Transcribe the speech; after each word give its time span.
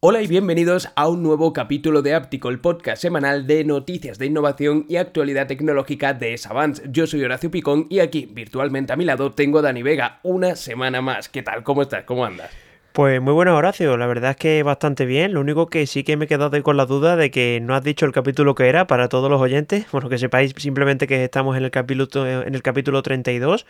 Hola 0.00 0.22
y 0.22 0.26
bienvenidos 0.26 0.88
a 0.96 1.08
un 1.08 1.22
nuevo 1.22 1.52
capítulo 1.52 2.00
de 2.00 2.14
Áptico, 2.14 2.48
el 2.48 2.58
podcast 2.58 3.02
semanal 3.02 3.46
de 3.46 3.64
noticias 3.64 4.18
de 4.18 4.26
innovación 4.26 4.86
y 4.88 4.96
actualidad 4.96 5.46
tecnológica 5.46 6.14
de 6.14 6.38
Savants. 6.38 6.82
Yo 6.90 7.06
soy 7.06 7.22
Horacio 7.22 7.50
Picón 7.50 7.86
y 7.90 7.98
aquí, 7.98 8.26
virtualmente 8.32 8.94
a 8.94 8.96
mi 8.96 9.04
lado, 9.04 9.32
tengo 9.32 9.58
a 9.58 9.62
Dani 9.62 9.82
Vega, 9.82 10.20
una 10.22 10.56
semana 10.56 11.02
más. 11.02 11.28
¿Qué 11.28 11.42
tal? 11.42 11.62
¿Cómo 11.62 11.82
estás? 11.82 12.04
¿Cómo 12.04 12.24
andas? 12.24 12.50
Pues 12.92 13.20
muy 13.20 13.32
bueno, 13.32 13.56
Horacio. 13.56 13.96
La 13.96 14.08
verdad 14.08 14.32
es 14.32 14.36
que 14.36 14.62
bastante 14.64 15.06
bien. 15.06 15.32
Lo 15.32 15.40
único 15.40 15.68
que 15.68 15.86
sí 15.86 16.02
que 16.02 16.16
me 16.16 16.24
he 16.24 16.28
quedado 16.28 16.60
con 16.64 16.76
la 16.76 16.86
duda 16.86 17.14
de 17.14 17.30
que 17.30 17.60
no 17.62 17.76
has 17.76 17.84
dicho 17.84 18.04
el 18.04 18.10
capítulo 18.10 18.56
que 18.56 18.68
era 18.68 18.88
para 18.88 19.08
todos 19.08 19.30
los 19.30 19.40
oyentes. 19.40 19.86
Bueno, 19.92 20.08
que 20.08 20.18
sepáis 20.18 20.52
simplemente 20.56 21.06
que 21.06 21.22
estamos 21.22 21.56
en 21.56 21.62
el 21.62 21.70
capítulo, 21.70 22.26
en 22.26 22.52
el 22.52 22.62
capítulo 22.62 23.02
32. 23.02 23.64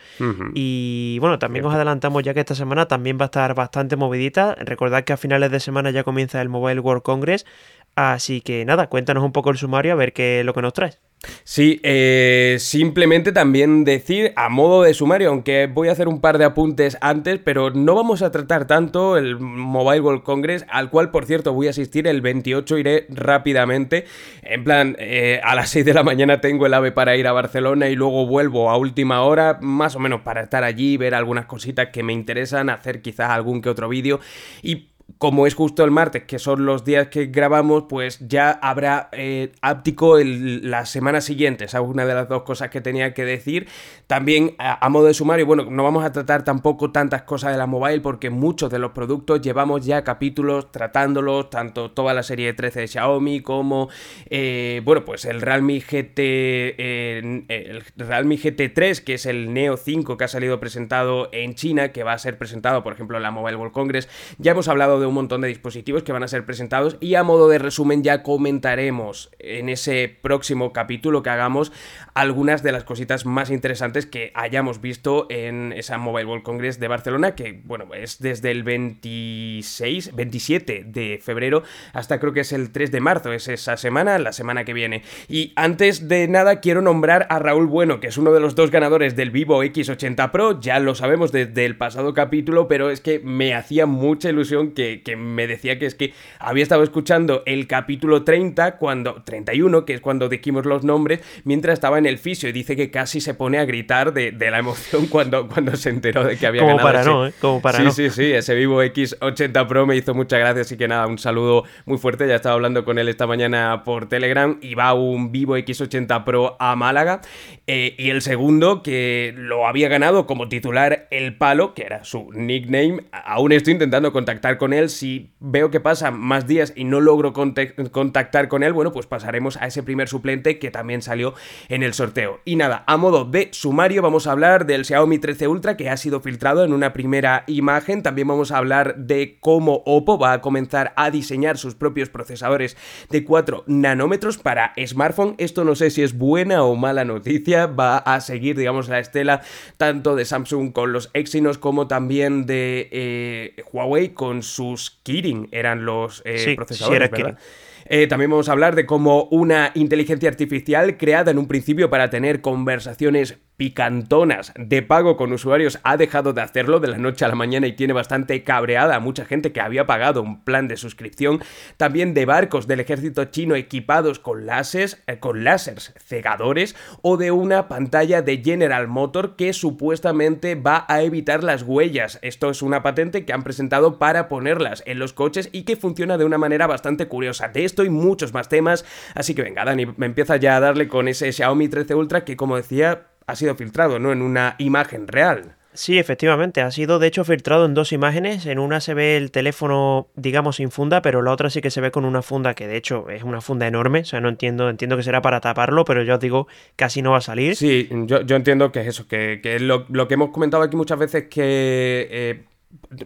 Y 0.55 1.19
bueno, 1.19 1.37
también 1.37 1.65
os 1.65 1.73
adelantamos 1.73 2.23
ya 2.23 2.33
que 2.33 2.39
esta 2.39 2.55
semana 2.55 2.87
también 2.87 3.19
va 3.19 3.25
a 3.25 3.25
estar 3.25 3.53
bastante 3.53 3.95
movidita. 3.95 4.55
Recordad 4.55 5.03
que 5.03 5.13
a 5.13 5.17
finales 5.17 5.51
de 5.51 5.59
semana 5.59 5.91
ya 5.91 6.03
comienza 6.03 6.41
el 6.41 6.49
Mobile 6.49 6.79
World 6.79 7.03
Congress. 7.03 7.45
Así 7.93 8.41
que 8.41 8.65
nada, 8.65 8.87
cuéntanos 8.87 9.23
un 9.23 9.33
poco 9.33 9.51
el 9.51 9.57
sumario 9.57 9.93
a 9.93 9.95
ver 9.95 10.13
qué 10.13 10.39
es 10.39 10.45
lo 10.45 10.55
que 10.55 10.63
nos 10.63 10.73
traes. 10.73 10.99
Sí, 11.43 11.79
eh, 11.83 12.57
simplemente 12.59 13.31
también 13.31 13.83
decir 13.83 14.33
a 14.35 14.49
modo 14.49 14.83
de 14.83 14.93
sumario, 14.93 15.29
aunque 15.29 15.67
voy 15.67 15.89
a 15.89 15.91
hacer 15.91 16.07
un 16.07 16.19
par 16.19 16.39
de 16.39 16.45
apuntes 16.45 16.97
antes, 16.99 17.39
pero 17.43 17.69
no 17.69 17.93
vamos 17.93 18.23
a 18.23 18.31
tratar 18.31 18.65
tanto 18.65 19.17
el 19.17 19.39
Mobile 19.39 20.01
World 20.01 20.23
Congress, 20.23 20.65
al 20.69 20.89
cual 20.89 21.11
por 21.11 21.25
cierto 21.25 21.53
voy 21.53 21.67
a 21.67 21.71
asistir 21.71 22.07
el 22.07 22.21
28, 22.21 22.77
iré 22.77 23.05
rápidamente, 23.09 24.05
en 24.41 24.63
plan, 24.63 24.95
eh, 24.97 25.39
a 25.43 25.53
las 25.53 25.69
6 25.69 25.85
de 25.85 25.93
la 25.93 26.03
mañana 26.03 26.41
tengo 26.41 26.65
el 26.65 26.73
AVE 26.73 26.91
para 26.91 27.15
ir 27.15 27.27
a 27.27 27.33
Barcelona 27.33 27.89
y 27.89 27.95
luego 27.95 28.25
vuelvo 28.25 28.71
a 28.71 28.77
última 28.77 29.21
hora, 29.21 29.59
más 29.61 29.95
o 29.95 29.99
menos 29.99 30.21
para 30.21 30.41
estar 30.41 30.63
allí, 30.63 30.97
ver 30.97 31.13
algunas 31.13 31.45
cositas 31.45 31.89
que 31.89 32.01
me 32.01 32.13
interesan, 32.13 32.69
hacer 32.69 33.01
quizás 33.01 33.29
algún 33.29 33.61
que 33.61 33.69
otro 33.69 33.87
vídeo. 33.89 34.19
Y 34.63 34.90
como 35.17 35.47
es 35.47 35.55
justo 35.55 35.83
el 35.83 35.91
martes, 35.91 36.23
que 36.23 36.39
son 36.39 36.65
los 36.65 36.85
días 36.85 37.07
que 37.07 37.27
grabamos, 37.27 37.85
pues 37.89 38.19
ya 38.27 38.51
habrá 38.51 39.09
eh, 39.11 39.51
áptico 39.61 40.17
la 40.19 40.85
semana 40.85 41.21
siguiente. 41.21 41.65
Esa 41.65 41.79
es 41.79 41.85
una 41.85 42.05
de 42.05 42.13
las 42.13 42.29
dos 42.29 42.43
cosas 42.43 42.69
que 42.69 42.81
tenía 42.81 43.13
que 43.13 43.25
decir. 43.25 43.67
También, 44.07 44.55
a, 44.57 44.87
modo 44.89 45.05
de 45.05 45.13
sumario, 45.13 45.45
bueno, 45.45 45.65
no 45.69 45.83
vamos 45.83 46.03
a 46.03 46.11
tratar 46.11 46.43
tampoco 46.43 46.91
tantas 46.91 47.23
cosas 47.23 47.51
de 47.51 47.57
la 47.57 47.65
mobile, 47.65 48.01
porque 48.01 48.29
muchos 48.29 48.69
de 48.69 48.79
los 48.79 48.91
productos 48.91 49.41
llevamos 49.41 49.85
ya 49.85 50.03
capítulos 50.03 50.71
tratándolos, 50.71 51.49
tanto 51.49 51.91
toda 51.91 52.13
la 52.13 52.23
serie 52.23 52.53
13 52.53 52.81
de 52.81 52.87
Xiaomi 52.87 53.41
como, 53.41 53.89
eh, 54.29 54.81
bueno, 54.83 55.05
pues 55.05 55.25
el 55.25 55.41
Realme 55.41 55.79
GT, 55.79 56.17
eh, 56.17 57.43
el 57.47 57.83
Realme 57.95 58.35
GT3, 58.35 59.03
que 59.03 59.15
es 59.15 59.25
el 59.25 59.53
Neo 59.53 59.77
5 59.77 60.17
que 60.17 60.23
ha 60.23 60.27
salido 60.27 60.59
presentado 60.59 61.29
en 61.31 61.55
China, 61.55 61.91
que 61.91 62.03
va 62.03 62.13
a 62.13 62.17
ser 62.17 62.37
presentado, 62.37 62.83
por 62.83 62.93
ejemplo, 62.93 63.17
en 63.17 63.23
la 63.23 63.31
Mobile 63.31 63.57
World 63.57 63.73
Congress. 63.73 64.09
Ya 64.37 64.51
hemos 64.51 64.67
hablado 64.67 64.99
de 65.01 65.07
un 65.07 65.13
montón 65.13 65.41
de 65.41 65.47
dispositivos 65.47 66.03
que 66.03 66.11
van 66.11 66.23
a 66.23 66.27
ser 66.27 66.45
presentados 66.45 66.97
y 66.99 67.15
a 67.15 67.23
modo 67.23 67.49
de 67.49 67.59
resumen 67.59 68.03
ya 68.03 68.23
comentaremos 68.23 69.31
en 69.39 69.69
ese 69.69 70.15
próximo 70.21 70.71
capítulo 70.71 71.23
que 71.23 71.29
hagamos 71.29 71.71
algunas 72.13 72.63
de 72.63 72.71
las 72.71 72.83
cositas 72.83 73.25
más 73.25 73.49
interesantes 73.49 74.05
que 74.05 74.31
hayamos 74.35 74.81
visto 74.81 75.27
en 75.29 75.73
esa 75.73 75.97
Mobile 75.97 76.25
World 76.25 76.43
Congress 76.43 76.79
de 76.79 76.87
Barcelona 76.87 77.35
que 77.35 77.61
bueno 77.63 77.93
es 77.93 78.19
desde 78.19 78.51
el 78.51 78.63
26 78.63 80.15
27 80.15 80.83
de 80.85 81.19
febrero 81.21 81.63
hasta 81.93 82.19
creo 82.19 82.33
que 82.33 82.41
es 82.41 82.51
el 82.51 82.71
3 82.71 82.91
de 82.91 82.99
marzo 82.99 83.33
es 83.33 83.47
esa 83.47 83.77
semana 83.77 84.19
la 84.19 84.33
semana 84.33 84.65
que 84.65 84.73
viene. 84.73 85.03
Y 85.27 85.53
antes 85.55 86.07
de 86.07 86.27
nada 86.27 86.59
quiero 86.59 86.81
nombrar 86.81 87.27
a 87.29 87.39
Raúl 87.39 87.67
Bueno 87.67 87.99
que 87.99 88.07
es 88.07 88.17
uno 88.17 88.31
de 88.31 88.39
los 88.39 88.55
dos 88.55 88.71
ganadores 88.71 89.15
del 89.15 89.31
Vivo 89.31 89.63
X80 89.63 90.31
Pro 90.31 90.59
ya 90.59 90.79
lo 90.79 90.95
sabemos 90.95 91.31
desde 91.31 91.65
el 91.65 91.77
pasado 91.77 92.13
capítulo 92.13 92.67
pero 92.67 92.89
es 92.89 93.01
que 93.01 93.19
me 93.19 93.53
hacía 93.53 93.85
mucha 93.85 94.29
ilusión 94.29 94.71
que 94.71 94.90
que, 94.99 95.15
me 95.15 95.47
decía 95.47 95.79
que 95.79 95.85
es 95.85 95.95
que 95.95 96.13
había 96.39 96.63
estado 96.63 96.83
escuchando 96.83 97.43
el 97.45 97.67
capítulo 97.67 98.23
30, 98.23 98.77
cuando 98.77 99.21
31, 99.23 99.85
que 99.85 99.93
es 99.93 100.01
cuando 100.01 100.29
dijimos 100.29 100.65
los 100.65 100.83
nombres, 100.83 101.21
mientras 101.43 101.73
estaba 101.73 101.97
en 101.97 102.05
el 102.05 102.17
fisio 102.17 102.49
y 102.49 102.51
dice 102.51 102.75
que 102.75 102.91
casi 102.91 103.21
se 103.21 103.33
pone 103.33 103.59
a 103.59 103.65
gritar 103.65 104.13
de, 104.13 104.31
la 104.31 104.59
emoción 104.59 105.07
cuando, 105.07 105.47
cuando 105.47 105.75
se 105.75 105.89
enteró 105.89 106.23
de 106.23 106.37
que 106.37 106.47
había 106.47 106.61
Como 106.61 106.77
ganado. 106.77 106.91
Para 106.91 107.03
no, 107.03 107.27
¿eh? 107.27 107.33
Como 107.39 107.61
para 107.61 107.77
sí, 107.77 107.83
no. 107.85 107.91
Sí, 107.91 108.09
sí, 108.09 108.31
ese 108.31 108.55
Vivo 108.55 108.83
X80 108.83 109.67
Pro 109.67 109.85
me 109.85 109.95
hizo 109.95 110.13
muchas 110.13 110.39
gracias, 110.39 110.67
así 110.67 110.77
que 110.77 110.87
nada, 110.87 111.07
un 111.07 111.17
saludo 111.17 111.63
muy 111.85 111.97
fuerte. 111.97 112.27
Ya 112.27 112.35
estaba 112.35 112.55
hablando 112.55 112.83
con 112.83 112.97
él 112.97 113.07
esta 113.07 113.27
mañana 113.27 113.83
por 113.83 114.09
Telegram 114.09 114.57
y 114.61 114.75
va 114.75 114.93
un 114.93 115.31
Vivo 115.31 115.57
X80 115.57 116.23
Pro 116.23 116.57
a 116.59 116.75
Málaga. 116.75 117.21
Eh, 117.67 117.95
y 117.97 118.09
el 118.09 118.21
segundo, 118.21 118.83
que 118.83 119.33
lo 119.37 119.67
había 119.67 119.87
ganado 119.87 120.25
como 120.25 120.49
titular 120.49 121.07
El 121.11 121.37
Palo, 121.37 121.73
que 121.73 121.83
era 121.83 122.03
su 122.03 122.29
nickname. 122.33 123.03
Aún 123.11 123.51
estoy 123.51 123.73
intentando 123.73 124.11
contactar 124.11 124.57
con 124.57 124.70
él 124.73 124.89
si 124.89 125.31
veo 125.39 125.71
que 125.71 125.79
pasan 125.79 126.19
más 126.19 126.47
días 126.47 126.73
y 126.75 126.83
no 126.83 126.99
logro 126.99 127.33
contactar 127.33 128.47
con 128.47 128.63
él, 128.63 128.73
bueno, 128.73 128.91
pues 128.91 129.05
pasaremos 129.05 129.57
a 129.57 129.67
ese 129.67 129.83
primer 129.83 130.07
suplente 130.07 130.59
que 130.59 130.71
también 130.71 131.01
salió 131.01 131.33
en 131.69 131.83
el 131.83 131.93
sorteo. 131.93 132.39
Y 132.45 132.55
nada, 132.55 132.83
a 132.87 132.97
modo 132.97 133.25
de 133.25 133.49
sumario 133.51 134.01
vamos 134.01 134.27
a 134.27 134.31
hablar 134.31 134.65
del 134.65 134.85
Xiaomi 134.85 135.19
13 135.19 135.47
Ultra 135.47 135.77
que 135.77 135.89
ha 135.89 135.97
sido 135.97 136.21
filtrado 136.21 136.63
en 136.63 136.73
una 136.73 136.93
primera 136.93 137.43
imagen. 137.47 138.03
También 138.03 138.27
vamos 138.27 138.51
a 138.51 138.57
hablar 138.57 138.95
de 138.97 139.37
cómo 139.39 139.83
Oppo 139.85 140.17
va 140.17 140.33
a 140.33 140.41
comenzar 140.41 140.93
a 140.95 141.11
diseñar 141.11 141.57
sus 141.57 141.75
propios 141.75 142.09
procesadores 142.09 142.77
de 143.09 143.23
4 143.23 143.63
nanómetros 143.67 144.37
para 144.37 144.73
smartphone. 144.85 145.35
Esto 145.37 145.63
no 145.63 145.75
sé 145.75 145.89
si 145.89 146.03
es 146.03 146.17
buena 146.17 146.63
o 146.63 146.75
mala 146.75 147.05
noticia. 147.05 147.67
Va 147.67 147.97
a 147.97 148.21
seguir, 148.21 148.57
digamos, 148.57 148.89
la 148.89 148.99
estela 148.99 149.41
tanto 149.77 150.15
de 150.15 150.25
Samsung 150.25 150.71
con 150.71 150.93
los 150.93 151.09
Exynos 151.13 151.57
como 151.57 151.87
también 151.87 152.45
de 152.45 152.89
eh, 152.91 153.63
Huawei 153.71 154.09
con 154.09 154.43
sus 154.61 154.91
Kirin 155.01 155.47
eran 155.51 155.85
los 155.85 156.21
eh, 156.23 156.53
procesadores, 156.55 157.09
¿verdad? 157.09 157.37
Eh, 157.85 158.05
también 158.07 158.29
vamos 158.29 158.47
a 158.47 158.51
hablar 158.51 158.75
de 158.75 158.85
cómo 158.85 159.23
una 159.31 159.71
inteligencia 159.73 160.29
artificial 160.29 160.97
creada 160.97 161.31
en 161.31 161.39
un 161.39 161.47
principio 161.47 161.89
para 161.89 162.09
tener 162.11 162.41
conversaciones 162.41 163.39
picantonas 163.57 164.53
de 164.57 164.81
pago 164.81 165.17
con 165.17 165.31
usuarios 165.33 165.79
ha 165.83 165.95
dejado 165.95 166.33
de 166.33 166.41
hacerlo 166.41 166.79
de 166.79 166.87
la 166.87 166.97
noche 166.97 167.25
a 167.25 167.27
la 167.27 167.35
mañana 167.35 167.67
y 167.67 167.73
tiene 167.73 167.93
bastante 167.93 168.43
cabreada 168.43 168.95
a 168.95 168.99
mucha 168.99 169.23
gente 169.23 169.51
que 169.51 169.61
había 169.61 169.85
pagado 169.85 170.23
un 170.23 170.43
plan 170.43 170.67
de 170.67 170.77
suscripción. 170.77 171.41
También 171.77 172.15
de 172.15 172.25
barcos 172.25 172.65
del 172.65 172.79
ejército 172.79 173.25
chino 173.25 173.55
equipados 173.55 174.17
con 174.17 174.47
láseres, 174.47 175.03
eh, 175.05 175.19
con 175.19 175.43
láseres 175.43 175.93
cegadores 176.03 176.75
o 177.03 177.17
de 177.17 177.29
una 177.29 177.67
pantalla 177.67 178.23
de 178.23 178.41
General 178.43 178.87
Motor 178.87 179.35
que 179.35 179.53
supuestamente 179.53 180.55
va 180.55 180.85
a 180.87 181.03
evitar 181.03 181.43
las 181.43 181.61
huellas. 181.61 182.17
Esto 182.23 182.49
es 182.49 182.63
una 182.63 182.81
patente 182.81 183.25
que 183.25 183.33
han 183.33 183.43
presentado 183.43 183.99
para 183.99 184.27
ponerlas 184.27 184.81
en 184.87 184.97
los 184.97 185.13
coches 185.13 185.49
y 185.51 185.63
que 185.63 185.75
funciona 185.75 186.17
de 186.17 186.25
una 186.25 186.39
manera 186.39 186.65
bastante 186.65 187.07
curiosa. 187.07 187.49
De 187.49 187.63
esto 187.63 187.83
y 187.83 187.89
muchos 187.89 188.33
más 188.33 188.49
temas, 188.49 188.85
así 189.13 189.35
que 189.35 189.43
venga 189.43 189.65
Dani, 189.65 189.85
me 189.97 190.07
empieza 190.07 190.37
ya 190.37 190.57
a 190.57 190.59
darle 190.59 190.87
con 190.87 191.07
ese 191.07 191.31
Xiaomi 191.31 191.69
13 191.69 191.93
Ultra 191.93 192.25
que 192.25 192.35
como 192.35 192.55
decía 192.55 193.10
ha 193.27 193.35
sido 193.35 193.55
filtrado, 193.55 193.99
¿no? 193.99 194.11
En 194.11 194.21
una 194.21 194.55
imagen 194.57 195.07
real. 195.07 195.55
Sí, 195.73 195.97
efectivamente, 195.97 196.61
ha 196.61 196.69
sido 196.69 196.99
de 196.99 197.07
hecho 197.07 197.23
filtrado 197.23 197.65
en 197.65 197.73
dos 197.73 197.93
imágenes. 197.93 198.45
En 198.45 198.59
una 198.59 198.81
se 198.81 198.93
ve 198.93 199.15
el 199.15 199.31
teléfono, 199.31 200.09
digamos, 200.15 200.57
sin 200.57 200.69
funda, 200.69 201.01
pero 201.01 201.21
la 201.21 201.31
otra 201.31 201.49
sí 201.49 201.61
que 201.61 201.71
se 201.71 201.79
ve 201.79 201.91
con 201.91 202.03
una 202.03 202.21
funda 202.21 202.53
que 202.55 202.67
de 202.67 202.75
hecho 202.75 203.09
es 203.09 203.23
una 203.23 203.39
funda 203.39 203.67
enorme. 203.67 204.01
O 204.01 204.05
sea, 204.05 204.19
no 204.19 204.27
entiendo, 204.27 204.69
entiendo 204.69 204.97
que 204.97 205.03
será 205.03 205.21
para 205.21 205.39
taparlo, 205.39 205.85
pero 205.85 206.03
yo 206.03 206.15
os 206.15 206.19
digo, 206.19 206.47
casi 206.75 207.01
no 207.01 207.11
va 207.11 207.19
a 207.19 207.21
salir. 207.21 207.55
Sí, 207.55 207.87
yo, 207.89 208.21
yo 208.21 208.35
entiendo 208.35 208.71
que 208.73 208.81
es 208.81 208.87
eso, 208.87 209.07
que, 209.07 209.39
que 209.41 209.59
lo, 209.59 209.85
lo, 209.89 210.09
que 210.09 210.15
hemos 210.15 210.31
comentado 210.31 210.63
aquí 210.63 210.75
muchas 210.75 210.99
veces 210.99 211.27
que 211.29 212.07
eh, 212.11 212.43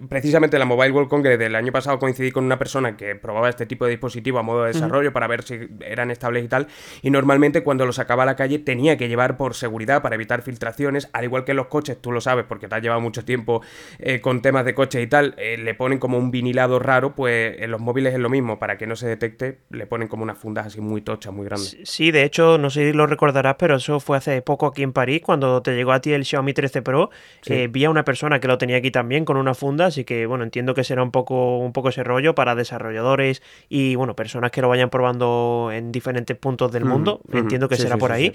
precisamente 0.10 0.58
la 0.58 0.66
Mobile 0.66 0.92
World 0.92 1.10
Congress 1.10 1.40
del 1.40 1.56
año 1.56 1.72
pasado 1.72 2.00
coincidí 2.00 2.32
con 2.32 2.44
una 2.44 2.58
persona 2.58 2.98
que 2.98 3.16
probaba 3.16 3.50
este 3.50 3.66
tipo 3.66 3.86
de 3.86 3.92
dispositivo 3.92 4.40
a 4.40 4.44
modo 4.44 4.64
de 4.64 4.74
desarrollo 4.74 5.14
para 5.14 5.28
ver 5.28 5.44
si 5.44 5.60
eran 5.82 6.12
estables 6.12 6.44
y 6.44 6.48
tal. 6.48 6.68
Y 7.02 7.12
normalmente 7.12 7.64
cuando 7.64 7.86
lo 7.86 7.94
sacaba 7.94 8.24
a 8.24 8.26
la 8.26 8.36
calle 8.36 8.60
tenía 8.60 8.98
que 8.98 9.08
llevar 9.08 9.38
por 9.38 9.56
seguridad 9.56 10.02
para 10.02 10.16
evitar 10.16 10.42
filtraciones, 10.42 11.10
al 11.14 11.24
igual 11.26 11.46
que 11.46 11.52
en 11.52 11.58
los 11.58 11.68
coches, 11.68 12.02
tú 12.02 12.12
lo 12.12 12.22
sabes 12.22 12.46
porque 12.48 12.68
te 12.68 12.76
has 12.76 12.82
llevado 12.82 13.02
mucho 13.02 13.26
tiempo 13.26 13.62
eh, 14.00 14.22
con 14.22 14.42
temas 14.42 14.66
de 14.66 14.74
coche 14.74 15.02
y 15.02 15.08
tal, 15.08 15.36
eh, 15.38 15.58
le 15.58 15.74
ponen 15.74 16.00
como 16.00 16.18
un 16.18 16.32
vinilado 16.32 16.80
raro, 16.80 17.16
pues 17.16 17.56
en 17.60 17.72
los 17.72 17.82
móviles 17.82 18.14
es 18.14 18.20
lo 18.20 18.30
mismo, 18.30 18.60
para 18.60 18.78
que 18.78 18.88
no 18.88 18.96
se 18.96 19.08
detecte, 19.08 19.60
le 19.70 19.88
ponen 19.88 20.08
como 20.08 20.24
unas 20.24 20.38
fundas 20.38 20.68
así 20.68 20.82
muy 20.82 21.02
tochas, 21.02 21.34
muy 21.34 21.46
grandes. 21.46 21.78
Sí, 21.84 22.12
de 22.12 22.24
hecho, 22.24 22.58
no 22.58 22.70
sé 22.70 22.92
si 22.92 22.94
lo 22.94 23.08
recordarás, 23.08 23.56
pero 23.58 23.76
eso 23.76 24.00
fue 24.00 24.18
hace 24.18 24.42
poco 24.42 24.68
aquí 24.68 24.84
en 24.84 24.94
París, 24.94 25.22
cuando 25.24 25.62
te 25.62 25.76
llegó 25.76 25.92
a 25.92 26.02
ti 26.02 26.14
el 26.14 26.26
Xiaomi 26.26 26.54
13 26.54 26.82
Pro, 26.82 27.10
eh, 27.48 27.68
vi 27.72 27.86
a 27.86 27.90
una 27.90 28.06
persona 28.06 28.40
que 28.40 28.48
lo 28.48 28.58
tenía 28.58 28.78
aquí 28.78 28.92
también 28.92 29.26
con 29.26 29.38
una 29.38 29.55
así 29.84 30.04
que 30.04 30.26
bueno, 30.26 30.44
entiendo 30.44 30.74
que 30.74 30.84
será 30.84 31.04
un 31.04 31.12
poco, 31.12 31.58
un 31.58 31.74
poco 31.74 31.90
ese 31.90 32.04
rollo 32.04 32.36
para 32.36 32.56
desarrolladores 32.56 33.42
y 33.70 33.96
bueno, 33.96 34.16
personas 34.16 34.52
que 34.52 34.62
lo 34.62 34.70
vayan 34.70 34.90
probando 34.90 35.70
en 35.74 35.92
diferentes 35.92 36.38
puntos 36.38 36.72
del 36.72 36.86
mundo. 36.86 37.22
entiendo 37.32 37.70
que 37.70 37.78
será 37.78 37.98
por 37.98 38.12
ahí. 38.12 38.34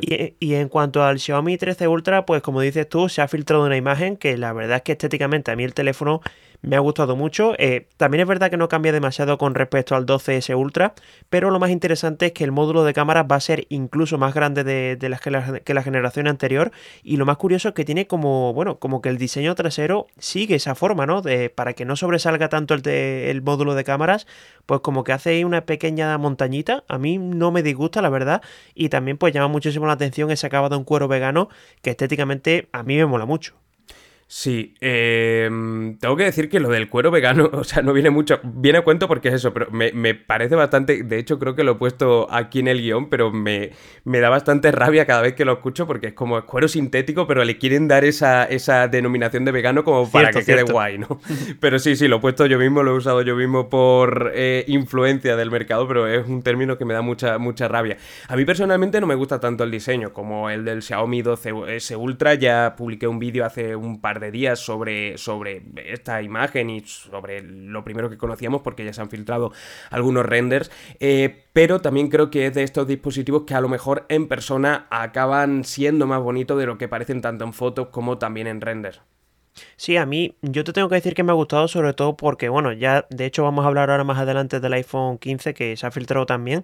y, 0.00 0.34
y, 0.38 0.54
en 0.54 0.68
cuanto 0.68 1.02
al 1.02 1.18
Xiaomi 1.18 1.56
13 1.56 1.88
Ultra, 1.88 2.26
pues 2.26 2.42
como 2.42 2.60
dices 2.60 2.88
tú, 2.88 3.08
se 3.08 3.22
ha 3.22 3.28
filtrado 3.28 3.64
una 3.64 3.76
imagen 3.76 4.16
que 4.16 4.36
la 4.36 4.52
verdad 4.52 4.78
es 4.78 4.82
que 4.82 4.92
estéticamente 4.92 5.50
a 5.50 5.56
mí 5.56 5.64
el 5.64 5.74
teléfono 5.74 6.20
me 6.62 6.76
ha 6.76 6.80
gustado 6.80 7.16
mucho. 7.16 7.54
Eh, 7.58 7.88
también 7.96 8.22
es 8.22 8.28
verdad 8.28 8.50
que 8.50 8.56
no 8.56 8.68
cambia 8.68 8.92
demasiado 8.92 9.38
con 9.38 9.54
respecto 9.54 9.94
al 9.94 10.06
12S 10.06 10.56
Ultra, 10.56 10.94
pero 11.28 11.50
lo 11.50 11.58
más 11.58 11.70
interesante 11.70 12.26
es 12.26 12.32
que 12.32 12.44
el 12.44 12.52
módulo 12.52 12.84
de 12.84 12.92
cámaras 12.92 13.26
va 13.30 13.36
a 13.36 13.40
ser 13.40 13.66
incluso 13.68 14.18
más 14.18 14.34
grande 14.34 14.64
de, 14.64 15.08
las 15.08 15.20
que, 15.20 15.30
la, 15.30 15.60
que 15.60 15.74
la 15.74 15.82
generación 15.82 16.26
anterior 16.28 16.72
y 17.02 17.16
lo 17.16 17.26
más 17.26 17.36
curioso 17.36 17.68
es 17.68 17.74
que 17.74 17.84
tiene 17.84 18.06
como, 18.06 18.52
bueno, 18.52 18.78
como 18.78 19.00
que 19.00 19.08
el 19.08 19.18
diseño 19.18 19.54
trasero 19.54 20.06
sigue 20.18 20.56
esa 20.56 20.74
forma, 20.74 21.06
¿no? 21.06 21.22
De, 21.22 21.50
para 21.50 21.72
que 21.72 21.84
no 21.84 21.96
sobresalga 21.96 22.48
tanto 22.48 22.74
el, 22.74 22.86
el 22.86 23.42
módulo 23.42 23.74
de 23.74 23.84
cámaras, 23.84 24.26
pues 24.66 24.80
como 24.80 25.04
que 25.04 25.12
hace 25.12 25.44
una 25.44 25.62
pequeña 25.62 26.16
montañita. 26.18 26.84
A 26.88 26.98
mí 26.98 27.18
no 27.18 27.50
me 27.50 27.62
disgusta, 27.62 28.02
la 28.02 28.10
verdad, 28.10 28.42
y 28.74 28.88
también 28.88 29.16
pues 29.16 29.32
llama 29.32 29.48
muchísimo 29.48 29.86
la 29.86 29.94
atención 29.94 30.30
ese 30.30 30.46
acabado 30.46 30.76
en 30.76 30.84
cuero 30.84 31.08
vegano 31.08 31.48
que 31.82 31.90
estéticamente 31.90 32.68
a 32.72 32.82
mí 32.82 32.96
me 32.96 33.06
mola 33.06 33.26
mucho. 33.26 33.54
Sí, 34.32 34.76
em, 34.80 35.98
tengo 35.98 36.14
que 36.14 36.22
decir 36.22 36.48
que 36.48 36.60
lo 36.60 36.68
del 36.68 36.88
cuero 36.88 37.10
vegano, 37.10 37.50
o 37.52 37.64
sea, 37.64 37.82
no 37.82 37.92
viene 37.92 38.10
mucho, 38.10 38.38
viene 38.44 38.78
a 38.78 38.82
cuento 38.82 39.08
porque 39.08 39.26
es 39.26 39.34
eso, 39.34 39.52
pero 39.52 39.66
me, 39.72 40.14
parece 40.14 40.54
bastante, 40.54 41.02
de 41.02 41.18
hecho 41.18 41.40
creo 41.40 41.56
que 41.56 41.64
lo 41.64 41.72
he 41.72 41.74
puesto 41.74 42.28
aquí 42.30 42.60
en 42.60 42.68
el 42.68 42.80
guion, 42.80 43.10
pero 43.10 43.32
me, 43.32 43.72
me, 44.04 44.20
da 44.20 44.28
bastante 44.28 44.70
rabia 44.70 45.04
cada 45.04 45.22
vez 45.22 45.34
que 45.34 45.44
lo 45.44 45.54
escucho 45.54 45.84
porque 45.84 46.06
es 46.06 46.12
como 46.12 46.40
cuero 46.46 46.68
sintético, 46.68 47.26
pero 47.26 47.42
le 47.42 47.58
quieren 47.58 47.88
dar 47.88 48.04
esa, 48.04 48.44
esa 48.44 48.86
denominación 48.86 49.44
de 49.44 49.50
vegano 49.50 49.82
como 49.82 50.08
para 50.08 50.30
que 50.30 50.44
quede 50.44 50.62
guay, 50.62 50.98
¿no? 50.98 51.20
pero 51.58 51.80
sí, 51.80 51.96
sí, 51.96 52.06
lo 52.06 52.18
he 52.18 52.20
puesto 52.20 52.46
yo 52.46 52.56
mismo, 52.56 52.84
lo 52.84 52.92
he 52.92 52.98
usado 52.98 53.22
yo 53.22 53.34
mismo 53.34 53.68
por 53.68 54.30
eh, 54.32 54.64
influencia 54.68 55.34
del 55.34 55.50
mercado, 55.50 55.88
pero 55.88 56.06
es 56.06 56.24
un 56.28 56.44
término 56.44 56.78
que 56.78 56.84
me 56.84 56.94
da 56.94 57.02
mucha, 57.02 57.38
mucha 57.38 57.66
rabia. 57.66 57.96
A 58.28 58.36
mí 58.36 58.44
personalmente 58.44 59.00
no 59.00 59.08
me 59.08 59.16
gusta 59.16 59.40
tanto 59.40 59.64
el 59.64 59.72
diseño 59.72 60.12
como 60.12 60.50
el 60.50 60.64
del 60.64 60.82
Xiaomi 60.82 61.20
12S 61.20 61.98
Ultra, 61.98 62.34
ya 62.34 62.76
publiqué 62.76 63.08
un 63.08 63.18
vídeo 63.18 63.44
hace 63.44 63.74
un 63.74 64.00
par 64.00 64.19
de 64.19 64.19
días 64.30 64.58
sobre, 64.58 65.16
sobre 65.18 65.62
esta 65.86 66.20
imagen 66.22 66.68
y 66.70 66.80
sobre 66.80 67.42
lo 67.42 67.84
primero 67.84 68.10
que 68.10 68.18
conocíamos 68.18 68.62
porque 68.62 68.84
ya 68.84 68.92
se 68.92 69.00
han 69.00 69.08
filtrado 69.08 69.52
algunos 69.90 70.26
renders, 70.26 70.70
eh, 71.00 71.44
pero 71.52 71.80
también 71.80 72.08
creo 72.08 72.30
que 72.30 72.46
es 72.46 72.54
de 72.54 72.62
estos 72.62 72.86
dispositivos 72.86 73.44
que 73.46 73.54
a 73.54 73.60
lo 73.60 73.68
mejor 73.68 74.04
en 74.08 74.28
persona 74.28 74.86
acaban 74.90 75.64
siendo 75.64 76.06
más 76.06 76.20
bonitos 76.22 76.58
de 76.58 76.66
lo 76.66 76.76
que 76.76 76.88
parecen 76.88 77.20
tanto 77.20 77.44
en 77.44 77.52
fotos 77.52 77.88
como 77.88 78.18
también 78.18 78.46
en 78.46 78.60
renders. 78.60 79.00
Sí, 79.76 79.96
a 79.96 80.06
mí 80.06 80.36
yo 80.42 80.64
te 80.64 80.72
tengo 80.72 80.88
que 80.88 80.94
decir 80.94 81.14
que 81.14 81.22
me 81.22 81.32
ha 81.32 81.34
gustado 81.34 81.68
sobre 81.68 81.92
todo 81.92 82.16
porque, 82.16 82.48
bueno, 82.48 82.72
ya 82.72 83.06
de 83.10 83.26
hecho 83.26 83.42
vamos 83.42 83.64
a 83.64 83.68
hablar 83.68 83.90
ahora 83.90 84.04
más 84.04 84.18
adelante 84.18 84.60
del 84.60 84.72
iPhone 84.74 85.18
15 85.18 85.54
que 85.54 85.76
se 85.76 85.86
ha 85.86 85.90
filtrado 85.90 86.26
también 86.26 86.62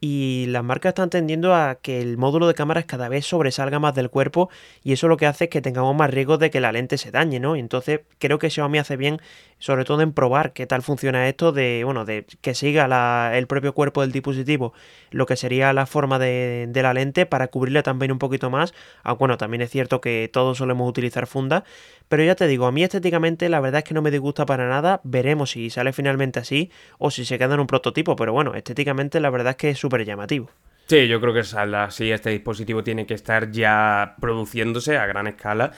y 0.00 0.46
las 0.48 0.62
marcas 0.62 0.90
están 0.90 1.10
tendiendo 1.10 1.54
a 1.54 1.76
que 1.76 2.00
el 2.00 2.18
módulo 2.18 2.46
de 2.46 2.54
cámaras 2.54 2.84
cada 2.84 3.08
vez 3.08 3.26
sobresalga 3.26 3.78
más 3.78 3.94
del 3.94 4.10
cuerpo 4.10 4.50
y 4.82 4.92
eso 4.92 5.08
lo 5.08 5.16
que 5.16 5.26
hace 5.26 5.44
es 5.44 5.50
que 5.50 5.62
tengamos 5.62 5.96
más 5.96 6.10
riesgo 6.10 6.38
de 6.38 6.50
que 6.50 6.60
la 6.60 6.72
lente 6.72 6.98
se 6.98 7.10
dañe, 7.10 7.40
¿no? 7.40 7.56
Entonces 7.56 8.00
creo 8.18 8.38
que 8.38 8.50
Xiaomi 8.50 8.78
hace 8.78 8.96
bien 8.96 9.20
sobre 9.58 9.84
todo 9.84 10.02
en 10.02 10.12
probar 10.12 10.52
qué 10.52 10.66
tal 10.66 10.82
funciona 10.82 11.28
esto 11.28 11.52
de, 11.52 11.82
bueno, 11.84 12.04
de 12.04 12.26
que 12.40 12.54
siga 12.54 13.36
el 13.36 13.46
propio 13.46 13.72
cuerpo 13.72 14.02
del 14.02 14.12
dispositivo, 14.12 14.72
lo 15.10 15.26
que 15.26 15.36
sería 15.36 15.72
la 15.72 15.86
forma 15.86 16.18
de, 16.18 16.70
la 16.74 16.94
lente 16.94 17.26
para 17.26 17.48
cubrirle 17.48 17.82
también 17.82 18.12
un 18.12 18.18
poquito 18.18 18.50
más, 18.50 18.74
aunque 19.02 19.20
bueno, 19.20 19.38
también 19.38 19.62
es 19.62 19.70
cierto 19.70 20.00
que 20.00 20.28
todos 20.32 20.58
solemos 20.58 20.88
utilizar 20.88 21.26
funda, 21.26 21.64
pero 22.08 22.22
ya 22.22 22.34
te 22.34 22.46
digo, 22.46 22.66
a 22.66 22.72
mí 22.72 22.84
estéticamente 22.84 23.48
la 23.48 23.60
verdad 23.60 23.78
es 23.78 23.84
que 23.84 23.94
no 23.94 24.02
me 24.02 24.10
disgusta 24.10 24.46
para 24.46 24.68
nada, 24.68 25.00
veremos 25.04 25.50
si 25.50 25.70
sale 25.70 25.92
finalmente 25.92 26.38
así 26.38 26.70
o 26.98 27.10
si 27.10 27.24
se 27.24 27.38
queda 27.38 27.54
en 27.54 27.60
un 27.60 27.66
prototipo, 27.66 28.14
pero 28.14 28.32
bueno, 28.32 28.54
estéticamente 28.54 29.20
la 29.20 29.30
verdad 29.30 29.50
es 29.50 29.56
que 29.56 29.70
es 29.70 29.78
súper 29.78 30.04
llamativo. 30.04 30.50
Sí, 30.86 31.08
yo 31.08 31.20
creo 31.20 31.34
que 31.34 31.42
saldrá 31.42 31.84
así. 31.84 32.12
Este 32.12 32.30
dispositivo 32.30 32.84
tiene 32.84 33.06
que 33.06 33.14
estar 33.14 33.50
ya 33.50 34.14
produciéndose 34.20 34.96
a 34.96 35.06
gran 35.06 35.26
escala 35.26 35.72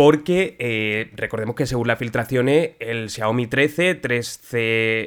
porque 0.00 0.56
eh, 0.58 1.10
recordemos 1.14 1.54
que 1.54 1.66
según 1.66 1.86
las 1.86 1.98
filtraciones, 1.98 2.70
el 2.78 3.10
Xiaomi 3.10 3.48
13, 3.48 3.96
13 3.96 4.48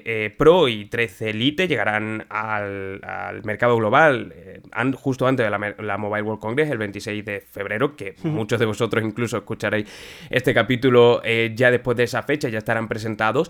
eh, 0.05 0.35
Pro 0.37 0.67
y 0.67 0.85
13 0.85 1.33
Lite 1.33 1.67
llegarán 1.67 2.27
al, 2.29 3.01
mercado 3.43 3.75
global 3.75 4.31
eh, 4.35 4.61
justo 4.93 5.25
antes 5.25 5.47
de 5.47 5.49
la, 5.49 5.97
Mobile 5.97 6.21
World 6.21 6.39
Congress, 6.39 6.69
el 6.69 6.77
26 6.77 7.25
de 7.25 7.41
febrero, 7.41 7.95
que 7.95 8.13
muchos 8.21 8.59
de 8.59 8.67
vosotros 8.67 9.03
incluso 9.03 9.37
escucharéis 9.37 9.87
este 10.29 10.53
capítulo 10.53 11.23
ya 11.55 11.71
después 11.71 11.97
de 11.97 12.03
esa 12.03 12.21
fecha, 12.21 12.49
ya 12.49 12.59
estarán 12.59 12.87
presentados. 12.87 13.49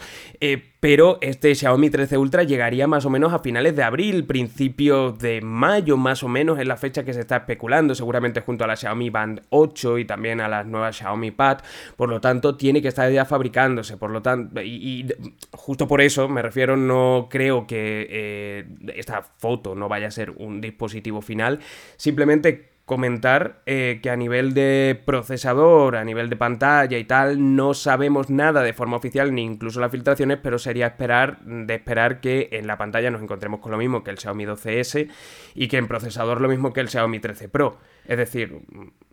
pero 0.80 1.18
este 1.19 1.54
Xiaomi 1.56 1.89
13 1.89 2.18
Ultra 2.19 2.44
llegaría 2.44 2.88
más 2.88 3.06
o 3.06 3.10
menos 3.10 3.34
a 3.34 3.39
finales 3.39 3.75
de 3.75 3.84
abril, 3.84 4.24
principios 4.24 5.19
de 5.19 5.42
mayo, 5.42 5.98
más 5.98 6.24
o 6.24 6.30
menos, 6.30 6.57
es 6.57 6.68
la 6.68 6.78
fecha 6.78 7.04
que 7.04 7.13
se 7.13 7.19
está 7.19 7.36
especulando, 7.38 7.96
seguramente 7.96 8.39
junto 8.39 8.63
a 8.63 8.68
la 8.68 8.78
Xiaomi 8.78 9.10
Band 9.10 9.42
8 9.50 9.98
y 9.98 10.06
también 10.06 10.39
a 10.39 10.48
las 10.48 10.66
nuevas 10.66 10.96
Xiaomi 10.96 11.32
Pad, 11.33 11.59
por 11.95 12.09
lo 12.09 12.21
tanto 12.21 12.56
tiene 12.56 12.81
que 12.81 12.88
estar 12.88 13.12
ya 13.12 13.25
fabricándose, 13.25 13.97
por 13.97 14.12
lo 14.12 14.21
tanto, 14.21 14.62
y, 14.62 15.06
justo 15.51 15.88
por 15.88 16.01
eso 16.01 16.27
me 16.27 16.41
refiero, 16.41 16.77
no 16.77 17.27
creo 17.30 17.68
que 17.68 18.07
eh, 18.09 18.65
esta 18.95 19.21
foto 19.21 19.75
no 19.75 19.88
vaya 19.89 20.07
a 20.07 20.12
ser 20.12 20.31
un 20.31 20.62
dispositivo 20.62 21.21
final, 21.21 21.59
simplemente 21.97 22.73
comentar 22.85 23.62
eh, 23.65 24.00
que 24.03 24.09
a 24.09 24.15
nivel 24.18 24.53
de 24.53 25.01
procesador, 25.06 25.95
a 25.95 26.03
nivel 26.03 26.30
de 26.30 26.35
pantalla 26.35 26.97
y 26.97 27.06
tal, 27.06 27.56
no 27.56 27.74
sabemos 27.74 28.30
nada 28.30 28.62
de 28.62 28.74
forma 28.74 28.97
oficial, 28.97 29.33
ni 29.33 29.44
incluso 29.44 29.80
las 29.80 29.91
filtraciones, 29.91 30.39
pero 30.44 30.59
sería 30.59 30.88
esperar, 30.88 31.39
de 31.45 31.75
esperar 31.75 32.19
que 32.19 32.50
en 32.51 32.68
la 32.68 32.77
pantalla 32.77 33.09
nos 33.09 33.21
encontremos 33.21 33.62
con 33.62 33.71
lo 33.71 33.77
mismo 33.77 34.03
que 34.03 34.12
el 34.12 34.18
Xiaomi 34.18 34.45
12S 34.45 35.09
y 35.56 35.68
que 35.69 35.77
en 35.77 35.88
procesador 35.88 36.41
lo 36.41 36.50
mismo 36.50 36.74
que 36.74 36.81
el 36.81 36.89
Xiaomi 36.89 37.19
13 37.19 37.47
Pro. 37.47 37.77
Es 38.06 38.18
decir, 38.18 38.59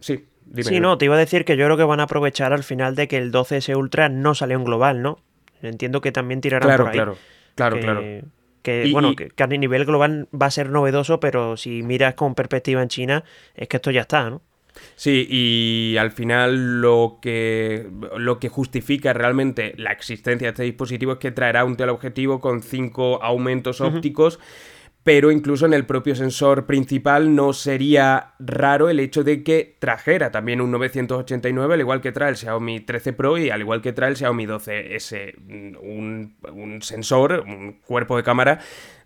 sí, 0.00 0.26
Sí, 0.62 0.80
no, 0.80 0.98
te 0.98 1.04
iba 1.04 1.14
a 1.14 1.18
decir 1.18 1.44
que 1.44 1.56
yo 1.56 1.64
creo 1.66 1.76
que 1.76 1.84
van 1.84 2.00
a 2.00 2.04
aprovechar 2.04 2.52
al 2.52 2.64
final 2.64 2.96
de 2.96 3.06
que 3.06 3.18
el 3.18 3.30
12S 3.30 3.76
Ultra 3.76 4.08
no 4.08 4.34
salió 4.34 4.56
en 4.56 4.64
global, 4.64 5.00
¿no? 5.00 5.20
Entiendo 5.62 6.00
que 6.00 6.10
también 6.10 6.40
tirarán 6.40 6.76
por 6.76 6.88
ahí. 6.88 6.92
Claro, 6.94 7.16
claro, 7.54 7.78
claro. 7.78 8.02
Que, 8.62 8.90
bueno, 8.92 9.14
Que, 9.16 9.32
a 9.42 9.46
nivel 9.46 9.84
global 9.86 10.28
va 10.34 10.46
a 10.46 10.50
ser 10.50 10.70
novedoso, 10.70 11.20
pero 11.20 11.56
si 11.56 11.82
miras 11.82 12.14
con 12.14 12.34
perspectiva 12.34 12.82
en 12.82 12.88
China, 12.88 13.24
es 13.54 13.68
que 13.68 13.76
esto 13.78 13.90
ya 13.90 14.02
está, 14.02 14.28
¿no? 14.28 14.42
Sí, 14.96 15.26
y 15.28 15.96
al 15.98 16.12
final 16.12 16.80
lo 16.80 17.18
que, 17.20 17.88
lo 18.16 18.38
que 18.38 18.48
justifica 18.48 19.12
realmente 19.12 19.74
la 19.76 19.92
existencia 19.92 20.48
de 20.48 20.50
este 20.50 20.62
dispositivo 20.62 21.12
es 21.12 21.18
que 21.18 21.32
traerá 21.32 21.64
un 21.64 21.76
teleobjetivo 21.76 22.40
con 22.40 22.62
cinco 22.62 23.22
aumentos 23.22 23.80
ópticos 23.80 24.38
pero 25.02 25.30
incluso 25.30 25.66
en 25.66 25.72
el 25.72 25.86
propio 25.86 26.14
sensor 26.14 26.66
principal 26.66 27.34
no 27.34 27.52
sería 27.52 28.34
raro 28.38 28.90
el 28.90 29.00
hecho 29.00 29.24
de 29.24 29.42
que 29.42 29.76
trajera 29.78 30.30
también 30.30 30.60
un 30.60 30.70
989, 30.70 31.74
al 31.74 31.80
igual 31.80 32.00
que 32.00 32.12
trae 32.12 32.30
el 32.30 32.36
Xiaomi 32.36 32.80
13 32.80 33.14
Pro 33.14 33.38
y 33.38 33.50
al 33.50 33.60
igual 33.60 33.80
que 33.80 33.92
trae 33.92 34.10
el 34.10 34.16
Xiaomi 34.16 34.46
12S, 34.46 35.36
un, 35.80 36.34
un 36.52 36.82
sensor, 36.82 37.44
un 37.46 37.80
cuerpo 37.86 38.16
de 38.16 38.22
cámara 38.22 38.60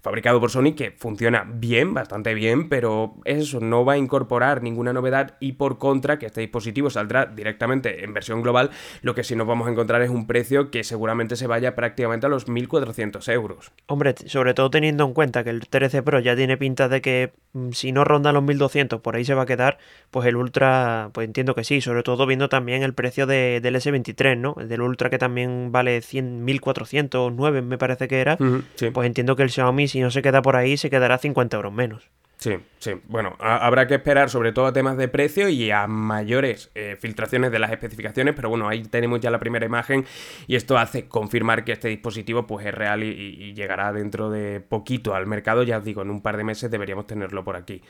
fabricado 0.04 0.38
por 0.38 0.50
Sony 0.50 0.74
que 0.76 0.90
funciona 0.90 1.46
bien, 1.48 1.94
bastante 1.94 2.34
bien, 2.34 2.68
pero 2.68 3.14
eso 3.24 3.58
no 3.58 3.86
va 3.86 3.94
a 3.94 3.98
incorporar 3.98 4.62
ninguna 4.62 4.92
novedad 4.92 5.36
y 5.40 5.52
por 5.52 5.78
contra 5.78 6.18
que 6.18 6.26
este 6.26 6.42
dispositivo 6.42 6.90
saldrá 6.90 7.24
directamente 7.24 8.04
en 8.04 8.12
versión 8.12 8.42
global, 8.42 8.70
lo 9.00 9.14
que 9.14 9.24
sí 9.24 9.34
nos 9.34 9.46
vamos 9.46 9.66
a 9.66 9.70
encontrar 9.70 10.02
es 10.02 10.10
un 10.10 10.26
precio 10.26 10.70
que 10.70 10.84
seguramente 10.84 11.36
se 11.36 11.46
vaya 11.46 11.74
prácticamente 11.74 12.26
a 12.26 12.28
los 12.28 12.46
1.400 12.46 13.32
euros. 13.32 13.72
Hombre, 13.86 14.14
sobre 14.26 14.52
todo 14.52 14.68
teniendo 14.68 15.04
en 15.04 15.14
cuenta 15.14 15.42
que 15.42 15.50
el 15.50 15.66
13 15.66 16.02
Pro 16.02 16.20
ya 16.20 16.36
tiene 16.36 16.58
pinta 16.58 16.90
de 16.90 17.00
que 17.00 17.32
si 17.72 17.92
no 17.92 18.04
ronda 18.04 18.32
los 18.32 18.42
1.200 18.42 19.00
por 19.00 19.16
ahí 19.16 19.24
se 19.24 19.34
va 19.34 19.42
a 19.42 19.46
quedar, 19.46 19.78
pues 20.10 20.26
el 20.26 20.36
Ultra, 20.36 21.10
pues 21.12 21.26
entiendo 21.26 21.54
que 21.54 21.64
sí, 21.64 21.80
sobre 21.80 22.02
todo 22.02 22.26
viendo 22.26 22.48
también 22.48 22.82
el 22.82 22.94
precio 22.94 23.26
de, 23.26 23.60
del 23.60 23.76
S23, 23.76 24.38
¿no? 24.38 24.54
Del 24.54 24.82
Ultra 24.82 25.10
que 25.10 25.18
también 25.18 25.70
vale 25.72 26.00
100, 26.00 26.46
1.409 26.46 27.62
me 27.62 27.78
parece 27.78 28.08
que 28.08 28.20
era, 28.20 28.36
pues 28.36 29.06
entiendo 29.06 29.36
que 29.36 29.42
el 29.42 29.50
Xiaomi 29.50 29.88
si 29.88 30.00
no 30.00 30.10
se 30.10 30.22
queda 30.22 30.42
por 30.42 30.56
ahí, 30.56 30.76
se 30.76 30.90
quedará 30.90 31.18
50 31.18 31.56
euros 31.56 31.72
menos. 31.72 32.10
Sí, 32.44 32.58
sí. 32.78 32.92
Bueno, 33.08 33.36
habrá 33.40 33.86
que 33.86 33.94
esperar 33.94 34.28
sobre 34.28 34.52
todo 34.52 34.66
a 34.66 34.72
temas 34.74 34.98
de 34.98 35.08
precio 35.08 35.48
y 35.48 35.70
a 35.70 35.86
mayores 35.86 36.70
eh, 36.74 36.94
filtraciones 37.00 37.50
de 37.50 37.58
las 37.58 37.72
especificaciones, 37.72 38.34
pero 38.36 38.50
bueno, 38.50 38.68
ahí 38.68 38.82
tenemos 38.82 39.20
ya 39.20 39.30
la 39.30 39.38
primera 39.38 39.64
imagen 39.64 40.04
y 40.46 40.56
esto 40.56 40.76
hace 40.76 41.08
confirmar 41.08 41.64
que 41.64 41.72
este 41.72 41.88
dispositivo 41.88 42.46
pues 42.46 42.66
es 42.66 42.74
real 42.74 43.02
y, 43.02 43.54
llegará 43.54 43.94
dentro 43.94 44.28
de 44.28 44.60
poquito 44.60 45.14
al 45.14 45.26
mercado, 45.26 45.62
ya 45.62 45.78
os 45.78 45.84
digo, 45.84 46.02
en 46.02 46.10
un 46.10 46.20
par 46.20 46.36
de 46.36 46.44
meses 46.44 46.70
deberíamos 46.70 47.06
tenerlo 47.06 47.44
por 47.44 47.56
aquí. 47.56 47.80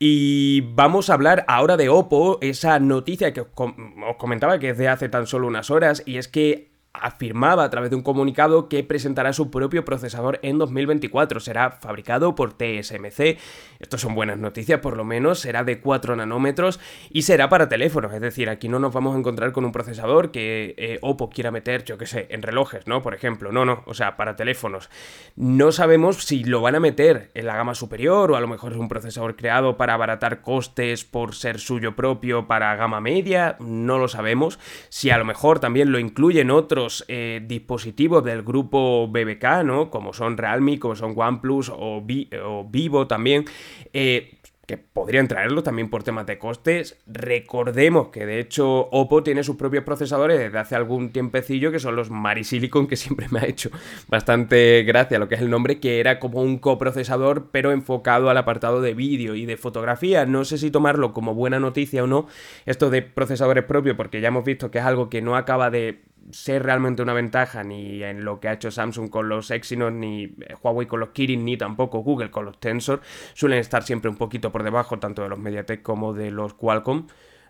Y 0.00 0.62
vamos 0.74 1.08
a 1.08 1.14
hablar 1.14 1.44
ahora 1.46 1.76
de 1.76 1.88
Oppo, 1.88 2.38
esa 2.40 2.80
noticia 2.80 3.32
que 3.32 3.42
os 3.42 4.16
comentaba 4.18 4.58
que 4.58 4.70
es 4.70 4.76
de 4.78 4.88
hace 4.88 5.08
tan 5.08 5.28
solo 5.28 5.46
unas 5.46 5.70
horas 5.70 6.02
y 6.04 6.18
es 6.18 6.26
que 6.26 6.73
afirmaba 6.94 7.64
a 7.64 7.70
través 7.70 7.90
de 7.90 7.96
un 7.96 8.02
comunicado 8.02 8.68
que 8.68 8.84
presentará 8.84 9.32
su 9.32 9.50
propio 9.50 9.84
procesador 9.84 10.38
en 10.42 10.58
2024. 10.58 11.40
Será 11.40 11.72
fabricado 11.72 12.34
por 12.34 12.54
TSMC. 12.54 13.36
Esto 13.80 13.98
son 13.98 14.14
buenas 14.14 14.38
noticias, 14.38 14.80
por 14.80 14.96
lo 14.96 15.04
menos. 15.04 15.40
Será 15.40 15.64
de 15.64 15.80
4 15.80 16.16
nanómetros 16.16 16.80
y 17.10 17.22
será 17.22 17.48
para 17.48 17.68
teléfonos. 17.68 18.14
Es 18.14 18.20
decir, 18.20 18.48
aquí 18.48 18.68
no 18.68 18.78
nos 18.78 18.92
vamos 18.92 19.14
a 19.14 19.18
encontrar 19.18 19.52
con 19.52 19.64
un 19.64 19.72
procesador 19.72 20.30
que 20.30 20.74
eh, 20.78 20.98
Oppo 21.02 21.30
quiera 21.30 21.50
meter, 21.50 21.84
yo 21.84 21.98
qué 21.98 22.06
sé, 22.06 22.28
en 22.30 22.42
relojes, 22.42 22.86
¿no? 22.86 23.02
Por 23.02 23.14
ejemplo. 23.14 23.50
No, 23.50 23.64
no. 23.64 23.82
O 23.86 23.94
sea, 23.94 24.16
para 24.16 24.36
teléfonos. 24.36 24.88
No 25.34 25.72
sabemos 25.72 26.24
si 26.24 26.44
lo 26.44 26.60
van 26.60 26.76
a 26.76 26.80
meter 26.80 27.32
en 27.34 27.46
la 27.46 27.56
gama 27.56 27.74
superior 27.74 28.30
o 28.30 28.36
a 28.36 28.40
lo 28.40 28.46
mejor 28.46 28.72
es 28.72 28.78
un 28.78 28.88
procesador 28.88 29.34
creado 29.34 29.76
para 29.76 29.94
abaratar 29.94 30.42
costes 30.42 31.04
por 31.04 31.34
ser 31.34 31.58
suyo 31.58 31.96
propio 31.96 32.46
para 32.46 32.74
gama 32.76 33.00
media. 33.00 33.56
No 33.58 33.98
lo 33.98 34.06
sabemos. 34.06 34.60
Si 34.90 35.10
a 35.10 35.18
lo 35.18 35.24
mejor 35.24 35.58
también 35.58 35.90
lo 35.90 35.98
incluyen 35.98 36.52
otros 36.52 36.83
eh, 37.08 37.42
dispositivos 37.46 38.22
del 38.24 38.42
grupo 38.42 39.08
BBK, 39.08 39.64
¿no? 39.64 39.90
Como 39.90 40.12
son 40.12 40.36
Realme, 40.36 40.78
como 40.78 40.96
son 40.96 41.14
OnePlus 41.16 41.70
o, 41.70 42.04
o 42.44 42.64
Vivo 42.68 43.06
también, 43.06 43.44
eh, 43.92 44.38
que 44.66 44.78
podrían 44.78 45.28
traerlo 45.28 45.62
también 45.62 45.90
por 45.90 46.02
temas 46.02 46.26
de 46.26 46.38
costes. 46.38 46.96
Recordemos 47.06 48.08
que 48.08 48.24
de 48.24 48.40
hecho 48.40 48.88
Oppo 48.90 49.22
tiene 49.22 49.44
sus 49.44 49.56
propios 49.56 49.84
procesadores 49.84 50.38
desde 50.38 50.58
hace 50.58 50.74
algún 50.74 51.10
tiempecillo 51.10 51.70
que 51.70 51.78
son 51.78 51.96
los 51.96 52.10
Marisilicon, 52.10 52.86
que 52.86 52.96
siempre 53.04 53.26
me 53.30 53.40
ha 53.40 53.46
hecho 53.46 53.70
bastante 54.08 54.82
gracia 54.84 55.18
lo 55.18 55.28
que 55.28 55.34
es 55.34 55.40
el 55.40 55.50
nombre, 55.50 55.80
que 55.80 56.00
era 56.00 56.18
como 56.18 56.42
un 56.42 56.58
coprocesador 56.58 57.50
pero 57.50 57.72
enfocado 57.72 58.30
al 58.30 58.38
apartado 58.38 58.80
de 58.80 58.94
vídeo 58.94 59.34
y 59.34 59.46
de 59.46 59.56
fotografía. 59.56 60.24
No 60.26 60.44
sé 60.44 60.58
si 60.58 60.70
tomarlo 60.70 61.12
como 61.12 61.34
buena 61.34 61.60
noticia 61.60 62.04
o 62.04 62.06
no, 62.06 62.26
esto 62.66 62.90
de 62.90 63.02
procesadores 63.02 63.64
propios, 63.64 63.96
porque 63.96 64.20
ya 64.20 64.28
hemos 64.28 64.44
visto 64.44 64.70
que 64.70 64.78
es 64.78 64.84
algo 64.84 65.10
que 65.10 65.20
no 65.20 65.36
acaba 65.36 65.70
de 65.70 66.02
ser 66.30 66.62
realmente 66.62 67.02
una 67.02 67.12
ventaja 67.12 67.62
ni 67.64 68.02
en 68.02 68.24
lo 68.24 68.40
que 68.40 68.48
ha 68.48 68.52
hecho 68.52 68.70
Samsung 68.70 69.10
con 69.10 69.28
los 69.28 69.50
Exynos, 69.50 69.92
ni 69.92 70.34
Huawei 70.62 70.86
con 70.86 71.00
los 71.00 71.10
Kirin, 71.10 71.44
ni 71.44 71.56
tampoco 71.56 72.00
Google 72.00 72.30
con 72.30 72.44
los 72.44 72.58
Tensor. 72.58 73.00
Suelen 73.34 73.58
estar 73.58 73.82
siempre 73.82 74.10
un 74.10 74.16
poquito 74.16 74.52
por 74.52 74.62
debajo 74.62 74.98
tanto 74.98 75.22
de 75.22 75.28
los 75.28 75.38
MediaTek 75.38 75.82
como 75.82 76.12
de 76.14 76.30
los 76.30 76.54
Qualcomm. 76.54 77.06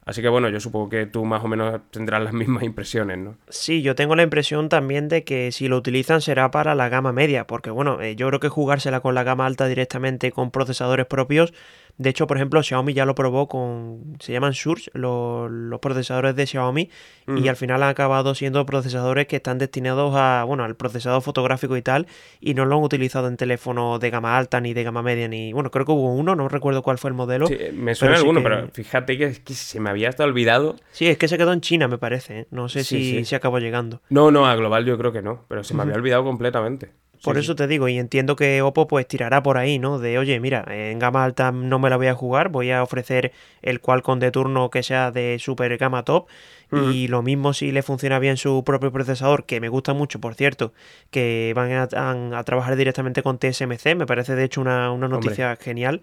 Así 0.06 0.20
que 0.20 0.28
bueno, 0.28 0.50
yo 0.50 0.60
supongo 0.60 0.90
que 0.90 1.06
tú 1.06 1.24
más 1.24 1.42
o 1.44 1.48
menos 1.48 1.80
tendrás 1.90 2.22
las 2.22 2.32
mismas 2.34 2.62
impresiones, 2.62 3.18
¿no? 3.18 3.36
Sí, 3.48 3.82
yo 3.82 3.94
tengo 3.94 4.16
la 4.16 4.22
impresión 4.22 4.68
también 4.68 5.08
de 5.08 5.24
que 5.24 5.50
si 5.52 5.68
lo 5.68 5.76
utilizan 5.76 6.20
será 6.20 6.50
para 6.50 6.74
la 6.74 6.88
gama 6.88 7.12
media, 7.12 7.46
porque 7.46 7.70
bueno, 7.70 8.00
eh, 8.02 8.16
yo 8.16 8.28
creo 8.28 8.40
que 8.40 8.48
jugársela 8.48 9.00
con 9.00 9.14
la 9.14 9.22
gama 9.22 9.46
alta 9.46 9.66
directamente 9.66 10.30
con 10.32 10.50
procesadores 10.50 11.06
propios 11.06 11.54
de 11.96 12.10
hecho, 12.10 12.26
por 12.26 12.36
ejemplo, 12.36 12.60
Xiaomi 12.60 12.92
ya 12.92 13.06
lo 13.06 13.14
probó 13.14 13.46
con. 13.46 14.16
Se 14.18 14.32
llaman 14.32 14.52
Surge, 14.52 14.90
los, 14.94 15.78
procesadores 15.80 16.34
de 16.34 16.46
Xiaomi. 16.46 16.90
Y 17.26 17.48
al 17.48 17.56
final 17.56 17.82
han 17.82 17.88
acabado 17.88 18.34
siendo 18.34 18.66
procesadores 18.66 19.26
que 19.26 19.36
están 19.36 19.58
destinados 19.58 20.12
a. 20.16 20.42
Bueno, 20.44 20.64
al 20.64 20.74
procesador 20.74 21.22
fotográfico 21.22 21.76
y 21.76 21.82
tal. 21.82 22.06
Y 22.40 22.54
no 22.54 22.64
lo 22.64 22.76
han 22.76 22.82
utilizado 22.82 23.28
en 23.28 23.36
teléfonos 23.36 24.00
de 24.00 24.10
gama 24.10 24.36
alta 24.36 24.60
ni 24.60 24.74
de 24.74 24.82
gama 24.82 25.02
media. 25.02 25.28
ni 25.28 25.52
Bueno, 25.52 25.70
creo 25.70 25.86
que 25.86 25.92
hubo 25.92 26.12
uno, 26.12 26.34
no 26.34 26.48
recuerdo 26.48 26.82
cuál 26.82 26.98
fue 26.98 27.10
el 27.10 27.14
modelo. 27.14 27.46
Sí, 27.46 27.56
me 27.72 27.94
suena 27.94 28.16
alguno, 28.16 28.42
pero 28.42 28.68
fíjate 28.72 29.16
que, 29.16 29.32
se 29.32 29.78
me 29.78 29.90
había 29.90 30.08
hasta 30.08 30.24
olvidado. 30.24 30.76
Sí, 30.90 31.06
es 31.06 31.16
que 31.16 31.28
se 31.28 31.38
quedó 31.38 31.52
en 31.52 31.60
China, 31.60 31.86
me 31.86 31.98
parece. 31.98 32.40
¿eh? 32.40 32.46
No 32.50 32.68
sé 32.68 32.82
si, 32.82 33.24
se 33.24 33.36
acabó 33.36 33.60
llegando. 33.60 34.02
No, 34.08 34.32
no, 34.32 34.46
a 34.46 34.56
global 34.56 34.84
yo 34.84 34.98
creo 34.98 35.12
que 35.12 35.22
no. 35.22 35.44
Pero 35.48 35.62
se 35.62 35.74
me 35.74 35.82
había 35.82 35.94
olvidado 35.94 36.24
completamente. 36.24 37.03
Por 37.24 37.38
eso 37.38 37.56
te 37.56 37.66
digo, 37.66 37.88
y 37.88 37.98
entiendo 37.98 38.36
que 38.36 38.62
Oppo 38.62 38.86
pues 38.86 39.08
tirará 39.08 39.42
por 39.42 39.58
ahí, 39.58 39.78
¿no? 39.78 39.98
De, 39.98 40.18
oye, 40.18 40.38
mira, 40.40 40.64
en 40.68 40.98
gama 40.98 41.24
alta 41.24 41.52
no 41.52 41.78
me 41.78 41.90
la 41.90 41.96
voy 41.96 42.08
a 42.08 42.14
jugar, 42.14 42.50
voy 42.50 42.70
a 42.70 42.82
ofrecer 42.82 43.32
el 43.62 43.80
Qualcomm 43.80 44.18
de 44.18 44.30
turno 44.30 44.70
que 44.70 44.82
sea 44.82 45.10
de 45.10 45.38
super 45.40 45.76
gama 45.78 46.04
top. 46.04 46.26
Y 46.72 47.06
lo 47.06 47.22
mismo 47.22 47.52
si 47.52 47.70
le 47.70 47.84
funciona 47.84 48.18
bien 48.18 48.36
su 48.36 48.64
propio 48.64 48.90
procesador, 48.90 49.44
que 49.44 49.60
me 49.60 49.68
gusta 49.68 49.94
mucho, 49.94 50.20
por 50.20 50.34
cierto, 50.34 50.72
que 51.12 51.52
van 51.54 51.70
a, 51.70 52.42
trabajar 52.42 52.74
directamente 52.74 53.22
con 53.22 53.38
TSMC, 53.38 53.94
me 53.94 54.06
parece 54.06 54.34
de 54.34 54.42
hecho 54.42 54.60
una, 54.60 54.88
noticia 54.96 55.54
genial. 55.54 56.02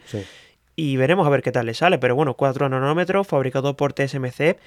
Y 0.75 0.97
veremos 0.97 1.27
a 1.27 1.29
ver 1.29 1.41
qué 1.41 1.51
tal 1.51 1.65
le 1.65 1.73
sale, 1.73 1.97
pero 1.99 2.15
bueno, 2.15 2.35
4 2.35 2.69
nanómetros, 2.69 3.27
fabricado 3.27 3.75
por 3.75 3.93
TSMC, 3.93 4.57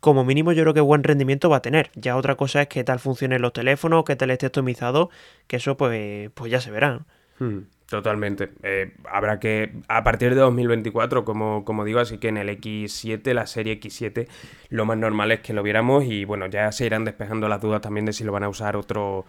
como 0.00 0.24
mínimo 0.24 0.52
yo 0.52 0.62
creo 0.62 0.74
que 0.74 0.80
buen 0.80 1.04
rendimiento 1.04 1.50
va 1.50 1.58
a 1.58 1.62
tener. 1.62 1.90
Ya 1.94 2.16
otra 2.16 2.36
cosa 2.36 2.62
es 2.62 2.68
que 2.68 2.82
tal 2.84 2.98
funcionen 2.98 3.42
los 3.42 3.52
teléfonos, 3.52 4.04
que 4.04 4.16
tal 4.16 4.30
esté 4.30 4.46
optimizado, 4.46 5.10
que 5.46 5.56
eso 5.56 5.76
pues, 5.76 6.30
pues 6.34 6.50
ya 6.50 6.60
se 6.60 6.70
verá. 6.70 7.00
Hmm, 7.38 7.60
totalmente. 7.88 8.50
Eh, 8.62 8.94
habrá 9.10 9.38
que, 9.38 9.72
a 9.88 10.02
partir 10.02 10.34
de 10.34 10.40
2024, 10.40 11.24
como, 11.24 11.64
como 11.64 11.84
digo, 11.84 12.00
así 12.00 12.18
que 12.18 12.28
en 12.28 12.38
el 12.38 12.48
X7, 12.48 13.34
la 13.34 13.46
serie 13.46 13.78
X7, 13.78 14.28
lo 14.70 14.86
más 14.86 14.96
normal 14.96 15.32
es 15.32 15.40
que 15.40 15.52
lo 15.52 15.62
viéramos 15.62 16.04
y 16.04 16.24
bueno, 16.24 16.46
ya 16.46 16.72
se 16.72 16.86
irán 16.86 17.04
despejando 17.04 17.48
las 17.48 17.60
dudas 17.60 17.82
también 17.82 18.06
de 18.06 18.14
si 18.14 18.24
lo 18.24 18.32
van 18.32 18.44
a 18.44 18.48
usar 18.48 18.76
otro 18.76 19.26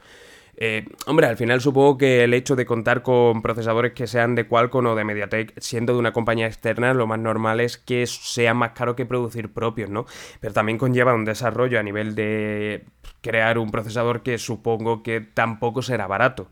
eh, 0.57 0.85
hombre, 1.07 1.27
al 1.27 1.37
final 1.37 1.61
supongo 1.61 1.97
que 1.97 2.23
el 2.23 2.33
hecho 2.33 2.55
de 2.55 2.65
contar 2.65 3.01
con 3.01 3.41
procesadores 3.41 3.93
que 3.93 4.07
sean 4.07 4.35
de 4.35 4.47
Qualcomm 4.47 4.87
o 4.87 4.95
de 4.95 5.03
MediaTek, 5.03 5.59
siendo 5.59 5.93
de 5.93 5.99
una 5.99 6.13
compañía 6.13 6.47
externa, 6.47 6.93
lo 6.93 7.07
más 7.07 7.19
normal 7.19 7.59
es 7.59 7.77
que 7.77 8.05
sea 8.05 8.53
más 8.53 8.71
caro 8.71 8.95
que 8.95 9.05
producir 9.05 9.51
propios, 9.51 9.89
¿no? 9.89 10.05
Pero 10.39 10.53
también 10.53 10.77
conlleva 10.77 11.13
un 11.13 11.25
desarrollo 11.25 11.79
a 11.79 11.83
nivel 11.83 12.15
de 12.15 12.85
crear 13.21 13.57
un 13.57 13.71
procesador 13.71 14.23
que 14.23 14.37
supongo 14.37 15.03
que 15.03 15.21
tampoco 15.21 15.81
será 15.81 16.07
barato. 16.07 16.47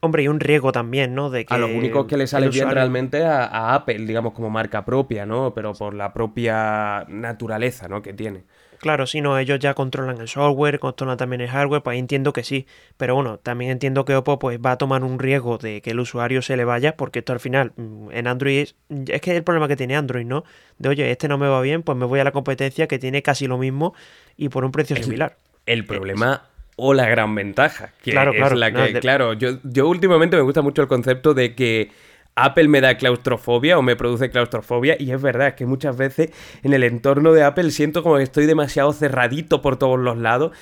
Hombre, 0.00 0.22
y 0.22 0.28
un 0.28 0.40
riesgo 0.40 0.72
también, 0.72 1.14
¿no? 1.14 1.30
De 1.30 1.46
que 1.46 1.54
a 1.54 1.58
lo 1.58 1.68
único 1.68 2.06
que 2.06 2.16
le 2.16 2.26
sale 2.26 2.48
bien 2.48 2.70
realmente 2.70 3.24
a, 3.24 3.44
a, 3.44 3.74
Apple, 3.74 4.00
digamos, 4.00 4.34
como 4.34 4.50
marca 4.50 4.84
propia, 4.84 5.26
¿no? 5.26 5.52
Pero 5.54 5.72
por 5.72 5.94
la 5.94 6.12
propia 6.12 7.04
naturaleza, 7.08 7.88
¿no? 7.88 8.02
Que 8.02 8.12
tiene. 8.12 8.44
Claro, 8.78 9.06
si 9.06 9.20
no, 9.20 9.38
ellos 9.38 9.58
ya 9.58 9.74
controlan 9.74 10.20
el 10.20 10.28
software, 10.28 10.78
controlan 10.78 11.16
también 11.16 11.40
el 11.40 11.48
hardware, 11.48 11.82
pues 11.82 11.94
ahí 11.94 11.98
entiendo 11.98 12.32
que 12.32 12.44
sí. 12.44 12.66
Pero 12.96 13.14
bueno, 13.14 13.38
también 13.38 13.70
entiendo 13.70 14.04
que 14.04 14.14
Oppo 14.14 14.38
pues 14.38 14.58
va 14.64 14.72
a 14.72 14.78
tomar 14.78 15.04
un 15.04 15.18
riesgo 15.18 15.58
de 15.58 15.80
que 15.82 15.90
el 15.90 16.00
usuario 16.00 16.42
se 16.42 16.56
le 16.56 16.64
vaya, 16.64 16.96
porque 16.96 17.20
esto 17.20 17.32
al 17.32 17.40
final 17.40 17.72
mm, 17.76 18.10
en 18.12 18.26
Android 18.26 18.58
es, 18.58 18.74
es 19.08 19.20
que 19.20 19.32
es 19.32 19.36
el 19.36 19.44
problema 19.44 19.68
que 19.68 19.76
tiene 19.76 19.96
Android, 19.96 20.26
¿no? 20.26 20.44
De 20.78 20.88
oye, 20.88 21.10
este 21.10 21.28
no 21.28 21.38
me 21.38 21.48
va 21.48 21.60
bien, 21.60 21.82
pues 21.82 21.96
me 21.96 22.04
voy 22.04 22.20
a 22.20 22.24
la 22.24 22.32
competencia 22.32 22.86
que 22.86 22.98
tiene 22.98 23.22
casi 23.22 23.46
lo 23.46 23.58
mismo 23.58 23.94
y 24.36 24.48
por 24.48 24.64
un 24.64 24.72
precio 24.72 24.96
similar. 24.96 25.36
El 25.66 25.84
problema 25.84 26.42
o 26.76 26.92
la 26.92 27.08
gran 27.08 27.34
ventaja, 27.34 27.92
que 28.02 28.12
claro, 28.12 28.32
es 28.32 28.36
claro, 28.36 28.54
la 28.54 28.72
que, 28.72 29.00
claro, 29.00 29.32
yo, 29.32 29.58
yo 29.64 29.88
últimamente 29.88 30.36
me 30.36 30.42
gusta 30.42 30.60
mucho 30.60 30.82
el 30.82 30.88
concepto 30.88 31.32
de 31.32 31.54
que 31.54 31.90
Apple 32.36 32.68
me 32.68 32.82
da 32.82 32.98
claustrofobia 32.98 33.78
o 33.78 33.82
me 33.82 33.96
produce 33.96 34.28
claustrofobia 34.28 34.96
y 34.98 35.10
es 35.10 35.22
verdad, 35.22 35.54
que 35.54 35.64
muchas 35.64 35.96
veces 35.96 36.30
en 36.62 36.74
el 36.74 36.84
entorno 36.84 37.32
de 37.32 37.42
Apple 37.42 37.70
siento 37.70 38.02
como 38.02 38.18
que 38.18 38.24
estoy 38.24 38.44
demasiado 38.44 38.92
cerradito 38.92 39.62
por 39.62 39.78
todos 39.78 39.98
los 39.98 40.18
lados 40.18 40.52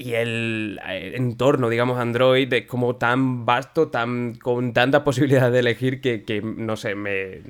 y 0.00 0.14
el 0.14 0.80
eh, 0.88 1.12
entorno, 1.16 1.68
digamos, 1.68 1.98
Android 1.98 2.50
es 2.52 2.66
como 2.66 2.96
tan 2.96 3.44
vasto, 3.44 3.88
tan 3.88 4.34
con 4.34 4.72
tantas 4.72 5.02
posibilidades 5.02 5.52
de 5.52 5.58
elegir 5.58 6.00
que, 6.00 6.42
no 6.42 6.76
sé, 6.76 6.94
me, 6.94 7.40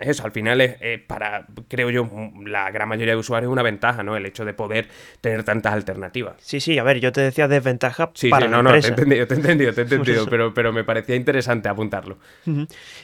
eso 0.00 0.24
al 0.24 0.32
final 0.32 0.60
es, 0.60 0.76
para, 1.06 1.46
creo 1.68 1.90
yo, 1.90 2.08
la 2.46 2.70
gran 2.70 2.88
mayoría 2.88 3.12
de 3.12 3.20
usuarios 3.20 3.52
una 3.52 3.62
ventaja, 3.62 4.02
¿no? 4.02 4.16
El 4.16 4.24
hecho 4.24 4.44
de 4.44 4.54
poder 4.54 4.88
tener 5.20 5.44
tantas 5.44 5.74
alternativas. 5.74 6.36
Sí, 6.38 6.60
sí, 6.60 6.78
a 6.78 6.82
ver, 6.82 7.00
yo 7.00 7.12
te 7.12 7.20
decía 7.20 7.46
desventaja 7.46 8.10
sí, 8.14 8.30
para 8.30 8.46
sí, 8.46 8.52
no, 8.52 8.62
no, 8.62 8.70
te 8.70 8.86
he 8.86 8.88
entendido, 8.88 9.26
te 9.26 9.34
he 9.34 9.36
entendido, 9.36 9.72
te 9.74 9.80
he 9.82 9.84
entendido, 9.88 10.26
pero, 10.26 10.54
pero 10.54 10.72
me 10.72 10.84
parecía 10.84 11.14
interesante 11.14 11.68
apuntarlo. 11.68 12.18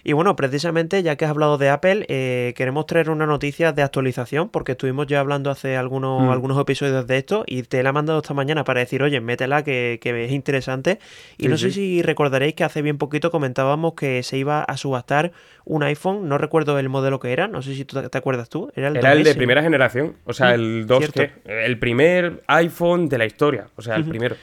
Y 0.03 0.13
bueno, 0.15 0.35
precisamente, 0.35 1.03
ya 1.03 1.17
que 1.17 1.27
has 1.27 1.31
hablado 1.31 1.59
de 1.59 1.69
Apple, 1.69 2.07
eh, 2.09 2.55
queremos 2.57 2.87
traer 2.87 3.11
una 3.11 3.27
noticia 3.27 3.73
de 3.73 3.83
actualización, 3.83 4.49
porque 4.49 4.73
estuvimos 4.73 5.07
ya 5.07 5.21
hablando 5.21 5.51
hace 5.51 5.77
algunos, 5.77 6.23
mm. 6.23 6.31
algunos 6.31 6.59
episodios 6.59 7.07
de 7.07 7.19
esto 7.19 7.45
y 7.47 7.63
te 7.65 7.83
la 7.83 7.91
he 7.91 7.93
mandado 7.93 8.21
esta 8.21 8.33
mañana 8.33 8.65
para 8.65 8.81
decir 8.81 8.94
oye, 9.03 9.21
métela 9.21 9.65
que, 9.65 9.99
es 10.03 10.33
interesante. 10.33 10.99
Y 11.39 11.49
no 11.49 11.57
sé 11.57 11.71
si 11.71 12.03
recordaréis 12.03 12.55
que 12.55 12.65
hace 12.65 12.83
bien 12.83 12.99
poquito 12.99 13.31
comentábamos 13.31 13.95
que 13.95 14.23
se 14.23 14.39
iba 14.39 14.63
a 14.63 14.77
subastar 14.77 15.33
un 15.65 15.83
iPhone, 15.83 16.29
no 16.29 16.39
recuerdo 16.39 16.79
el 16.79 16.89
modelo 16.89 17.21
que 17.21 17.33
era, 17.33 17.49
no 17.49 17.63
sé 17.63 17.75
si 17.75 17.85
tú 17.85 18.01
te 18.01 18.19
acuerdas 18.19 18.49
tú. 18.49 18.71
Era 18.75 18.89
el, 18.89 19.25
de 19.25 19.35
primera 19.35 19.63
generación, 19.63 20.17
o 20.25 20.33
sea, 20.33 20.55
el 20.55 20.87
2 20.87 21.13
el 21.45 21.79
primer 21.79 22.43
iPhone 22.47 23.09
de 23.09 23.19
la 23.19 23.25
historia, 23.25 23.69
o 23.77 23.83
sea, 23.83 23.97
el 23.97 24.05
primero. 24.05 24.37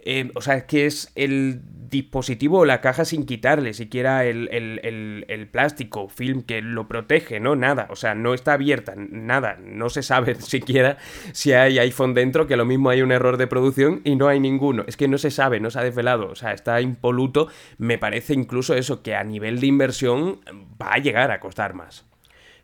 Eh, 0.10 0.32
o 0.36 0.42
sea, 0.42 0.56
es 0.56 0.64
que 0.64 0.86
es 0.86 1.12
el 1.16 1.60
dispositivo 1.90 2.60
o 2.60 2.66
la 2.66 2.80
caja 2.80 3.04
sin 3.04 3.26
quitarle 3.26 3.74
siquiera 3.74 4.24
el, 4.24 4.48
el, 4.48 5.48
plástico, 5.50 6.08
film 6.08 6.44
que 6.44 6.62
lo 6.62 6.88
protege, 6.88 7.42
¿no? 7.42 7.58
Nada, 7.58 7.88
o 7.90 7.98
sea, 7.98 8.16
no 8.16 8.34
está 8.34 8.54
abierta, 8.54 8.94
nada, 8.96 9.58
no 9.62 9.90
se 9.90 10.04
sabe 10.04 10.36
siquiera 10.40 10.98
si 11.34 11.52
hay 11.52 11.78
iPhone 11.80 12.14
dentro, 12.14 12.48
que 12.48 12.56
lo 12.56 12.64
mismo 12.64 12.90
hay 12.90 13.02
un 13.02 13.12
error 13.12 13.36
de 13.36 13.48
producción 13.48 14.00
y 14.06 14.16
no 14.16 14.30
hay 14.30 14.40
ninguno, 14.40 14.86
es 14.88 14.96
que 14.96 15.10
no 15.10 15.18
se 15.18 15.30
sabe, 15.30 15.60
no 15.60 15.72
se 15.72 15.80
ha 15.80 15.84
desvelado, 15.84 16.30
o 16.30 16.36
sea, 16.36 16.54
está 16.54 16.80
impoluto, 16.80 17.50
me 17.78 17.98
parece 17.98 18.34
incluso 18.34 18.76
eso, 18.76 19.04
que 19.04 19.14
a 19.14 19.26
nivel 19.26 19.60
de 19.60 19.68
inversión 19.68 20.40
va 20.82 20.94
a 20.94 21.00
llegar 21.00 21.32
a 21.32 21.42
costar 21.42 21.74
más. 21.74 22.06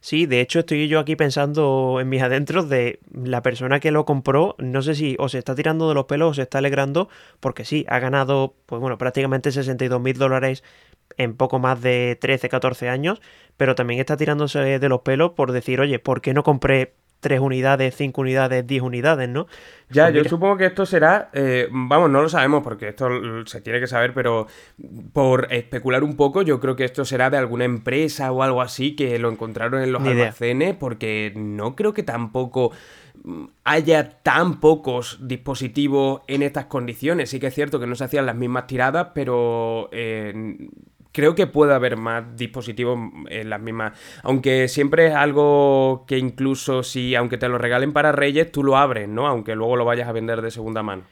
Sí, 0.03 0.25
de 0.25 0.41
hecho 0.41 0.59
estoy 0.59 0.89
yo 0.89 0.99
aquí 0.99 1.15
pensando 1.15 1.99
en 2.01 2.09
mis 2.09 2.21
adentros 2.21 2.67
de 2.67 2.99
la 3.13 3.41
persona 3.41 3.79
que 3.79 3.89
lo 3.89 4.03
compró, 4.03 4.53
no 4.57 4.81
sé 4.81 4.95
si 4.95 5.15
o 5.17 5.29
se 5.29 5.37
está 5.37 5.55
tirando 5.55 5.87
de 5.87 5.93
los 5.95 6.07
pelos 6.07 6.31
o 6.31 6.33
se 6.33 6.41
está 6.41 6.57
alegrando, 6.57 7.07
porque 7.39 7.63
sí, 7.63 7.85
ha 7.87 7.99
ganado, 7.99 8.53
pues 8.65 8.81
bueno, 8.81 8.97
prácticamente 8.97 9.53
62 9.53 10.01
mil 10.01 10.17
dólares 10.17 10.61
en 11.15 11.37
poco 11.37 11.57
más 11.59 11.81
de 11.81 12.17
13, 12.19 12.49
14 12.49 12.89
años, 12.89 13.21
pero 13.55 13.75
también 13.75 14.01
está 14.01 14.17
tirándose 14.17 14.59
de 14.77 14.89
los 14.89 15.03
pelos 15.03 15.31
por 15.31 15.53
decir, 15.53 15.79
oye, 15.79 15.99
¿por 15.99 16.19
qué 16.19 16.33
no 16.33 16.43
compré 16.43 16.95
3 17.23 17.39
unidades, 17.39 17.95
5 17.95 18.21
unidades, 18.21 18.67
10 18.67 18.83
unidades, 18.83 19.27
¿no? 19.29 19.47
Ya, 19.89 20.11
pues 20.11 20.23
yo 20.23 20.29
supongo 20.29 20.57
que 20.57 20.65
esto 20.65 20.85
será, 20.85 21.29
eh, 21.33 21.67
vamos, 21.71 22.09
no 22.09 22.21
lo 22.21 22.29
sabemos 22.29 22.63
porque 22.63 22.89
esto 22.89 23.07
se 23.45 23.61
tiene 23.61 23.79
que 23.79 23.87
saber, 23.87 24.13
pero 24.13 24.47
por 25.13 25.47
especular 25.51 26.03
un 26.03 26.15
poco, 26.15 26.41
yo 26.41 26.59
creo 26.59 26.75
que 26.75 26.83
esto 26.83 27.05
será 27.05 27.29
de 27.29 27.37
alguna 27.37 27.65
empresa 27.65 28.31
o 28.31 28.43
algo 28.43 28.61
así 28.61 28.95
que 28.95 29.17
lo 29.19 29.31
encontraron 29.31 29.81
en 29.81 29.91
los 29.91 30.03
almacenes, 30.03 30.75
porque 30.75 31.31
no 31.35 31.75
creo 31.75 31.93
que 31.93 32.03
tampoco 32.03 32.71
mm, 33.23 33.45
haya 33.63 34.21
tan 34.21 34.59
pocos 34.59 35.19
dispositivos 35.21 36.21
en 36.27 36.43
estas 36.43 36.65
condiciones. 36.65 37.29
Sí 37.29 37.39
que 37.39 37.47
es 37.47 37.55
cierto 37.55 37.79
que 37.79 37.87
no 37.87 37.95
se 37.95 38.03
hacían 38.03 38.25
las 38.25 38.35
mismas 38.35 38.67
tiradas, 38.67 39.09
pero 39.13 39.89
eh, 39.91 40.33
creo 41.13 41.35
que 41.35 41.47
puede 41.47 41.73
haber 41.73 41.95
más 41.95 42.35
dispositivos 42.35 42.99
en 43.29 43.49
las 43.49 43.61
mismas. 43.61 43.97
Aunque 44.23 44.67
siempre 44.67 45.07
es 45.07 45.15
algo 45.15 46.03
que 46.07 46.17
incluso 46.17 46.83
si, 46.83 47.15
aunque 47.15 47.37
te 47.37 47.47
lo 47.47 47.57
regalen 47.57 47.93
para 47.93 48.11
Reyes, 48.11 48.51
tú 48.51 48.63
lo 48.63 48.75
abres, 48.75 49.07
¿no? 49.07 49.27
Aunque 49.27 49.55
luego 49.55 49.77
lo 49.77 49.85
vayas 49.85 50.09
a 50.09 50.11
vender 50.11 50.41
de 50.41 50.51
segunda 50.51 50.83
mano. 50.83 51.03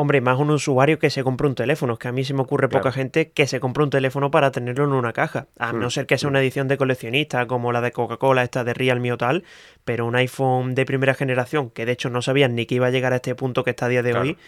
Hombre, 0.00 0.20
más 0.20 0.38
un 0.38 0.50
usuario 0.52 1.00
que 1.00 1.10
se 1.10 1.24
compra 1.24 1.48
un 1.48 1.56
teléfono. 1.56 1.94
Es 1.94 1.98
que 1.98 2.06
a 2.06 2.12
mí 2.12 2.22
se 2.22 2.32
me 2.32 2.42
ocurre 2.42 2.68
poca 2.68 2.92
gente 2.92 3.32
que 3.32 3.48
se 3.48 3.58
compra 3.58 3.82
un 3.82 3.90
teléfono 3.90 4.30
para 4.30 4.52
tenerlo 4.52 4.84
en 4.84 4.92
una 4.92 5.12
caja. 5.12 5.48
A 5.58 5.72
hmm, 5.72 5.80
no 5.80 5.90
ser 5.90 6.06
que 6.06 6.18
sea 6.18 6.28
una 6.28 6.40
edición 6.40 6.68
de 6.68 6.78
coleccionista 6.78 7.48
como 7.48 7.72
la 7.72 7.80
de 7.80 7.90
Coca-Cola, 7.90 8.44
esta 8.44 8.62
de 8.62 8.74
Realme 8.74 9.12
o 9.12 9.18
tal. 9.18 9.42
Pero 9.84 10.06
un 10.06 10.14
iPhone 10.14 10.76
de 10.76 10.86
primera 10.86 11.14
generación, 11.14 11.70
que 11.70 11.84
de 11.84 11.92
hecho 11.92 12.10
no 12.10 12.22
sabían 12.22 12.54
ni 12.54 12.64
que 12.66 12.76
iba 12.76 12.86
a 12.86 12.90
llegar 12.90 13.12
a 13.12 13.16
este 13.16 13.34
punto 13.34 13.64
que 13.64 13.70
está 13.70 13.86
a 13.86 13.88
día 13.88 14.04
de 14.04 14.14
hoy, 14.14 14.38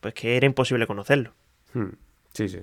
pues 0.00 0.12
que 0.12 0.36
era 0.36 0.44
imposible 0.44 0.86
conocerlo. 0.86 1.32
Sí, 2.34 2.50
sí. 2.50 2.60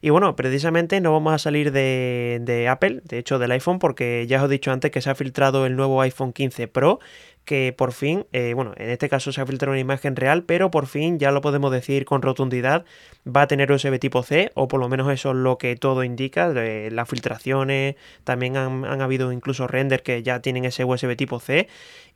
Y 0.00 0.10
bueno, 0.10 0.36
precisamente 0.36 1.00
no 1.00 1.12
vamos 1.12 1.32
a 1.32 1.38
salir 1.38 1.72
de, 1.72 2.66
Apple, 2.70 3.00
de 3.04 3.18
hecho 3.18 3.38
del 3.38 3.52
iPhone, 3.52 3.78
porque 3.78 4.26
ya 4.28 4.42
os 4.42 4.48
he 4.48 4.52
dicho 4.52 4.70
antes 4.70 4.90
que 4.90 5.00
se 5.00 5.10
ha 5.10 5.14
filtrado 5.14 5.66
el 5.66 5.76
nuevo 5.76 6.00
iPhone 6.00 6.32
15 6.32 6.68
Pro, 6.68 7.00
que 7.46 7.72
por 7.72 7.92
fin, 7.92 8.26
eh, 8.32 8.52
bueno, 8.54 8.74
en 8.76 8.90
este 8.90 9.08
caso 9.08 9.32
se 9.32 9.40
ha 9.40 9.46
filtrado 9.46 9.72
una 9.72 9.80
imagen 9.80 10.16
real, 10.16 10.42
pero 10.42 10.70
por 10.70 10.86
fin 10.86 11.18
ya 11.18 11.30
lo 11.30 11.40
podemos 11.40 11.70
decir 11.70 12.04
con 12.04 12.20
rotundidad, 12.20 12.84
va 13.24 13.42
a 13.42 13.46
tener 13.46 13.70
USB 13.70 13.98
tipo 14.00 14.22
C, 14.22 14.50
o 14.54 14.68
por 14.68 14.80
lo 14.80 14.88
menos 14.88 15.10
eso 15.12 15.30
es 15.30 15.36
lo 15.36 15.56
que 15.56 15.76
todo 15.76 16.02
indica, 16.02 16.52
de 16.52 16.90
las 16.90 17.08
filtraciones, 17.08 17.94
también 18.24 18.56
han, 18.56 19.00
habido 19.00 19.32
incluso 19.32 19.68
render 19.68 20.02
que 20.02 20.22
ya 20.24 20.40
tienen 20.40 20.64
ese 20.64 20.84
USB 20.84 21.16
tipo 21.16 21.38
C, 21.38 21.68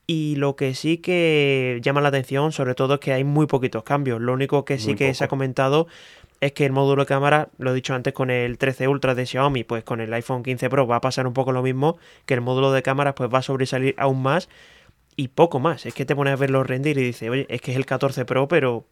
y 0.07 0.35
lo 0.35 0.57
que 0.57 0.75
sí 0.75 0.99
que 0.99 1.79
llama 1.83 2.01
la 2.01 2.09
atención, 2.09 2.51
sobre 2.51 2.75
todo, 2.75 2.95
es 2.95 3.01
que 3.01 3.13
hay 3.13 3.23
muy 3.23 3.47
poquitos 3.47 3.85
cambios. 3.85 4.21
Lo 4.21 4.33
único 4.33 4.65
que 4.65 4.77
sí 4.77 4.97
que 4.97 5.15
se 5.15 5.23
ha 5.23 5.29
comentado 5.29 5.87
es 6.41 6.53
que 6.53 6.65
el 6.65 6.73
módulo 6.73 7.03
de 7.03 7.07
cámara, 7.07 7.49
lo 7.59 7.73
he 7.73 7.75
dicho 7.75 7.95
antes 7.95 8.13
con 8.15 8.31
el 8.31 8.59
13 8.59 8.89
Ultra 8.89 9.15
de 9.15 9.27
Xiaomi, 9.27 9.65
pues 9.65 9.85
con 9.85 10.01
el 10.01 10.13
iPhone 10.13 10.43
15 10.43 10.71
Pro 10.71 10.87
va 10.87 10.97
a 10.97 11.01
pasar 11.01 11.27
un 11.27 11.35
poco 11.35 11.53
lo 11.53 11.63
mismo, 11.63 11.99
que 12.25 12.35
el 12.35 12.41
módulo 12.41 12.73
de 12.73 12.83
cámara 12.83 13.15
pues 13.15 13.31
va 13.33 13.39
a 13.39 13.43
sobresalir 13.43 13.95
aún 13.99 14.23
más 14.23 14.49
y 15.17 15.29
poco 15.29 15.61
más. 15.61 15.85
Es 15.85 15.95
que 15.95 16.07
te 16.07 16.17
pones 16.17 16.33
a 16.33 16.37
ver 16.37 16.51
los 16.51 16.67
render 16.67 16.97
y 16.97 17.03
dices, 17.03 17.29
oye, 17.29 17.47
es 17.51 17.61
que 17.61 17.73
es 17.73 17.77
el 17.77 17.85
14 17.85 18.25
Pro, 18.25 18.49
pero 18.49 18.87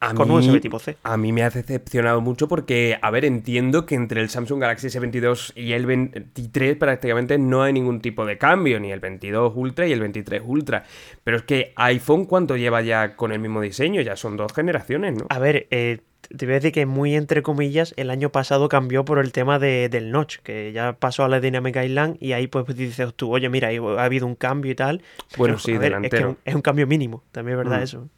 a 0.00 0.14
con 0.14 0.30
USB 0.30 0.60
tipo 0.60 0.78
C. 0.78 0.96
A 1.02 1.16
mí 1.16 1.32
me 1.32 1.42
ha 1.42 1.50
decepcionado 1.50 2.20
mucho 2.20 2.46
porque, 2.46 2.96
a 3.02 3.10
ver, 3.10 3.24
entiendo 3.24 3.84
que 3.84 3.96
entre 3.96 4.20
el 4.20 4.28
Samsung 4.28 4.60
Galaxy 4.60 4.86
S22 4.86 5.54
y 5.56 5.72
el 5.72 5.86
23 5.86 6.76
prácticamente 6.76 7.36
no 7.38 7.64
hay 7.64 7.72
ningún 7.72 8.00
tipo 8.00 8.24
de 8.24 8.38
cambio, 8.38 8.78
ni 8.78 8.92
el 8.92 9.00
22 9.00 9.52
Ultra 9.56 9.88
y 9.88 9.92
el 9.92 9.98
23 9.98 10.42
Ultra. 10.44 10.84
Pero 11.24 11.38
es 11.38 11.42
que 11.42 11.72
iPhone, 11.74 12.26
¿cuánto 12.26 12.56
lleva 12.56 12.80
ya 12.82 13.16
con 13.16 13.32
el 13.32 13.40
mismo 13.40 13.60
diseño? 13.60 14.00
Ya 14.00 14.14
son 14.14 14.36
dos 14.36 14.52
generaciones, 14.52 15.16
¿no? 15.16 15.26
A 15.30 15.38
ver, 15.40 15.66
eh, 15.70 15.98
te 16.36 16.46
voy 16.46 16.52
a 16.52 16.56
decir 16.56 16.72
que 16.72 16.86
muy 16.86 17.14
entre 17.14 17.42
comillas, 17.42 17.94
el 17.96 18.10
año 18.10 18.30
pasado 18.30 18.68
cambió 18.68 19.04
por 19.04 19.18
el 19.18 19.32
tema 19.32 19.58
de, 19.58 19.88
del 19.88 20.10
notch, 20.10 20.38
que 20.38 20.72
ya 20.72 20.94
pasó 20.94 21.24
a 21.24 21.28
la 21.28 21.40
Dynamic 21.40 21.76
Island 21.76 22.16
y 22.20 22.32
ahí 22.32 22.46
pues 22.46 22.66
dices 22.76 23.14
tú, 23.14 23.32
oye, 23.32 23.48
mira, 23.48 23.68
ha 23.68 24.04
habido 24.04 24.26
un 24.26 24.34
cambio 24.34 24.72
y 24.72 24.74
tal. 24.74 25.02
Bueno, 25.36 25.58
sí, 25.58 25.78
delantero. 25.78 26.36
Es, 26.44 26.54
un, 26.54 26.62
cambio 26.62 26.86
mínimo, 26.86 27.22
también 27.32 27.58
es 27.58 27.64
verdad 27.64 27.80
mm. 27.80 27.84
eso. 27.84 28.08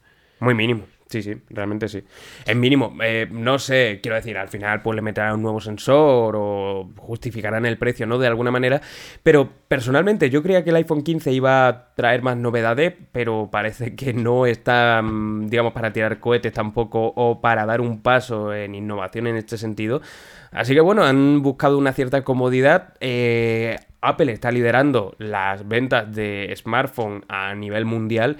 Muy 0.41 0.55
mínimo. 0.55 0.85
Sí, 1.11 1.23
sí, 1.23 1.35
realmente 1.51 1.88
sí. 1.88 2.05
Es 2.46 2.55
mínimo. 2.55 2.96
Eh, 3.03 3.27
no 3.33 3.59
sé, 3.59 3.99
quiero 4.01 4.14
decir, 4.14 4.38
al 4.38 4.46
final 4.46 4.81
pues 4.81 4.94
le 4.94 5.03
meterán 5.03 5.35
un 5.35 5.42
nuevo 5.42 5.61
sensor 5.61 6.37
o 6.38 6.88
justificarán 6.99 7.66
el 7.66 7.79
precio, 7.79 8.07
¿no? 8.07 8.16
De 8.16 8.29
alguna 8.29 8.53
manera. 8.53 8.81
Pero 9.25 9.51
personalmente 9.66 10.31
yo 10.31 10.40
creía 10.40 10.62
que 10.62 10.70
el 10.70 10.77
iPhone 10.77 11.03
15 11.03 11.33
iba 11.33 11.66
a 11.66 11.94
traer 11.96 12.23
más 12.23 12.37
novedades, 12.37 12.94
pero 13.11 13.49
parece 13.51 13.96
que 13.96 14.12
no 14.12 14.46
está, 14.46 15.03
mm, 15.03 15.49
digamos, 15.49 15.73
para 15.73 15.92
tirar 15.92 16.20
cohetes 16.20 16.53
tampoco 16.53 17.12
o 17.16 17.40
para 17.40 17.66
dar 17.66 17.81
un 17.81 18.03
paso 18.03 18.55
en 18.55 18.77
innovación 18.77 19.27
en 19.27 19.35
este 19.35 19.59
sentido. 19.59 20.01
Así 20.53 20.75
que 20.75 20.81
bueno, 20.81 21.03
han 21.03 21.42
buscado 21.42 21.77
una 21.77 21.92
cierta 21.92 22.23
comodidad. 22.23 22.94
Eh, 23.01 23.79
Apple 24.01 24.31
está 24.31 24.53
liderando 24.53 25.16
las 25.18 25.66
ventas 25.66 26.14
de 26.14 26.55
smartphone 26.57 27.25
a 27.29 27.55
nivel 27.57 27.85
mundial 27.85 28.37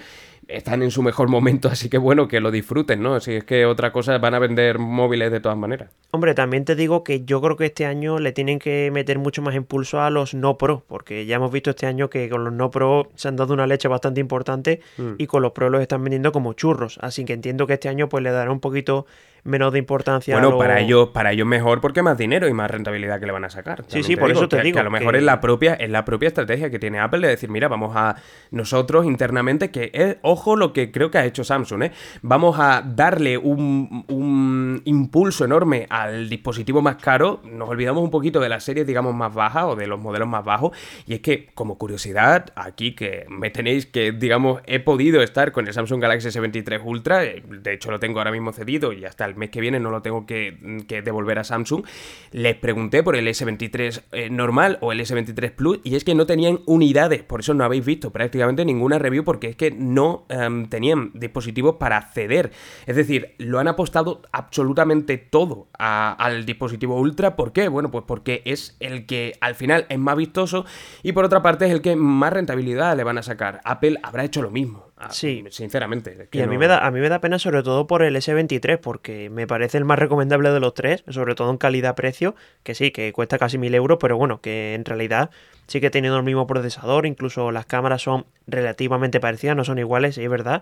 están 0.55 0.83
en 0.83 0.91
su 0.91 1.01
mejor 1.03 1.29
momento, 1.29 1.67
así 1.69 1.89
que 1.89 1.97
bueno, 1.97 2.27
que 2.27 2.39
lo 2.39 2.51
disfruten, 2.51 3.01
¿no? 3.01 3.19
Si 3.19 3.33
es 3.33 3.43
que 3.43 3.65
otra 3.65 3.91
cosa 3.91 4.17
van 4.17 4.33
a 4.33 4.39
vender 4.39 4.79
móviles 4.79 5.31
de 5.31 5.39
todas 5.39 5.57
maneras. 5.57 5.89
Hombre, 6.11 6.33
también 6.33 6.65
te 6.65 6.75
digo 6.75 7.03
que 7.03 7.23
yo 7.23 7.41
creo 7.41 7.55
que 7.55 7.65
este 7.65 7.85
año 7.85 8.19
le 8.19 8.31
tienen 8.31 8.59
que 8.59 8.89
meter 8.91 9.19
mucho 9.19 9.41
más 9.41 9.55
impulso 9.55 10.01
a 10.01 10.09
los 10.09 10.33
no 10.33 10.57
pro, 10.57 10.83
porque 10.87 11.25
ya 11.25 11.37
hemos 11.37 11.51
visto 11.51 11.69
este 11.69 11.85
año 11.85 12.09
que 12.09 12.29
con 12.29 12.43
los 12.43 12.53
no 12.53 12.71
pro 12.71 13.09
se 13.15 13.27
han 13.27 13.35
dado 13.35 13.53
una 13.53 13.67
leche 13.67 13.87
bastante 13.87 14.19
importante 14.21 14.81
mm. 14.97 15.13
y 15.17 15.27
con 15.27 15.41
los 15.41 15.51
pro 15.51 15.69
los 15.69 15.81
están 15.81 16.03
vendiendo 16.03 16.31
como 16.31 16.53
churros, 16.53 16.97
así 17.01 17.25
que 17.25 17.33
entiendo 17.33 17.67
que 17.67 17.73
este 17.73 17.89
año 17.89 18.09
pues 18.09 18.23
le 18.23 18.31
dará 18.31 18.51
un 18.51 18.59
poquito 18.59 19.05
menos 19.43 19.73
de 19.73 19.79
importancia. 19.79 20.35
Bueno, 20.35 20.57
para 20.57 20.79
ellos, 20.79 21.09
para 21.09 21.31
ellos 21.31 21.47
mejor 21.47 21.81
porque 21.81 22.01
más 22.01 22.17
dinero 22.17 22.47
y 22.47 22.53
más 22.53 22.69
rentabilidad 22.69 23.19
que 23.19 23.25
le 23.25 23.31
van 23.31 23.45
a 23.45 23.49
sacar. 23.49 23.83
Sí, 23.87 24.03
sí, 24.03 24.15
por 24.15 24.31
eso 24.31 24.47
te 24.47 24.61
digo. 24.61 24.75
Que 24.75 24.81
a 24.81 24.83
lo 24.83 24.91
mejor 24.91 25.15
es 25.15 25.23
la 25.23 25.41
propia, 25.41 25.73
es 25.73 25.89
la 25.89 26.05
propia 26.05 26.27
estrategia 26.27 26.69
que 26.69 26.79
tiene 26.79 26.99
Apple 26.99 27.19
de 27.21 27.27
decir, 27.27 27.49
mira, 27.49 27.67
vamos 27.67 27.95
a 27.95 28.15
nosotros 28.51 29.05
internamente, 29.05 29.71
que 29.71 29.91
es, 29.93 30.17
ojo 30.21 30.55
lo 30.55 30.73
que 30.73 30.91
creo 30.91 31.11
que 31.11 31.17
ha 31.17 31.25
hecho 31.25 31.43
Samsung, 31.43 31.83
¿eh? 31.83 31.91
Vamos 32.21 32.59
a 32.59 32.83
darle 32.85 33.37
un, 33.37 34.05
un 34.07 34.81
impulso 34.85 35.45
enorme 35.45 35.87
al 35.89 36.29
dispositivo 36.29 36.81
más 36.81 36.97
caro. 36.97 37.41
Nos 37.43 37.69
olvidamos 37.69 38.03
un 38.03 38.11
poquito 38.11 38.39
de 38.39 38.49
las 38.49 38.63
series, 38.63 38.85
digamos, 38.85 39.15
más 39.15 39.33
bajas 39.33 39.65
o 39.65 39.75
de 39.75 39.87
los 39.87 39.99
modelos 39.99 40.27
más 40.27 40.43
bajos. 40.43 40.77
Y 41.07 41.13
es 41.13 41.19
que, 41.21 41.47
como 41.53 41.77
curiosidad, 41.77 42.51
aquí 42.55 42.95
que 42.95 43.25
me 43.29 43.49
tenéis 43.49 43.85
que, 43.85 44.11
digamos, 44.11 44.61
he 44.65 44.79
podido 44.79 45.21
estar 45.21 45.51
con 45.51 45.67
el 45.67 45.73
Samsung 45.73 46.01
Galaxy 46.01 46.29
S23 46.29 46.81
Ultra. 46.83 47.23
Eh, 47.23 47.43
de 47.47 47.73
hecho, 47.73 47.91
lo 47.91 47.99
tengo 47.99 48.19
ahora 48.19 48.31
mismo 48.31 48.51
cedido 48.51 48.93
y 48.93 49.05
hasta 49.05 49.25
el 49.25 49.30
mes 49.35 49.49
que 49.49 49.61
viene 49.61 49.79
no 49.79 49.89
lo 49.89 50.01
tengo 50.01 50.25
que, 50.25 50.57
devolver 51.03 51.39
a 51.39 51.43
Samsung, 51.43 51.83
les 52.31 52.55
pregunté 52.55 53.03
por 53.03 53.15
el 53.15 53.27
S23 53.27 54.03
eh, 54.11 54.29
normal 54.29 54.77
o 54.81 54.91
el 54.91 54.99
S23 54.99 55.51
Plus 55.51 55.79
y 55.83 55.95
es 55.95 56.03
que 56.03 56.15
no 56.15 56.25
tenían 56.25 56.59
unidades, 56.65 57.23
por 57.23 57.39
eso 57.39 57.53
no 57.53 57.63
habéis 57.63 57.85
visto 57.85 58.11
prácticamente 58.11 58.65
ninguna 58.65 58.99
review 58.99 59.23
porque 59.23 59.47
es 59.47 59.55
que 59.55 59.71
no 59.71 60.25
em, 60.29 60.67
tenían 60.67 61.11
dispositivos 61.13 61.75
para 61.75 61.97
acceder. 61.97 62.51
Es 62.85 62.95
decir, 62.95 63.35
lo 63.37 63.59
han 63.59 63.67
apostado 63.67 64.21
absolutamente 64.31 65.17
todo 65.17 65.67
al 65.77 66.45
dispositivo 66.45 66.99
Ultra. 66.99 67.35
¿Por 67.35 67.53
qué? 67.53 67.67
Bueno, 67.67 67.91
pues 67.91 68.03
porque 68.07 68.41
es 68.45 68.75
el 68.79 69.05
que 69.05 69.33
al 69.41 69.55
final 69.55 69.85
es 69.89 69.99
más 69.99 70.15
vistoso 70.15 70.65
y 71.03 71.11
por 71.11 71.25
otra 71.25 71.41
parte 71.41 71.65
es 71.65 71.71
el 71.71 71.81
que 71.81 71.95
más 71.95 72.33
rentabilidad 72.33 72.95
le 72.95 73.03
van 73.03 73.17
a 73.17 73.23
sacar. 73.23 73.61
Apple 73.63 73.97
habrá 74.03 74.23
hecho 74.23 74.41
lo 74.41 74.51
mismo 74.51 74.90
Sí. 75.09 75.43
Sinceramente. 75.49 76.29
y 76.31 76.41
a, 76.41 76.47
mí 76.47 76.57
me 76.57 76.67
da, 76.67 76.85
a 76.85 76.91
mí 76.91 76.99
me 76.99 77.09
da 77.09 77.19
pena 77.19 77.39
sobre 77.39 77.63
todo 77.63 77.87
por 77.87 78.03
el 78.03 78.15
S23, 78.15 78.77
porque 78.77 79.29
me 79.29 79.47
parece 79.47 79.77
el 79.77 79.85
más 79.85 79.99
recomendable 79.99 80.51
de 80.51 80.59
los 80.59 80.73
tres, 80.73 81.03
sobre 81.09 81.35
todo 81.35 81.49
en 81.51 81.57
calidad-precio, 81.57 82.35
que 82.63 82.75
sí, 82.75 82.91
que 82.91 83.11
cuesta 83.13 83.37
casi 83.37 83.57
mil 83.57 83.73
euros, 83.73 83.97
pero 83.99 84.17
bueno, 84.17 84.41
que 84.41 84.73
en 84.73 84.85
realidad 84.85 85.31
sigue 85.67 85.89
teniendo 85.89 86.17
el 86.17 86.23
mismo 86.23 86.47
procesador, 86.47 87.05
incluso 87.05 87.51
las 87.51 87.65
cámaras 87.65 88.01
son 88.01 88.25
relativamente 88.47 89.19
parecidas, 89.19 89.55
no 89.55 89.63
son 89.63 89.79
iguales, 89.79 90.17
es 90.17 90.29
verdad. 90.29 90.61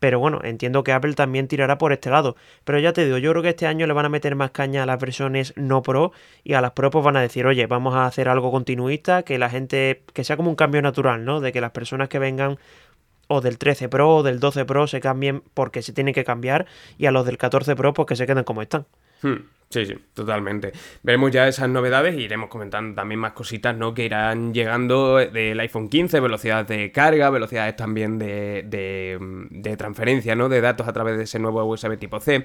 Pero 0.00 0.18
bueno, 0.18 0.40
entiendo 0.42 0.82
que 0.82 0.92
Apple 0.92 1.12
también 1.12 1.46
tirará 1.46 1.76
por 1.76 1.92
este 1.92 2.08
lado. 2.08 2.34
Pero 2.64 2.78
ya 2.78 2.94
te 2.94 3.04
digo, 3.04 3.18
yo 3.18 3.30
creo 3.32 3.42
que 3.42 3.50
este 3.50 3.66
año 3.66 3.86
le 3.86 3.92
van 3.92 4.06
a 4.06 4.08
meter 4.08 4.34
más 4.34 4.50
caña 4.50 4.82
a 4.82 4.86
las 4.86 4.98
versiones 4.98 5.52
no 5.56 5.82
Pro 5.82 6.12
y 6.42 6.54
a 6.54 6.62
las 6.62 6.72
Pro 6.72 6.90
pues 6.90 7.04
van 7.04 7.18
a 7.18 7.20
decir, 7.20 7.46
oye, 7.46 7.66
vamos 7.66 7.94
a 7.94 8.06
hacer 8.06 8.28
algo 8.28 8.50
continuista, 8.50 9.22
que 9.22 9.38
la 9.38 9.50
gente, 9.50 10.02
que 10.14 10.24
sea 10.24 10.38
como 10.38 10.48
un 10.48 10.56
cambio 10.56 10.80
natural, 10.80 11.24
¿no? 11.26 11.40
De 11.40 11.52
que 11.52 11.60
las 11.60 11.72
personas 11.72 12.08
que 12.08 12.18
vengan 12.18 12.58
o 13.30 13.40
del 13.40 13.58
13 13.58 13.88
Pro 13.88 14.16
o 14.16 14.22
del 14.24 14.40
12 14.40 14.64
Pro 14.64 14.88
se 14.88 15.00
cambien 15.00 15.42
porque 15.54 15.82
se 15.82 15.92
tienen 15.92 16.12
que 16.12 16.24
cambiar 16.24 16.66
y 16.98 17.06
a 17.06 17.12
los 17.12 17.24
del 17.24 17.38
14 17.38 17.76
Pro 17.76 17.94
pues 17.94 18.06
que 18.06 18.16
se 18.16 18.26
queden 18.26 18.42
como 18.42 18.60
están. 18.60 18.86
Hmm, 19.22 19.36
sí, 19.68 19.86
sí, 19.86 19.94
totalmente. 20.14 20.72
Veremos 21.04 21.30
ya 21.30 21.46
esas 21.46 21.68
novedades 21.68 22.16
y 22.16 22.22
iremos 22.22 22.48
comentando 22.48 22.96
también 22.96 23.20
más 23.20 23.32
cositas, 23.32 23.76
¿no? 23.76 23.94
Que 23.94 24.06
irán 24.06 24.52
llegando 24.52 25.18
del 25.18 25.60
iPhone 25.60 25.88
15, 25.88 26.18
velocidades 26.18 26.66
de 26.66 26.90
carga, 26.90 27.30
velocidades 27.30 27.76
también 27.76 28.18
de, 28.18 28.64
de, 28.66 29.76
transferencia, 29.76 30.34
¿no? 30.34 30.48
De 30.48 30.60
datos 30.60 30.88
a 30.88 30.92
través 30.92 31.16
de 31.16 31.24
ese 31.24 31.38
nuevo 31.38 31.64
USB 31.64 31.98
tipo 31.98 32.18
C. 32.18 32.42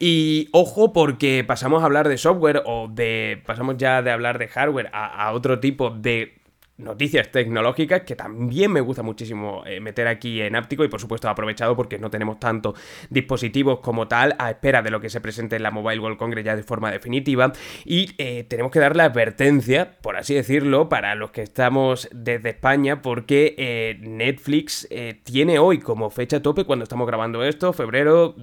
Y 0.00 0.48
ojo 0.52 0.92
porque 0.92 1.44
pasamos 1.46 1.82
a 1.82 1.86
hablar 1.86 2.08
de 2.08 2.18
software 2.18 2.62
o 2.66 2.88
de... 2.88 3.40
pasamos 3.46 3.76
ya 3.76 4.02
de 4.02 4.10
hablar 4.10 4.38
de 4.38 4.48
hardware 4.48 4.90
a 4.92 5.30
otro 5.32 5.60
tipo 5.60 5.90
de 5.90 6.43
noticias 6.76 7.30
tecnológicas 7.30 8.02
que 8.02 8.16
también 8.16 8.72
me 8.72 8.80
gusta 8.80 9.02
muchísimo 9.02 9.62
eh, 9.64 9.78
meter 9.78 10.08
aquí 10.08 10.40
en 10.40 10.56
áptico 10.56 10.84
y 10.84 10.88
por 10.88 11.00
supuesto 11.00 11.28
aprovechado 11.28 11.76
porque 11.76 11.98
no 11.98 12.10
tenemos 12.10 12.40
tantos 12.40 12.78
dispositivos 13.10 13.78
como 13.78 14.08
tal 14.08 14.34
a 14.38 14.50
espera 14.50 14.82
de 14.82 14.90
lo 14.90 15.00
que 15.00 15.08
se 15.08 15.20
presente 15.20 15.54
en 15.54 15.62
la 15.62 15.70
Mobile 15.70 16.00
World 16.00 16.18
Congress 16.18 16.44
ya 16.44 16.56
de 16.56 16.64
forma 16.64 16.90
definitiva 16.90 17.52
y 17.84 18.10
eh, 18.18 18.44
tenemos 18.48 18.72
que 18.72 18.80
dar 18.80 18.96
la 18.96 19.04
advertencia, 19.04 19.92
por 20.00 20.16
así 20.16 20.34
decirlo, 20.34 20.88
para 20.88 21.14
los 21.14 21.30
que 21.30 21.42
estamos 21.42 22.08
desde 22.12 22.50
España 22.50 23.02
porque 23.02 23.54
eh, 23.56 23.96
Netflix 24.00 24.88
tiene 25.22 25.58
hoy 25.58 25.78
como 25.78 26.10
fecha 26.10 26.42
tope 26.42 26.64
cuando 26.64 26.82
estamos 26.82 27.06
grabando 27.06 27.44
esto, 27.44 27.72
febrero, 27.72 28.34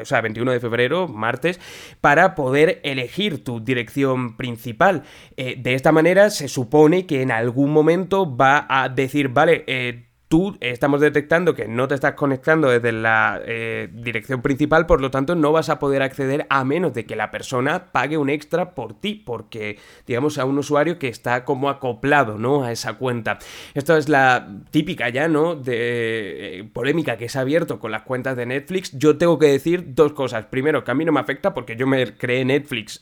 o 0.00 0.04
sea, 0.04 0.20
21 0.20 0.52
de 0.52 0.60
febrero, 0.60 1.08
martes, 1.08 1.60
para 2.00 2.34
poder 2.34 2.80
elegir 2.84 3.42
tu 3.42 3.60
dirección 3.60 4.36
principal. 4.36 5.02
de 5.36 5.74
esta 5.74 5.92
manera 5.92 6.30
se 6.30 6.48
supone 6.48 7.06
que 7.06 7.22
en 7.22 7.32
algún 7.32 7.72
momento 7.72 7.79
momento 7.80 8.36
va 8.36 8.66
a 8.68 8.88
decir, 8.88 9.28
vale, 9.28 9.64
eh, 9.66 10.10
tú 10.30 10.56
estamos 10.60 11.00
detectando 11.00 11.56
que 11.56 11.66
no 11.66 11.88
te 11.88 11.96
estás 11.96 12.14
conectando 12.14 12.68
desde 12.68 12.92
la 12.92 13.40
eh, 13.44 13.88
dirección 13.92 14.42
principal, 14.42 14.86
por 14.86 15.00
lo 15.00 15.10
tanto 15.10 15.34
no 15.34 15.50
vas 15.50 15.70
a 15.70 15.80
poder 15.80 16.02
acceder 16.02 16.46
a 16.50 16.62
menos 16.64 16.94
de 16.94 17.04
que 17.04 17.16
la 17.16 17.32
persona 17.32 17.90
pague 17.90 18.16
un 18.16 18.30
extra 18.30 18.76
por 18.76 18.94
ti, 18.94 19.16
porque 19.26 19.80
digamos 20.06 20.38
a 20.38 20.44
un 20.44 20.56
usuario 20.56 21.00
que 21.00 21.08
está 21.08 21.44
como 21.44 21.68
acoplado, 21.68 22.38
¿no? 22.38 22.62
A 22.62 22.70
esa 22.70 22.92
cuenta. 22.92 23.40
Esto 23.74 23.96
es 23.96 24.08
la 24.08 24.46
típica 24.70 25.08
ya, 25.08 25.26
¿no? 25.26 25.56
De 25.56 26.60
eh, 26.60 26.64
polémica 26.72 27.16
que 27.16 27.28
se 27.28 27.38
ha 27.38 27.40
abierto 27.40 27.80
con 27.80 27.90
las 27.90 28.02
cuentas 28.02 28.36
de 28.36 28.46
Netflix. 28.46 28.96
Yo 28.96 29.18
tengo 29.18 29.36
que 29.36 29.46
decir 29.46 29.94
dos 29.96 30.12
cosas. 30.12 30.46
Primero, 30.46 30.84
que 30.84 30.92
a 30.92 30.94
mí 30.94 31.04
no 31.04 31.10
me 31.10 31.18
afecta 31.18 31.52
porque 31.54 31.74
yo 31.74 31.88
me 31.88 32.14
creé 32.16 32.44
Netflix, 32.44 33.00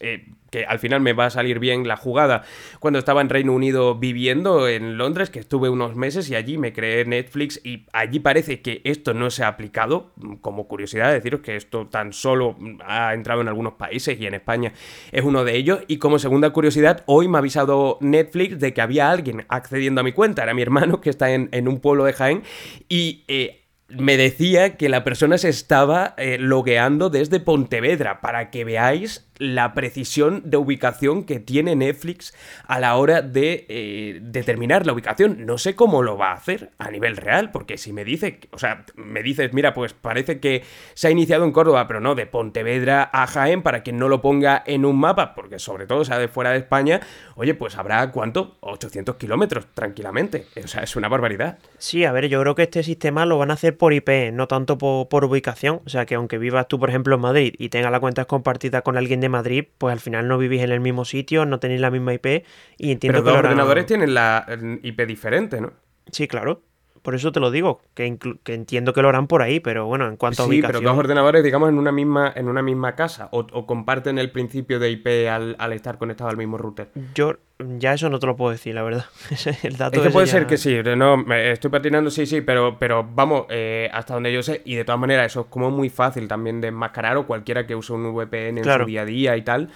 que 0.50 0.64
al 0.64 0.78
final 0.78 1.00
me 1.00 1.12
va 1.12 1.26
a 1.26 1.30
salir 1.30 1.58
bien 1.58 1.86
la 1.86 1.96
jugada, 1.96 2.42
cuando 2.80 2.98
estaba 2.98 3.20
en 3.20 3.28
Reino 3.28 3.52
Unido 3.52 3.94
viviendo 3.94 4.68
en 4.68 4.96
Londres, 4.96 5.30
que 5.30 5.38
estuve 5.38 5.68
unos 5.68 5.96
meses 5.96 6.30
y 6.30 6.34
allí 6.34 6.58
me 6.58 6.72
creé 6.72 7.04
Netflix 7.04 7.60
y 7.64 7.86
allí 7.92 8.20
parece 8.20 8.60
que 8.62 8.80
esto 8.84 9.14
no 9.14 9.30
se 9.30 9.44
ha 9.44 9.48
aplicado. 9.48 10.12
Como 10.40 10.66
curiosidad, 10.68 11.12
deciros 11.12 11.40
que 11.40 11.56
esto 11.56 11.86
tan 11.86 12.12
solo 12.12 12.56
ha 12.84 13.14
entrado 13.14 13.40
en 13.40 13.48
algunos 13.48 13.74
países 13.74 14.18
y 14.20 14.26
en 14.26 14.34
España 14.34 14.72
es 15.12 15.24
uno 15.24 15.44
de 15.44 15.56
ellos. 15.56 15.80
Y 15.88 15.98
como 15.98 16.18
segunda 16.18 16.50
curiosidad, 16.50 17.02
hoy 17.06 17.28
me 17.28 17.38
ha 17.38 17.40
avisado 17.40 17.98
Netflix 18.00 18.58
de 18.58 18.72
que 18.72 18.80
había 18.80 19.10
alguien 19.10 19.44
accediendo 19.48 20.00
a 20.00 20.04
mi 20.04 20.12
cuenta. 20.12 20.42
Era 20.42 20.54
mi 20.54 20.62
hermano 20.62 21.00
que 21.00 21.10
está 21.10 21.30
en, 21.30 21.68
un 21.68 21.80
pueblo 21.80 22.04
de 22.04 22.12
Jaén 22.12 22.42
y... 22.88 23.24
Eh, 23.28 23.64
me 23.88 24.18
decía 24.18 24.76
que 24.76 24.90
la 24.90 25.02
persona 25.02 25.38
se 25.38 25.48
estaba 25.48 26.14
eh, 26.18 26.36
logueando 26.38 27.08
desde 27.08 27.40
Pontevedra 27.40 28.20
para 28.20 28.50
que 28.50 28.64
veáis 28.64 29.28
la 29.38 29.72
precisión 29.72 30.42
de 30.44 30.56
ubicación 30.56 31.24
que 31.24 31.40
tiene 31.40 31.76
Netflix 31.76 32.34
a 32.66 32.80
la 32.80 32.96
hora 32.96 33.22
de 33.22 33.66
eh, 33.68 34.18
determinar 34.20 34.84
la 34.84 34.92
ubicación. 34.92 35.46
No 35.46 35.58
sé 35.58 35.74
cómo 35.74 36.02
lo 36.02 36.18
va 36.18 36.30
a 36.30 36.34
hacer 36.34 36.70
a 36.78 36.90
nivel 36.90 37.16
real, 37.16 37.50
porque 37.50 37.78
si 37.78 37.92
me 37.92 38.04
dice, 38.04 38.40
o 38.50 38.58
sea, 38.58 38.84
me 38.96 39.22
dices, 39.22 39.52
mira, 39.52 39.74
pues 39.74 39.94
parece 39.94 40.40
que 40.40 40.64
se 40.94 41.08
ha 41.08 41.10
iniciado 41.10 41.44
en 41.44 41.52
Córdoba, 41.52 41.86
pero 41.86 42.00
no, 42.00 42.14
de 42.14 42.26
Pontevedra 42.26 43.08
a 43.12 43.26
Jaén, 43.26 43.62
para 43.62 43.82
que 43.82 43.92
no 43.92 44.08
lo 44.08 44.20
ponga 44.20 44.62
en 44.66 44.84
un 44.84 44.98
mapa, 44.98 45.34
porque 45.34 45.58
sobre 45.58 45.86
todo 45.86 46.04
sea 46.04 46.18
de 46.18 46.28
fuera 46.28 46.50
de 46.50 46.58
España, 46.58 47.00
oye, 47.36 47.54
pues 47.54 47.76
habrá 47.78 48.10
cuánto? 48.10 48.56
800 48.60 49.16
kilómetros, 49.16 49.66
tranquilamente. 49.72 50.46
O 50.62 50.68
sea, 50.68 50.82
es 50.82 50.96
una 50.96 51.08
barbaridad. 51.08 51.58
Sí, 51.78 52.04
a 52.04 52.12
ver, 52.12 52.28
yo 52.28 52.40
creo 52.40 52.54
que 52.54 52.64
este 52.64 52.82
sistema 52.82 53.24
lo 53.24 53.38
van 53.38 53.50
a 53.50 53.54
hacer 53.54 53.77
por 53.78 53.92
IP, 53.92 54.32
no 54.32 54.48
tanto 54.48 54.76
por, 54.76 55.08
por 55.08 55.24
ubicación. 55.24 55.80
O 55.86 55.88
sea, 55.88 56.04
que 56.06 56.16
aunque 56.16 56.38
vivas 56.38 56.68
tú, 56.68 56.78
por 56.78 56.90
ejemplo, 56.90 57.14
en 57.14 57.20
Madrid 57.20 57.54
y 57.58 57.68
tengas 57.68 57.90
la 57.90 58.00
cuenta 58.00 58.24
compartida 58.26 58.82
con 58.82 58.96
alguien 58.96 59.20
de 59.20 59.28
Madrid, 59.28 59.64
pues 59.78 59.92
al 59.92 60.00
final 60.00 60.28
no 60.28 60.36
vivís 60.36 60.62
en 60.62 60.70
el 60.70 60.80
mismo 60.80 61.04
sitio, 61.04 61.46
no 61.46 61.60
tenéis 61.60 61.80
la 61.80 61.90
misma 61.90 62.14
IP 62.14 62.44
y 62.76 62.92
entiendo 62.92 63.18
Pero 63.18 63.24
que 63.24 63.30
los 63.30 63.38
ordenadores 63.38 63.86
tienen 63.86 64.14
la 64.14 64.46
IP 64.82 65.06
diferente, 65.06 65.60
¿no? 65.60 65.72
Sí, 66.10 66.28
claro. 66.28 66.62
Por 67.02 67.14
eso 67.14 67.32
te 67.32 67.40
lo 67.40 67.50
digo, 67.50 67.80
que, 67.94 68.18
entiendo 68.46 68.92
que 68.92 69.02
lo 69.02 69.08
harán 69.08 69.26
por 69.26 69.42
ahí, 69.42 69.60
pero 69.60 69.86
bueno, 69.86 70.06
en 70.06 70.16
cuanto 70.16 70.42
a 70.42 70.46
ubicación... 70.46 70.72
Sí, 70.72 70.78
pero 70.80 70.90
dos 70.90 70.98
ordenadores, 70.98 71.42
digamos, 71.44 71.68
en 71.68 71.78
una 71.78 71.92
misma, 71.92 72.32
en 72.34 72.48
una 72.48 72.62
misma 72.62 72.94
casa, 72.94 73.28
o, 73.32 73.66
comparten 73.66 74.18
el 74.18 74.30
principio 74.30 74.78
de 74.78 74.90
IP 74.90 75.28
al, 75.28 75.72
estar 75.72 75.98
conectado 75.98 76.30
al 76.30 76.36
mismo 76.36 76.58
router. 76.58 76.88
Yo 77.14 77.36
ya 77.58 77.94
eso 77.94 78.08
no 78.08 78.18
te 78.18 78.26
lo 78.26 78.36
puedo 78.36 78.52
decir, 78.52 78.74
la 78.74 78.82
verdad. 78.82 79.04
el 79.62 79.76
dato 79.76 80.00
es 80.00 80.06
que 80.06 80.12
puede 80.12 80.26
ser 80.26 80.46
que 80.46 80.56
sí, 80.56 80.78
no, 80.96 81.24
estoy 81.34 81.70
patinando, 81.70 82.10
sí, 82.10 82.26
sí, 82.26 82.40
pero, 82.40 82.78
pero 82.78 83.06
vamos, 83.14 83.46
eh, 83.50 83.90
hasta 83.92 84.14
donde 84.14 84.32
yo 84.32 84.42
sé, 84.42 84.62
y 84.64 84.74
de 84.74 84.84
todas 84.84 85.00
maneras 85.00 85.26
eso 85.26 85.42
es 85.42 85.46
como 85.46 85.70
muy 85.70 85.90
fácil 85.90 86.28
también 86.28 86.60
de 86.60 86.68
enmascarar, 86.68 87.16
o 87.16 87.26
cualquiera 87.26 87.66
que 87.66 87.74
use 87.74 87.92
un 87.92 88.14
VPN 88.14 88.58
en 88.58 88.64
su 88.64 88.84
día 88.84 89.02
a 89.02 89.04
día 89.04 89.36
y 89.36 89.42
tal... 89.42 89.70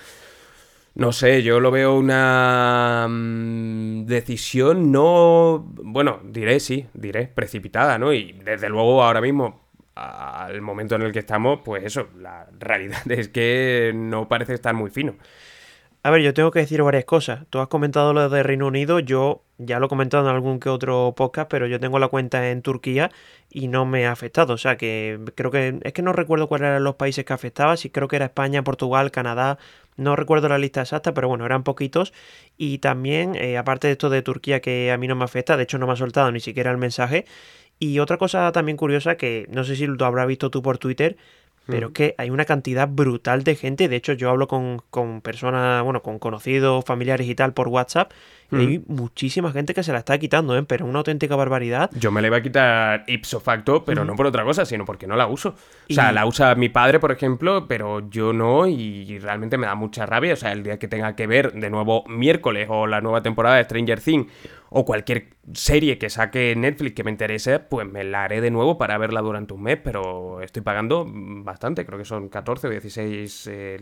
No 0.94 1.12
sé, 1.12 1.42
yo 1.42 1.58
lo 1.58 1.70
veo 1.70 1.96
una 1.96 3.06
mm, 3.08 4.04
decisión 4.04 4.92
no, 4.92 5.64
bueno, 5.82 6.20
diré 6.24 6.60
sí, 6.60 6.86
diré 6.92 7.28
precipitada, 7.28 7.98
¿no? 7.98 8.12
Y 8.12 8.32
desde 8.44 8.68
luego 8.68 9.02
ahora 9.02 9.22
mismo, 9.22 9.62
al 9.94 10.60
momento 10.60 10.96
en 10.96 11.02
el 11.02 11.12
que 11.12 11.20
estamos, 11.20 11.60
pues 11.64 11.84
eso, 11.84 12.08
la 12.18 12.46
realidad 12.58 13.00
es 13.10 13.28
que 13.28 13.92
no 13.94 14.28
parece 14.28 14.52
estar 14.54 14.74
muy 14.74 14.90
fino. 14.90 15.14
A 16.04 16.10
ver, 16.10 16.20
yo 16.22 16.34
tengo 16.34 16.50
que 16.50 16.58
decir 16.58 16.82
varias 16.82 17.04
cosas. 17.04 17.46
Tú 17.48 17.60
has 17.60 17.68
comentado 17.68 18.12
lo 18.12 18.28
de 18.28 18.42
Reino 18.42 18.66
Unido, 18.66 18.98
yo 18.98 19.44
ya 19.58 19.78
lo 19.78 19.86
he 19.86 19.88
comentado 19.88 20.28
en 20.28 20.34
algún 20.34 20.58
que 20.58 20.68
otro 20.68 21.14
podcast, 21.16 21.48
pero 21.48 21.68
yo 21.68 21.78
tengo 21.78 22.00
la 22.00 22.08
cuenta 22.08 22.50
en 22.50 22.60
Turquía 22.60 23.12
y 23.48 23.68
no 23.68 23.86
me 23.86 24.06
ha 24.06 24.10
afectado. 24.10 24.54
O 24.54 24.58
sea 24.58 24.76
que 24.76 25.20
creo 25.36 25.52
que 25.52 25.78
es 25.80 25.92
que 25.92 26.02
no 26.02 26.12
recuerdo 26.12 26.48
cuáles 26.48 26.66
eran 26.66 26.82
los 26.82 26.96
países 26.96 27.24
que 27.24 27.32
afectaba, 27.32 27.76
si 27.76 27.88
creo 27.88 28.08
que 28.08 28.16
era 28.16 28.24
España, 28.24 28.64
Portugal, 28.64 29.12
Canadá, 29.12 29.58
no 29.96 30.16
recuerdo 30.16 30.48
la 30.48 30.58
lista 30.58 30.80
exacta, 30.80 31.14
pero 31.14 31.28
bueno, 31.28 31.46
eran 31.46 31.62
poquitos. 31.62 32.12
Y 32.56 32.78
también, 32.78 33.36
eh, 33.36 33.56
aparte 33.56 33.86
de 33.86 33.92
esto 33.92 34.10
de 34.10 34.22
Turquía 34.22 34.60
que 34.60 34.90
a 34.90 34.98
mí 34.98 35.06
no 35.06 35.14
me 35.14 35.24
afecta, 35.24 35.56
de 35.56 35.62
hecho 35.62 35.78
no 35.78 35.86
me 35.86 35.92
ha 35.92 35.96
soltado 35.96 36.32
ni 36.32 36.40
siquiera 36.40 36.72
el 36.72 36.78
mensaje. 36.78 37.26
Y 37.78 38.00
otra 38.00 38.16
cosa 38.16 38.50
también 38.52 38.76
curiosa 38.76 39.16
que 39.16 39.46
no 39.50 39.62
sé 39.64 39.76
si 39.76 39.86
lo 39.86 40.04
habrás 40.04 40.26
visto 40.26 40.50
tú 40.50 40.62
por 40.62 40.78
Twitter, 40.78 41.16
pero 41.66 41.88
es 41.88 41.92
que 41.92 42.14
hay 42.18 42.30
una 42.30 42.44
cantidad 42.44 42.88
brutal 42.88 43.44
de 43.44 43.54
gente. 43.54 43.88
De 43.88 43.96
hecho, 43.96 44.12
yo 44.12 44.30
hablo 44.30 44.48
con, 44.48 44.82
con 44.90 45.20
personas, 45.20 45.82
bueno, 45.84 46.02
con 46.02 46.18
conocidos, 46.18 46.84
familiares 46.84 47.28
y 47.28 47.34
tal 47.34 47.52
por 47.54 47.68
WhatsApp 47.68 48.12
hay 48.52 48.82
muchísima 48.86 49.52
gente 49.52 49.74
que 49.74 49.82
se 49.82 49.92
la 49.92 49.98
está 49.98 50.18
quitando, 50.18 50.56
¿eh? 50.56 50.62
pero 50.62 50.86
una 50.86 50.98
auténtica 50.98 51.36
barbaridad. 51.36 51.90
Yo 51.98 52.10
me 52.10 52.20
la 52.20 52.28
iba 52.28 52.36
a 52.36 52.42
quitar 52.42 53.04
ipso 53.06 53.40
facto, 53.40 53.84
pero 53.84 54.04
no 54.04 54.14
por 54.14 54.26
otra 54.26 54.44
cosa, 54.44 54.64
sino 54.64 54.84
porque 54.84 55.06
no 55.06 55.16
la 55.16 55.26
uso. 55.26 55.54
O 55.90 55.94
sea, 55.94 56.12
la 56.12 56.26
usa 56.26 56.54
mi 56.54 56.68
padre, 56.68 57.00
por 57.00 57.12
ejemplo, 57.12 57.66
pero 57.66 58.08
yo 58.10 58.32
no 58.32 58.66
y 58.66 59.18
realmente 59.18 59.58
me 59.58 59.66
da 59.66 59.74
mucha 59.74 60.06
rabia. 60.06 60.34
O 60.34 60.36
sea, 60.36 60.52
el 60.52 60.62
día 60.62 60.78
que 60.78 60.88
tenga 60.88 61.16
que 61.16 61.26
ver 61.26 61.52
de 61.52 61.70
nuevo 61.70 62.04
miércoles 62.08 62.66
o 62.70 62.86
la 62.86 63.00
nueva 63.00 63.22
temporada 63.22 63.56
de 63.56 63.64
Stranger 63.64 64.00
Things 64.00 64.26
o 64.74 64.84
cualquier 64.84 65.28
serie 65.52 65.98
que 65.98 66.08
saque 66.08 66.54
Netflix 66.56 66.94
que 66.94 67.04
me 67.04 67.10
interese, 67.10 67.58
pues 67.58 67.86
me 67.86 68.04
la 68.04 68.24
haré 68.24 68.40
de 68.40 68.50
nuevo 68.50 68.78
para 68.78 68.96
verla 68.98 69.20
durante 69.20 69.52
un 69.52 69.62
mes, 69.62 69.78
pero 69.82 70.40
estoy 70.40 70.62
pagando 70.62 71.06
bastante, 71.06 71.84
creo 71.84 71.98
que 71.98 72.04
son 72.04 72.28
14 72.28 72.68
o 72.68 72.70
16 72.70 73.46
eh, 73.50 73.78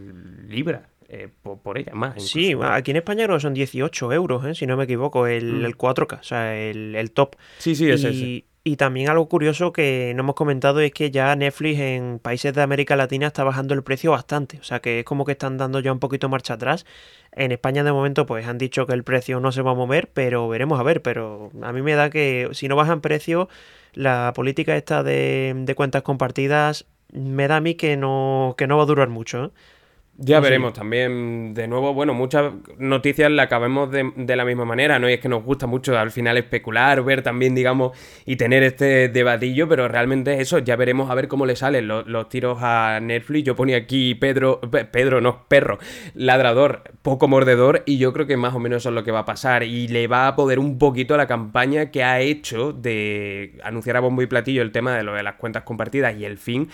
libras. 0.48 0.82
Eh, 1.12 1.28
por, 1.42 1.76
ella 1.76 1.92
más. 1.92 2.22
Sí, 2.22 2.54
aquí 2.62 2.92
en 2.92 2.98
España 2.98 3.24
creo 3.24 3.36
que 3.36 3.40
son 3.40 3.52
18 3.52 4.12
euros, 4.12 4.44
¿eh? 4.44 4.54
si 4.54 4.64
no 4.64 4.76
me 4.76 4.84
equivoco, 4.84 5.26
el, 5.26 5.76
4K, 5.76 6.16
mm. 6.16 6.20
o 6.20 6.22
sea, 6.22 6.56
el, 6.56 7.10
top. 7.10 7.34
Sí, 7.58 7.74
sí, 7.74 7.90
es 7.90 8.04
y, 8.04 8.44
Y 8.62 8.76
también 8.76 9.10
algo 9.10 9.28
curioso 9.28 9.72
que 9.72 10.12
no 10.14 10.22
hemos 10.22 10.36
comentado 10.36 10.78
es 10.78 10.92
que 10.92 11.10
ya 11.10 11.34
Netflix 11.34 11.80
en 11.80 12.20
países 12.20 12.54
de 12.54 12.62
América 12.62 12.94
Latina 12.94 13.26
está 13.26 13.42
bajando 13.42 13.74
el 13.74 13.82
precio 13.82 14.12
bastante. 14.12 14.60
O 14.60 14.62
sea 14.62 14.78
que 14.78 15.00
es 15.00 15.04
como 15.04 15.24
que 15.24 15.32
están 15.32 15.58
dando 15.58 15.80
ya 15.80 15.90
un 15.90 15.98
poquito 15.98 16.28
marcha 16.28 16.54
atrás. 16.54 16.86
En 17.32 17.50
España 17.50 17.82
de 17.82 17.90
momento 17.90 18.24
pues 18.24 18.46
han 18.46 18.58
dicho 18.58 18.86
que 18.86 18.92
el 18.92 19.02
precio 19.02 19.40
no 19.40 19.50
se 19.50 19.62
va 19.62 19.72
a 19.72 19.74
mover, 19.74 20.10
pero 20.14 20.48
veremos 20.48 20.78
a 20.78 20.84
ver. 20.84 21.02
Pero 21.02 21.50
a 21.60 21.72
mí 21.72 21.82
me 21.82 21.94
da 21.94 22.10
que 22.10 22.50
si 22.52 22.68
no 22.68 22.76
bajan 22.76 23.00
precio 23.00 23.48
la 23.94 24.32
política 24.32 24.76
esta 24.76 25.02
de, 25.02 25.54
de 25.56 25.74
cuentas 25.74 26.02
compartidas 26.02 26.86
me 27.12 27.48
da 27.48 27.56
a 27.56 27.60
mí 27.60 27.74
que 27.74 27.96
no, 27.96 28.54
que 28.56 28.68
no 28.68 28.76
va 28.76 28.84
a 28.84 28.86
durar 28.86 29.08
mucho. 29.08 29.46
¿eh? 29.46 29.50
Ya 30.22 30.38
veremos 30.38 30.74
también, 30.74 31.54
de 31.54 31.66
nuevo, 31.66 31.94
bueno, 31.94 32.12
muchas 32.12 32.52
noticias 32.76 33.30
las 33.30 33.46
acabemos 33.46 33.90
de, 33.90 34.12
de, 34.16 34.36
la 34.36 34.44
misma 34.44 34.66
manera, 34.66 34.98
¿no? 34.98 35.08
Y 35.08 35.14
es 35.14 35.20
que 35.20 35.30
nos 35.30 35.42
gusta 35.42 35.66
mucho 35.66 35.98
al 35.98 36.10
final 36.10 36.36
especular, 36.36 37.02
ver 37.02 37.22
también, 37.22 37.54
digamos, 37.54 37.96
y 38.26 38.36
tener 38.36 38.62
este 38.62 39.08
debatillo, 39.08 39.66
pero 39.66 39.88
realmente 39.88 40.38
eso, 40.42 40.58
ya 40.58 40.76
veremos 40.76 41.10
a 41.10 41.14
ver 41.14 41.26
cómo 41.26 41.46
le 41.46 41.56
salen 41.56 41.88
los, 41.88 42.06
los 42.06 42.28
tiros 42.28 42.58
a 42.60 43.00
Netflix. 43.00 43.46
Yo 43.46 43.56
ponía 43.56 43.78
aquí 43.78 44.14
Pedro, 44.14 44.60
Pedro, 44.60 45.22
no, 45.22 45.46
perro, 45.48 45.78
ladrador, 46.12 46.82
poco 47.00 47.26
mordedor, 47.26 47.82
y 47.86 47.96
yo 47.96 48.12
creo 48.12 48.26
que 48.26 48.36
más 48.36 48.52
o 48.54 48.58
menos 48.58 48.82
eso 48.82 48.90
es 48.90 48.94
lo 48.94 49.04
que 49.04 49.12
va 49.12 49.20
a 49.20 49.24
pasar. 49.24 49.62
Y 49.62 49.88
le 49.88 50.06
va 50.06 50.28
a 50.28 50.36
poder 50.36 50.58
un 50.58 50.76
poquito 50.78 51.16
la 51.16 51.26
campaña 51.26 51.90
que 51.90 52.04
ha 52.04 52.20
hecho 52.20 52.74
de 52.74 53.58
anunciar 53.64 53.96
a 53.96 54.00
bombo 54.00 54.20
y 54.20 54.26
platillo 54.26 54.60
el 54.60 54.70
tema 54.70 54.94
de 54.98 55.02
lo 55.02 55.14
de 55.14 55.22
las 55.22 55.36
cuentas 55.36 55.62
compartidas 55.62 56.14
y 56.18 56.26
el 56.26 56.36
fin 56.36 56.68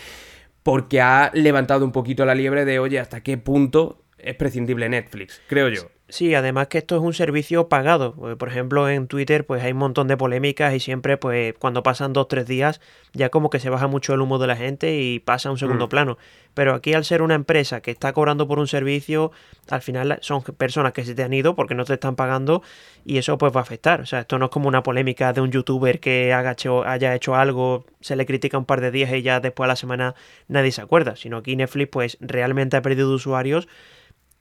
porque 0.66 1.00
ha 1.00 1.30
levantado 1.32 1.84
un 1.84 1.92
poquito 1.92 2.24
la 2.26 2.34
liebre 2.34 2.64
de, 2.64 2.80
oye, 2.80 2.98
hasta 2.98 3.22
qué 3.22 3.38
punto 3.38 4.02
es 4.18 4.34
prescindible 4.34 4.88
Netflix, 4.88 5.40
creo 5.46 5.68
yo. 5.68 5.82
Sí, 6.08 6.36
además 6.36 6.68
que 6.68 6.78
esto 6.78 6.94
es 6.94 7.02
un 7.02 7.14
servicio 7.14 7.68
pagado. 7.68 8.14
Por 8.38 8.48
ejemplo, 8.48 8.88
en 8.88 9.08
Twitter 9.08 9.44
pues 9.44 9.64
hay 9.64 9.72
un 9.72 9.78
montón 9.78 10.06
de 10.06 10.16
polémicas 10.16 10.72
y 10.72 10.78
siempre 10.78 11.16
pues 11.16 11.54
cuando 11.58 11.82
pasan 11.82 12.12
dos, 12.12 12.28
tres 12.28 12.46
días 12.46 12.80
ya 13.12 13.28
como 13.28 13.50
que 13.50 13.58
se 13.58 13.70
baja 13.70 13.88
mucho 13.88 14.14
el 14.14 14.20
humo 14.20 14.38
de 14.38 14.46
la 14.46 14.54
gente 14.54 15.00
y 15.00 15.18
pasa 15.18 15.48
a 15.48 15.52
un 15.52 15.58
segundo 15.58 15.86
mm. 15.86 15.88
plano. 15.88 16.18
Pero 16.54 16.74
aquí 16.74 16.94
al 16.94 17.04
ser 17.04 17.22
una 17.22 17.34
empresa 17.34 17.80
que 17.80 17.90
está 17.90 18.12
cobrando 18.12 18.46
por 18.46 18.60
un 18.60 18.68
servicio, 18.68 19.32
al 19.68 19.82
final 19.82 20.18
son 20.22 20.42
personas 20.42 20.92
que 20.92 21.04
se 21.04 21.16
te 21.16 21.24
han 21.24 21.32
ido 21.32 21.56
porque 21.56 21.74
no 21.74 21.84
te 21.84 21.94
están 21.94 22.14
pagando 22.14 22.62
y 23.04 23.18
eso 23.18 23.36
pues 23.36 23.52
va 23.52 23.58
a 23.60 23.62
afectar. 23.64 24.00
O 24.00 24.06
sea, 24.06 24.20
esto 24.20 24.38
no 24.38 24.44
es 24.44 24.50
como 24.52 24.68
una 24.68 24.84
polémica 24.84 25.32
de 25.32 25.40
un 25.40 25.50
youtuber 25.50 25.98
que 25.98 26.32
haga 26.32 26.52
hecho, 26.52 26.84
haya 26.86 27.16
hecho 27.16 27.34
algo, 27.34 27.84
se 28.00 28.14
le 28.14 28.26
critica 28.26 28.58
un 28.58 28.64
par 28.64 28.80
de 28.80 28.92
días 28.92 29.12
y 29.12 29.22
ya 29.22 29.40
después 29.40 29.64
a 29.64 29.68
la 29.68 29.76
semana 29.76 30.14
nadie 30.46 30.70
se 30.70 30.82
acuerda. 30.82 31.16
Sino 31.16 31.38
aquí 31.38 31.56
Netflix 31.56 31.90
pues 31.90 32.16
realmente 32.20 32.76
ha 32.76 32.82
perdido 32.82 33.12
usuarios 33.12 33.66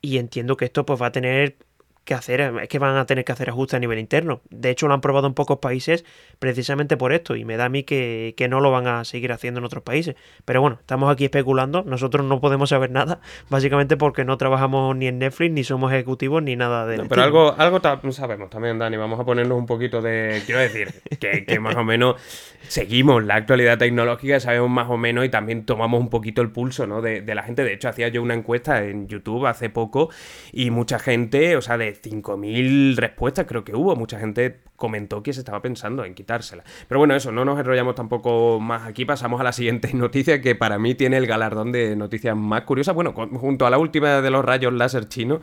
y 0.05 0.17
entiendo 0.17 0.57
que 0.57 0.65
esto 0.65 0.85
pues 0.85 1.01
va 1.01 1.07
a 1.07 1.11
tener 1.11 1.57
que 2.05 2.13
hacer, 2.13 2.39
es 2.61 2.69
que 2.69 2.79
van 2.79 2.95
a 2.95 3.05
tener 3.05 3.25
que 3.25 3.31
hacer 3.31 3.49
ajustes 3.49 3.75
a 3.75 3.79
nivel 3.79 3.97
interno. 3.97 4.41
De 4.51 4.69
hecho, 4.69 4.87
lo 4.87 4.93
han 4.93 5.01
probado 5.01 5.25
en 5.27 5.33
pocos 5.33 5.57
países 5.57 6.05
precisamente 6.37 6.97
por 6.97 7.11
esto, 7.11 7.35
y 7.35 7.43
me 7.45 7.57
da 7.57 7.65
a 7.65 7.69
mí 7.69 7.83
que, 7.83 8.33
no 8.47 8.59
lo 8.59 8.71
van 8.71 8.85
a 8.85 9.03
seguir 9.05 9.31
haciendo 9.31 9.59
en 9.59 9.65
otros 9.65 9.83
países. 9.83 10.15
Pero 10.45 10.61
bueno, 10.61 10.77
estamos 10.79 11.11
aquí 11.11 11.25
especulando, 11.25 11.83
nosotros 11.83 12.23
no 12.25 12.39
podemos 12.39 12.69
saber 12.69 12.91
nada, 12.91 13.19
básicamente 13.49 13.97
porque 13.97 14.23
no 14.23 14.37
trabajamos 14.37 14.95
ni 14.95 15.07
en 15.07 15.17
Netflix, 15.17 15.51
ni 15.51 15.63
somos 15.63 15.91
ejecutivos, 15.91 16.43
ni 16.43 16.55
nada 16.55 16.85
de... 16.85 17.03
pero 17.05 17.23
algo, 17.23 17.55
algo 17.57 17.81
sabemos 18.11 18.51
también, 18.51 18.77
Dani, 18.77 18.97
vamos 18.97 19.19
a 19.19 19.25
ponernos 19.25 19.57
un 19.57 19.65
poquito 19.65 20.01
de... 20.01 20.43
Quiero 20.45 20.61
decir, 20.61 20.93
que, 21.19 21.59
más 21.59 21.75
o 21.75 21.83
menos 21.83 22.21
seguimos 22.67 23.23
la 23.23 23.35
actualidad 23.35 23.79
tecnológica, 23.79 24.39
sabemos 24.39 24.69
más 24.69 24.89
o 24.89 24.97
menos 24.97 25.25
y 25.25 25.29
también 25.29 25.65
tomamos 25.65 25.99
un 25.99 26.09
poquito 26.09 26.43
el 26.43 26.51
pulso 26.51 26.85
¿no? 26.85 27.01
de, 27.01 27.21
de 27.21 27.35
la 27.35 27.41
gente. 27.41 27.63
De 27.63 27.73
hecho, 27.73 27.89
hacía 27.89 28.09
yo 28.09 28.21
una 28.21 28.35
encuesta 28.35 28.83
en 28.83 29.07
YouTube 29.07 29.47
hace 29.47 29.69
poco 29.71 30.09
y 30.51 30.69
mucha 30.69 30.99
gente, 30.99 31.55
o 31.55 31.61
sea, 31.61 31.77
de 31.77 31.94
5.000 32.01 32.95
respuestas 32.95 33.45
creo 33.45 33.63
que 33.63 33.75
hubo. 33.75 33.95
Mucha 33.95 34.19
gente 34.19 34.59
comentó 34.75 35.23
que 35.23 35.33
se 35.33 35.39
estaba 35.39 35.61
pensando 35.61 36.03
en 36.03 36.13
quitársela. 36.13 36.63
Pero 36.87 36.99
bueno, 36.99 37.15
eso, 37.15 37.31
no 37.31 37.45
nos 37.45 37.59
enrollamos 37.59 37.95
tampoco 37.95 38.59
más 38.59 38.87
aquí. 38.87 39.05
Pasamos 39.05 39.39
a 39.39 39.43
la 39.43 39.53
siguiente 39.53 39.91
noticia 39.93 40.41
que 40.41 40.55
para 40.55 40.77
mí 40.79 40.95
tiene 40.95 41.17
el 41.17 41.27
galardón 41.27 41.71
de 41.71 41.95
noticias 41.95 42.35
más 42.35 42.61
curiosas. 42.63 42.95
Bueno, 42.95 43.13
junto 43.13 43.65
a 43.65 43.69
la 43.69 43.77
última 43.77 44.21
de 44.21 44.29
los 44.29 44.43
rayos 44.43 44.73
láser 44.73 45.07
chino, 45.07 45.39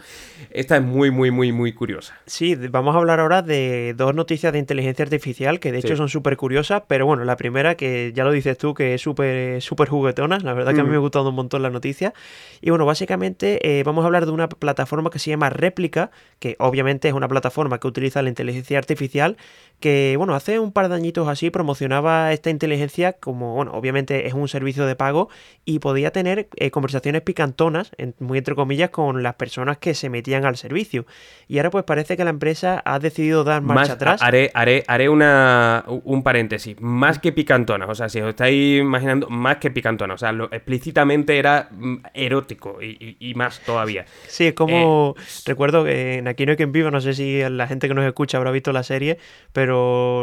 esta 0.50 0.76
es 0.76 0.82
muy, 0.82 1.10
muy, 1.10 1.30
muy, 1.30 1.52
muy 1.52 1.72
curiosa. 1.72 2.20
Sí, 2.26 2.54
vamos 2.54 2.94
a 2.94 2.98
hablar 2.98 3.20
ahora 3.20 3.42
de 3.42 3.94
dos 3.96 4.14
noticias 4.14 4.52
de 4.52 4.58
inteligencia 4.58 5.04
artificial 5.04 5.60
que 5.60 5.72
de 5.72 5.78
hecho 5.78 5.96
son 5.96 6.08
súper 6.08 6.36
curiosas, 6.36 6.82
pero 6.86 7.06
bueno, 7.06 7.24
la 7.24 7.36
primera 7.36 7.74
que 7.74 8.12
ya 8.14 8.24
lo 8.24 8.32
dices 8.32 8.58
tú 8.58 8.74
que 8.74 8.94
es 8.94 9.00
súper 9.00 9.62
súper 9.62 9.88
juguetona, 9.88 10.38
la 10.38 10.52
verdad 10.52 10.74
que 10.74 10.80
a 10.80 10.84
mí 10.84 10.90
me 10.90 10.96
ha 10.96 10.98
mm. 10.98 11.02
gustado 11.02 11.28
un 11.28 11.34
montón 11.34 11.62
la 11.62 11.70
noticia. 11.70 12.12
Y 12.60 12.70
bueno, 12.70 12.86
básicamente 12.86 13.78
eh, 13.78 13.82
vamos 13.84 14.02
a 14.04 14.06
hablar 14.06 14.26
de 14.26 14.32
una 14.32 14.48
plataforma 14.48 15.10
que 15.10 15.18
se 15.18 15.30
llama 15.30 15.50
Réplica, 15.50 16.10
que 16.38 16.56
obviamente 16.58 17.08
es 17.08 17.14
una 17.14 17.28
plataforma 17.28 17.78
que 17.78 17.88
utiliza 17.88 18.22
la 18.22 18.28
inteligencia 18.28 18.78
artificial 18.78 19.21
social 19.22 19.36
que, 19.82 20.14
bueno, 20.16 20.34
hace 20.34 20.58
un 20.58 20.72
par 20.72 20.88
de 20.88 20.94
añitos 20.94 21.28
así 21.28 21.50
promocionaba 21.50 22.32
esta 22.32 22.48
inteligencia 22.48 23.12
como, 23.12 23.54
bueno, 23.54 23.72
obviamente 23.74 24.26
es 24.26 24.32
un 24.32 24.48
servicio 24.48 24.86
de 24.86 24.96
pago 24.96 25.28
y 25.66 25.80
podía 25.80 26.10
tener 26.10 26.48
eh, 26.56 26.70
conversaciones 26.70 27.20
picantonas, 27.20 27.90
muy 28.18 28.38
entre 28.38 28.54
comillas, 28.54 28.88
con 28.88 29.22
las 29.22 29.34
personas 29.34 29.76
que 29.76 29.92
se 29.92 30.08
metían 30.08 30.46
al 30.46 30.56
servicio. 30.56 31.04
Y 31.48 31.58
ahora 31.58 31.70
pues 31.70 31.84
parece 31.84 32.16
que 32.16 32.24
la 32.24 32.30
empresa 32.30 32.80
ha 32.84 32.98
decidido 32.98 33.44
dar 33.44 33.60
marcha 33.60 33.92
atrás. 33.92 34.22
Haré, 34.22 34.50
haré, 34.54 34.84
haré 34.86 35.10
una, 35.10 35.84
un 35.86 36.22
paréntesis, 36.22 36.80
más 36.80 37.18
que 37.18 37.32
picantonas, 37.32 37.90
o 37.90 37.94
sea, 37.94 38.08
si 38.08 38.20
os 38.20 38.30
estáis 38.30 38.80
imaginando, 38.80 39.28
más 39.28 39.58
que 39.58 39.70
picantonas, 39.70 40.14
o 40.14 40.18
sea, 40.18 40.32
lo, 40.32 40.44
explícitamente 40.52 41.38
era 41.38 41.68
mm, 41.70 41.96
erótico 42.14 42.78
y, 42.80 43.32
más 43.34 43.60
todavía. 43.60 44.04
Sí, 44.28 44.46
es 44.46 44.54
como, 44.54 45.14
eh, 45.18 45.22
recuerdo 45.46 45.84
que 45.84 46.18
en 46.18 46.28
Aquí 46.28 46.46
no 46.46 46.50
hay 46.52 46.56
quien 46.56 46.72
viva, 46.72 46.90
no 46.90 47.00
sé 47.00 47.14
si 47.14 47.42
la 47.48 47.66
gente 47.66 47.88
que 47.88 47.94
nos 47.94 48.04
escucha 48.04 48.38
habrá 48.38 48.50
visto 48.50 48.72
la 48.72 48.82
serie, 48.82 49.18
pero 49.52 49.71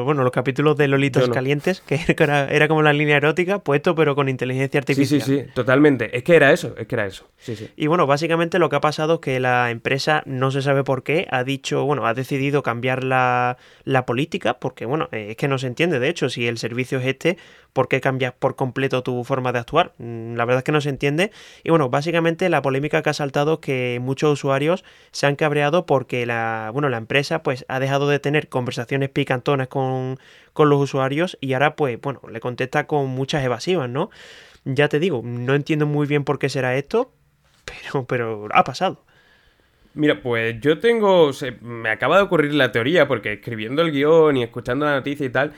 bueno, 0.05 0.23
los 0.23 0.31
capítulos 0.31 0.77
de 0.77 0.87
Lolitos 0.87 1.29
Calientes, 1.29 1.81
que 1.81 1.99
era, 2.17 2.67
como 2.67 2.81
la 2.81 2.93
línea 2.93 3.17
erótica, 3.17 3.59
puesto 3.59 3.95
pero 3.95 4.15
con 4.15 4.29
inteligencia 4.29 4.79
artificial. 4.79 5.21
Sí, 5.21 5.25
sí, 5.25 5.41
sí, 5.41 5.51
totalmente. 5.53 6.15
Es 6.17 6.23
que 6.23 6.35
era 6.35 6.51
eso, 6.51 6.75
es 6.77 6.87
que 6.87 6.95
era 6.95 7.05
eso. 7.05 7.27
Sí, 7.37 7.55
sí. 7.55 7.69
Y 7.75 7.87
bueno, 7.87 8.07
básicamente 8.07 8.59
lo 8.59 8.69
que 8.69 8.75
ha 8.75 8.81
pasado 8.81 9.15
es 9.15 9.19
que 9.21 9.39
la 9.39 9.71
empresa, 9.71 10.23
no 10.25 10.51
se 10.51 10.61
sabe 10.61 10.83
por 10.83 11.03
qué, 11.03 11.27
ha 11.31 11.43
dicho, 11.43 11.85
bueno, 11.85 12.05
ha 12.05 12.13
decidido 12.13 12.63
cambiar 12.63 13.03
la, 13.03 13.57
la 13.83 14.05
política, 14.05 14.59
porque 14.59 14.85
bueno, 14.85 15.09
es 15.11 15.37
que 15.37 15.47
no 15.47 15.57
se 15.57 15.67
entiende, 15.67 15.99
de 15.99 16.09
hecho, 16.09 16.29
si 16.29 16.47
el 16.47 16.57
servicio 16.57 16.99
es 16.99 17.05
este, 17.05 17.37
¿por 17.73 17.87
qué 17.87 18.01
cambias 18.01 18.33
por 18.33 18.55
completo 18.55 19.03
tu 19.03 19.23
forma 19.23 19.51
de 19.51 19.59
actuar? 19.59 19.93
Mm, 19.97 20.35
la 20.35 20.45
verdad 20.45 20.59
es 20.59 20.63
que 20.63 20.71
no 20.71 20.81
se 20.81 20.89
entiende. 20.89 21.31
Y 21.63 21.69
bueno, 21.69 21.89
básicamente 21.89 22.49
la 22.49 22.61
polémica 22.61 23.01
que 23.01 23.09
ha 23.09 23.13
saltado 23.13 23.53
es 23.53 23.59
que 23.59 23.99
muchos 24.01 24.33
usuarios 24.33 24.83
se 25.11 25.27
han 25.27 25.35
cabreado 25.35 25.85
porque 25.85 26.25
la, 26.25 26.71
bueno, 26.73 26.89
la 26.89 26.97
empresa 26.97 27.43
pues 27.43 27.65
ha 27.67 27.79
dejado 27.79 28.07
de 28.09 28.19
tener 28.19 28.49
conversaciones 28.49 29.09
picantonas 29.09 29.67
con, 29.67 30.19
con 30.53 30.69
los 30.69 30.81
usuarios 30.81 31.37
y 31.41 31.53
ahora 31.53 31.75
pues 31.75 31.99
bueno, 32.01 32.21
le 32.31 32.39
contesta 32.39 32.87
con 32.87 33.07
muchas 33.07 33.43
evasivas, 33.43 33.89
¿no? 33.89 34.09
Ya 34.65 34.89
te 34.89 34.99
digo, 34.99 35.21
no 35.23 35.55
entiendo 35.55 35.85
muy 35.85 36.07
bien 36.07 36.23
por 36.23 36.39
qué 36.39 36.49
será 36.49 36.75
esto, 36.75 37.11
pero, 37.65 38.05
pero 38.05 38.47
ha 38.51 38.63
pasado. 38.63 39.03
Mira, 39.93 40.21
pues 40.21 40.59
yo 40.61 40.79
tengo. 40.79 41.31
me 41.61 41.89
acaba 41.89 42.17
de 42.17 42.23
ocurrir 42.23 42.53
la 42.53 42.71
teoría, 42.71 43.07
porque 43.07 43.33
escribiendo 43.33 43.81
el 43.81 43.91
guion 43.91 44.37
y 44.37 44.43
escuchando 44.43 44.85
la 44.85 44.95
noticia 44.95 45.25
y 45.25 45.29
tal, 45.29 45.53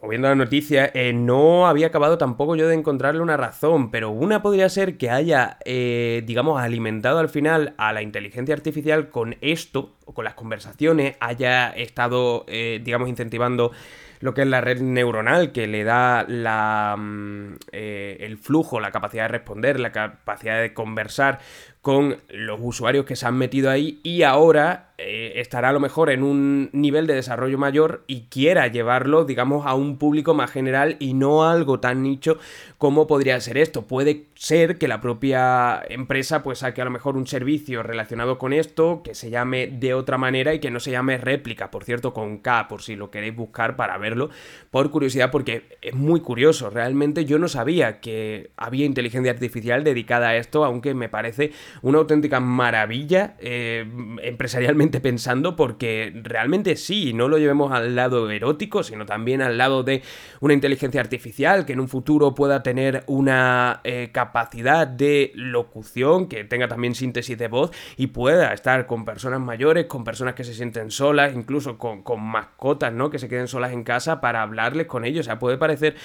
o 0.00 0.08
viendo 0.08 0.28
la 0.28 0.34
noticia, 0.34 0.90
eh, 0.94 1.12
no 1.12 1.66
había 1.66 1.88
acabado 1.88 2.18
tampoco 2.18 2.56
yo 2.56 2.68
de 2.68 2.74
encontrarle 2.74 3.20
una 3.20 3.36
razón, 3.36 3.90
pero 3.90 4.10
una 4.10 4.42
podría 4.42 4.68
ser 4.68 4.96
que 4.96 5.10
haya, 5.10 5.58
eh, 5.64 6.22
digamos, 6.26 6.60
alimentado 6.60 7.18
al 7.18 7.28
final 7.28 7.74
a 7.78 7.92
la 7.92 8.02
inteligencia 8.02 8.54
artificial 8.54 9.08
con 9.08 9.36
esto, 9.40 9.96
o 10.04 10.14
con 10.14 10.24
las 10.24 10.34
conversaciones, 10.34 11.16
haya 11.20 11.70
estado, 11.70 12.44
eh, 12.48 12.80
digamos, 12.82 13.08
incentivando 13.08 13.72
lo 14.20 14.34
que 14.34 14.42
es 14.42 14.48
la 14.48 14.60
red 14.60 14.80
neuronal, 14.80 15.52
que 15.52 15.66
le 15.66 15.84
da 15.84 16.24
la, 16.26 16.96
mm, 16.98 17.54
el 17.70 18.36
flujo, 18.38 18.80
la 18.80 18.90
capacidad 18.90 19.24
de 19.24 19.28
responder, 19.28 19.78
la 19.78 19.92
capacidad 19.92 20.60
de 20.60 20.74
conversar 20.74 21.38
con 21.82 22.16
los 22.28 22.58
usuarios 22.60 23.04
que 23.04 23.16
se 23.16 23.26
han 23.26 23.36
metido 23.36 23.70
ahí 23.70 24.00
y 24.02 24.22
ahora 24.24 24.87
eh, 25.00 25.34
estará 25.36 25.68
a 25.68 25.72
lo 25.72 25.78
mejor 25.78 26.10
en 26.10 26.24
un 26.24 26.70
nivel 26.72 27.06
de 27.06 27.14
desarrollo 27.14 27.56
mayor 27.56 28.02
y 28.08 28.22
quiera 28.22 28.66
llevarlo, 28.66 29.24
digamos, 29.24 29.64
a 29.64 29.74
un 29.74 29.96
público 29.96 30.34
más 30.34 30.50
general 30.50 30.96
y 30.98 31.14
no 31.14 31.48
algo 31.48 31.78
tan 31.78 32.02
nicho 32.02 32.36
como 32.78 33.06
podría 33.06 33.40
ser 33.40 33.58
esto. 33.58 33.86
Puede 33.86 34.24
ser 34.34 34.76
que 34.76 34.88
la 34.88 35.00
propia 35.00 35.80
empresa 35.88 36.42
pues 36.42 36.58
saque 36.58 36.82
a 36.82 36.84
lo 36.84 36.90
mejor 36.90 37.16
un 37.16 37.28
servicio 37.28 37.84
relacionado 37.84 38.38
con 38.38 38.52
esto 38.52 39.02
que 39.04 39.14
se 39.14 39.30
llame 39.30 39.68
de 39.68 39.94
otra 39.94 40.18
manera 40.18 40.52
y 40.52 40.58
que 40.58 40.72
no 40.72 40.80
se 40.80 40.90
llame 40.90 41.16
réplica, 41.16 41.70
por 41.70 41.84
cierto, 41.84 42.12
con 42.12 42.38
K, 42.38 42.66
por 42.66 42.82
si 42.82 42.96
lo 42.96 43.12
queréis 43.12 43.36
buscar 43.36 43.76
para 43.76 43.98
verlo, 43.98 44.30
por 44.72 44.90
curiosidad, 44.90 45.30
porque 45.30 45.78
es 45.80 45.94
muy 45.94 46.20
curioso. 46.20 46.70
Realmente 46.70 47.24
yo 47.24 47.38
no 47.38 47.46
sabía 47.46 48.00
que 48.00 48.50
había 48.56 48.84
inteligencia 48.84 49.30
artificial 49.30 49.84
dedicada 49.84 50.30
a 50.30 50.36
esto, 50.36 50.64
aunque 50.64 50.94
me 50.94 51.08
parece 51.08 51.52
una 51.82 51.98
auténtica 51.98 52.40
maravilla 52.40 53.36
eh, 53.38 53.86
empresarialmente 54.22 54.87
pensando 54.90 55.54
porque 55.56 56.12
realmente 56.22 56.76
sí, 56.76 57.12
no 57.12 57.28
lo 57.28 57.38
llevemos 57.38 57.72
al 57.72 57.94
lado 57.94 58.30
erótico, 58.30 58.82
sino 58.82 59.06
también 59.06 59.42
al 59.42 59.58
lado 59.58 59.82
de 59.82 60.02
una 60.40 60.54
inteligencia 60.54 61.00
artificial 61.00 61.66
que 61.66 61.74
en 61.74 61.80
un 61.80 61.88
futuro 61.88 62.34
pueda 62.34 62.62
tener 62.62 63.04
una 63.06 63.80
eh, 63.84 64.10
capacidad 64.12 64.86
de 64.86 65.32
locución, 65.34 66.28
que 66.28 66.44
tenga 66.44 66.68
también 66.68 66.94
síntesis 66.94 67.36
de 67.36 67.48
voz 67.48 67.70
y 67.96 68.08
pueda 68.08 68.52
estar 68.52 68.86
con 68.86 69.04
personas 69.04 69.40
mayores, 69.40 69.86
con 69.86 70.04
personas 70.04 70.34
que 70.34 70.44
se 70.44 70.54
sienten 70.54 70.90
solas, 70.90 71.34
incluso 71.34 71.78
con, 71.78 72.02
mascotas, 72.20 72.92
¿no? 72.92 73.10
Que 73.10 73.18
se 73.18 73.28
queden 73.28 73.48
solas 73.48 73.72
en 73.72 73.84
casa 73.84 74.20
para 74.20 74.42
hablarles 74.42 74.86
con 74.86 75.04
ellos. 75.04 75.26
O 75.26 75.28
sea, 75.28 75.38
puede 75.38 75.58
parecer 75.58 75.96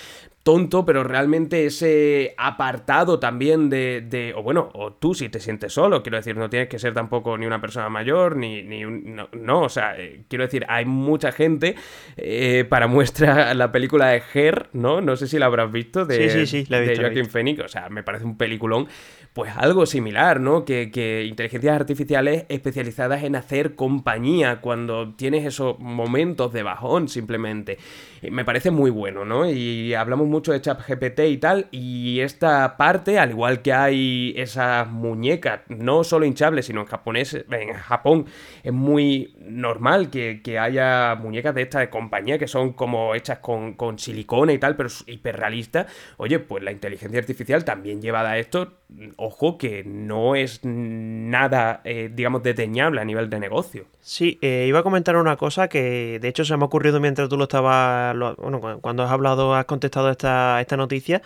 tonto, 0.44 0.86
pero 0.86 1.04
realmente 1.04 1.66
ese 1.66 2.36
apartado 2.38 3.20
también 3.20 3.70
de, 3.70 4.02
de, 4.02 4.34
o 4.36 4.44
bueno, 4.44 4.70
o 4.74 4.94
tú 4.94 5.14
si 5.14 5.30
te 5.30 5.40
sientes 5.40 5.74
solo. 5.74 6.04
Quiero 6.04 6.18
decir, 6.18 6.36
no 6.36 6.50
tienes 6.50 6.70
que 6.70 6.80
ser 6.80 6.94
tampoco 6.94 7.38
ni 7.38 7.46
una 7.46 7.62
persona 7.62 7.90
mayor, 7.90 8.36
ni, 8.36 8.64
ni 8.74 8.86
un, 8.86 9.16
no, 9.34 9.62
o 9.62 9.70
sea, 9.70 9.96
eh, 9.98 10.24
quiero 10.28 10.44
decir, 10.44 10.66
hay 10.68 10.86
mucha 10.86 11.32
gente 11.32 11.76
eh, 12.18 12.66
para 12.68 12.88
muestra 12.88 13.54
la 13.54 13.72
película 13.72 14.08
de 14.10 14.24
Her, 14.34 14.70
¿no? 14.74 15.02
No 15.02 15.16
sé 15.16 15.28
si 15.28 15.40
la 15.40 15.46
habrás 15.46 15.72
visto, 15.72 16.06
de, 16.06 16.30
sí, 16.30 16.48
sí, 16.48 16.66
la 16.70 16.80
de 16.80 16.98
Joaquin 16.98 17.28
Phoenix. 17.28 17.62
O 17.62 17.68
sea, 17.68 17.90
me 17.90 18.04
parece 18.04 18.26
un 18.26 18.38
peliculón 18.38 18.88
pues 19.34 19.52
algo 19.58 19.88
similar, 19.88 20.40
¿no? 20.40 20.64
Que, 20.64 20.92
que, 20.92 21.26
inteligencias 21.26 21.76
artificiales 21.76 22.46
especializadas 22.50 23.24
en 23.24 23.36
hacer 23.36 23.76
compañía 23.76 24.62
cuando 24.62 25.16
tienes 25.16 25.46
esos 25.46 25.80
momentos 25.80 26.54
de 26.54 26.62
bajón 26.62 27.10
simplemente. 27.10 27.80
Me 28.22 28.46
parece 28.46 28.70
muy 28.70 28.92
bueno, 28.92 29.26
¿no? 29.26 29.50
Y 29.50 29.96
hablamos 29.96 30.28
mucho 30.28 30.52
de 30.52 30.62
ChatGPT 30.62 31.20
y 31.22 31.38
tal, 31.38 31.68
y 31.72 32.20
esta 32.20 32.78
parte, 32.78 33.18
al 33.18 33.32
igual 33.32 33.64
que 33.64 33.74
hay 33.74 34.34
esas 34.38 34.88
muñecas, 34.88 35.62
no 35.68 36.04
solo 36.04 36.26
hinchables, 36.26 36.68
sino 36.68 36.82
en 36.82 36.88
japonés, 36.88 37.34
en 37.34 37.74
Japón 37.74 38.26
es 38.62 38.72
muy 38.72 39.36
normal 39.40 40.10
que, 40.10 40.42
haya 40.54 41.16
muñecas 41.16 41.56
de 41.56 41.64
esta 41.64 41.90
compañía 41.90 42.38
que 42.38 42.48
son 42.48 42.74
como 42.74 43.16
hechas 43.16 43.40
con, 43.40 43.74
con 43.74 43.98
silicona 43.98 44.54
y 44.54 44.60
tal, 44.60 44.76
pero 44.76 44.90
hiperrealistas. 45.08 45.88
Oye, 46.18 46.38
pues 46.38 46.64
la 46.64 46.72
inteligencia 46.72 47.20
artificial 47.20 47.66
también 47.66 48.02
llevada 48.02 48.32
a 48.32 48.38
esto 48.38 48.84
ojo, 49.24 49.58
que 49.58 49.84
no 49.84 50.36
es 50.36 50.60
nada, 50.64 51.82
eh, 51.84 52.10
digamos, 52.14 52.44
deteñable 52.44 53.02
a 53.02 53.06
nivel 53.06 53.30
de 53.30 53.40
negocio. 53.40 53.86
Sí, 54.02 54.38
eh, 54.42 54.66
iba 54.68 54.80
a 54.80 54.84
comentar 54.84 55.16
una 55.16 55.38
cosa 55.38 55.68
que 55.70 56.20
de 56.22 56.28
hecho 56.28 56.46
se 56.46 56.56
me 56.58 56.64
ha 56.64 56.66
ocurrido 56.66 57.00
mientras 57.00 57.30
tú 57.30 57.38
lo 57.38 57.44
estabas, 57.44 58.16
bueno, 58.38 58.80
cuando 58.82 59.04
has 59.04 59.12
hablado, 59.12 59.56
has 59.56 59.66
contestado 59.66 60.10
esta, 60.10 60.60
esta 60.62 60.78
noticia. 60.78 61.22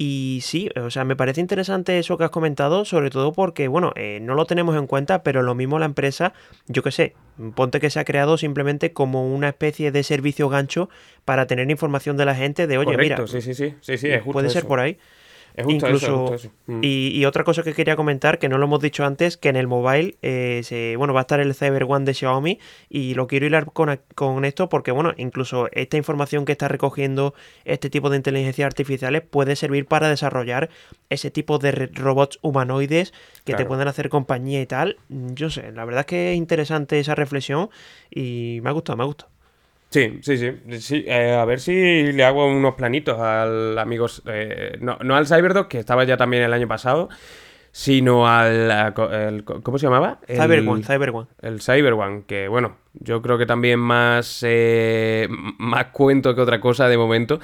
Y 0.00 0.38
sí, 0.44 0.70
o 0.80 0.90
sea, 0.90 1.04
me 1.04 1.16
parece 1.16 1.40
interesante 1.40 1.98
eso 1.98 2.16
que 2.16 2.22
has 2.22 2.30
comentado, 2.30 2.84
sobre 2.84 3.10
todo 3.10 3.32
porque, 3.32 3.66
bueno, 3.66 3.92
eh, 3.96 4.20
no 4.22 4.34
lo 4.36 4.44
tenemos 4.44 4.76
en 4.76 4.86
cuenta, 4.86 5.24
pero 5.24 5.42
lo 5.42 5.56
mismo 5.56 5.80
la 5.80 5.86
empresa, 5.86 6.34
yo 6.68 6.84
qué 6.84 6.92
sé, 6.92 7.14
ponte 7.56 7.80
que 7.80 7.90
se 7.90 7.98
ha 7.98 8.04
creado 8.04 8.38
simplemente 8.38 8.92
como 8.92 9.26
una 9.26 9.48
especie 9.48 9.90
de 9.90 10.04
servicio 10.04 10.48
gancho 10.48 10.88
para 11.24 11.48
tener 11.48 11.68
información 11.68 12.16
de 12.16 12.26
la 12.26 12.36
gente 12.36 12.68
de, 12.68 12.78
oye, 12.78 12.96
mira, 12.96 13.26
sí, 13.26 13.42
sí, 13.42 13.54
sí, 13.54 13.74
sí, 13.80 13.98
sí, 13.98 14.08
es 14.08 14.22
puede 14.22 14.50
ser 14.50 14.66
por 14.66 14.78
ahí. 14.78 14.98
Incluso, 15.66 16.36
mm. 16.66 16.80
y, 16.82 17.24
otra 17.24 17.44
cosa 17.44 17.62
que 17.62 17.72
quería 17.72 17.96
comentar, 17.96 18.38
que 18.38 18.48
no 18.48 18.58
lo 18.58 18.64
hemos 18.64 18.80
dicho 18.80 19.04
antes, 19.04 19.36
que 19.36 19.48
en 19.48 19.56
el 19.56 19.66
mobile 19.66 20.16
eh, 20.22 20.60
se, 20.64 20.96
bueno, 20.96 21.14
va 21.14 21.20
a 21.20 21.22
estar 21.22 21.40
el 21.40 21.54
Cyber 21.54 21.84
One 21.84 22.04
de 22.04 22.14
Xiaomi 22.14 22.58
y 22.88 23.14
lo 23.14 23.26
quiero 23.26 23.46
hilar 23.46 23.66
con, 23.66 24.00
con, 24.14 24.44
esto 24.44 24.68
porque, 24.68 24.92
bueno, 24.92 25.12
incluso 25.16 25.68
esta 25.72 25.96
información 25.96 26.44
que 26.44 26.52
está 26.52 26.68
recogiendo 26.68 27.34
este 27.64 27.90
tipo 27.90 28.10
de 28.10 28.16
inteligencia 28.16 28.66
artificiales 28.66 29.22
puede 29.22 29.56
servir 29.56 29.86
para 29.86 30.08
desarrollar 30.08 30.70
ese 31.08 31.30
tipo 31.30 31.58
de 31.58 31.72
robots 31.72 32.38
humanoides 32.42 33.12
que 33.44 33.54
te 33.54 33.64
puedan 33.64 33.88
hacer 33.88 34.08
compañía 34.08 34.60
y 34.60 34.66
tal. 34.66 34.98
Yo 35.08 35.50
sé, 35.50 35.72
la 35.72 35.84
verdad 35.84 36.00
es 36.00 36.06
que 36.06 36.32
es 36.32 36.36
interesante 36.36 37.00
esa 37.00 37.14
reflexión 37.14 37.70
y 38.10 38.60
me 38.62 38.70
ha 38.70 38.72
gustado, 38.72 38.96
me 38.96 39.02
ha 39.04 39.06
gustado. 39.06 39.37
Sí, 39.90 40.18
sí, 40.22 40.36
sí. 40.36 40.80
sí 40.80 41.04
eh, 41.06 41.32
a 41.32 41.44
ver 41.46 41.60
si 41.60 42.12
le 42.12 42.24
hago 42.24 42.46
unos 42.46 42.74
planitos 42.74 43.18
al 43.18 43.78
amigos. 43.78 44.22
Eh, 44.26 44.76
no, 44.80 44.98
no 45.02 45.16
al 45.16 45.26
Cyberdog, 45.26 45.68
que 45.68 45.78
estaba 45.78 46.04
ya 46.04 46.16
también 46.16 46.42
el 46.42 46.52
año 46.52 46.68
pasado, 46.68 47.08
sino 47.72 48.28
al. 48.28 48.92
¿Cómo 49.62 49.78
se 49.78 49.86
llamaba? 49.86 50.20
Cyber 50.26 50.68
One, 50.68 50.84
Cyber 50.84 51.10
One. 51.10 51.28
El 51.40 51.62
Cyber 51.62 51.94
One, 51.94 52.24
que 52.26 52.48
bueno, 52.48 52.76
yo 52.92 53.22
creo 53.22 53.38
que 53.38 53.46
también 53.46 53.78
más, 53.78 54.40
eh, 54.46 55.26
más 55.58 55.86
cuento 55.86 56.34
que 56.34 56.42
otra 56.42 56.60
cosa 56.60 56.88
de 56.88 56.98
momento. 56.98 57.40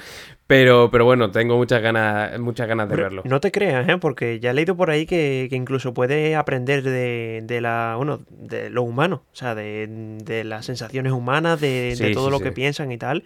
Pero, 0.47 0.91
pero 0.91 1.05
bueno, 1.05 1.31
tengo 1.31 1.57
muchas 1.57 1.81
ganas, 1.81 2.37
muchas 2.39 2.67
ganas 2.67 2.87
de 2.87 2.95
verlo. 2.95 3.23
No 3.25 3.39
te 3.39 3.51
creas, 3.51 3.87
¿eh? 3.89 3.97
porque 3.97 4.39
ya 4.39 4.51
he 4.51 4.53
leído 4.53 4.77
por 4.77 4.91
ahí 4.91 5.07
que, 5.07 5.47
incluso 5.51 5.93
puede 5.95 6.35
aprender 6.35 6.83
de, 6.83 7.41
de, 7.43 7.61
la, 7.61 7.95
bueno, 7.97 8.21
de 8.29 8.69
lo 8.69 8.83
humano, 8.83 9.23
o 9.31 9.35
sea, 9.35 9.55
de, 9.55 9.87
de 10.23 10.43
las 10.43 10.65
sensaciones 10.67 11.13
humanas, 11.13 11.59
de, 11.59 12.11
todo 12.13 12.29
lo 12.29 12.39
que 12.39 12.51
piensan 12.51 12.91
y 12.91 12.97
tal. 12.97 13.23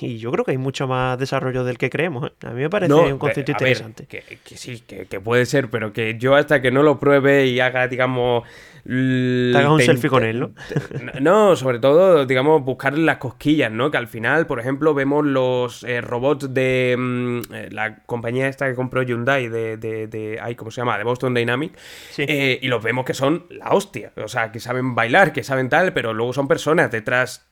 Y 0.00 0.18
yo 0.18 0.30
creo 0.30 0.44
que 0.44 0.52
hay 0.52 0.58
mucho 0.58 0.86
más 0.86 1.18
desarrollo 1.18 1.64
del 1.64 1.78
que 1.78 1.90
creemos. 1.90 2.28
¿eh? 2.28 2.46
A 2.46 2.50
mí 2.50 2.60
me 2.60 2.70
parece 2.70 2.92
un 2.92 3.18
concepto 3.18 3.52
interesante. 3.52 4.06
que, 4.06 4.22
sí, 4.56 4.82
que, 4.86 5.06
que, 5.06 5.20
puede 5.20 5.46
ser, 5.46 5.70
pero 5.70 5.92
que 5.92 6.18
yo 6.18 6.36
hasta 6.36 6.60
que 6.60 6.70
no 6.70 6.82
lo 6.82 6.98
pruebe 6.98 7.46
y 7.46 7.60
haga, 7.60 7.88
digamos, 7.88 8.44
te 8.84 9.56
hagas 9.56 9.70
un 9.70 9.80
selfie 9.80 10.10
con 10.10 10.24
él, 10.24 10.40
¿no? 10.40 10.50
no, 11.20 11.56
sobre 11.56 11.78
todo, 11.78 12.26
digamos, 12.26 12.62
buscar 12.62 12.96
las 12.96 13.18
cosquillas, 13.18 13.70
¿no? 13.70 13.90
Que 13.90 13.98
al 13.98 14.08
final, 14.08 14.46
por 14.46 14.60
ejemplo, 14.60 14.94
vemos 14.94 15.24
los 15.24 15.84
eh, 15.84 16.00
robots 16.00 16.52
de 16.52 16.96
mm, 16.98 17.40
eh, 17.52 17.68
la 17.70 18.02
compañía 18.04 18.48
esta 18.48 18.68
que 18.68 18.74
compró 18.74 19.02
Hyundai, 19.02 19.48
de, 19.48 19.76
de, 19.76 20.06
de 20.06 20.38
ay, 20.40 20.54
¿cómo 20.54 20.70
se 20.70 20.80
llama? 20.80 20.96
De 20.98 21.04
Boston 21.04 21.34
Dynamic, 21.34 21.76
eh, 22.18 22.58
y 22.60 22.68
los 22.68 22.82
vemos 22.82 23.04
que 23.04 23.14
son 23.14 23.46
la 23.50 23.70
hostia, 23.70 24.12
o 24.16 24.28
sea, 24.28 24.50
que 24.52 24.60
saben 24.60 24.94
bailar, 24.94 25.32
que 25.32 25.42
saben 25.42 25.68
tal, 25.68 25.92
pero 25.92 26.14
luego 26.14 26.32
son 26.32 26.48
personas 26.48 26.90
detrás 26.90 27.49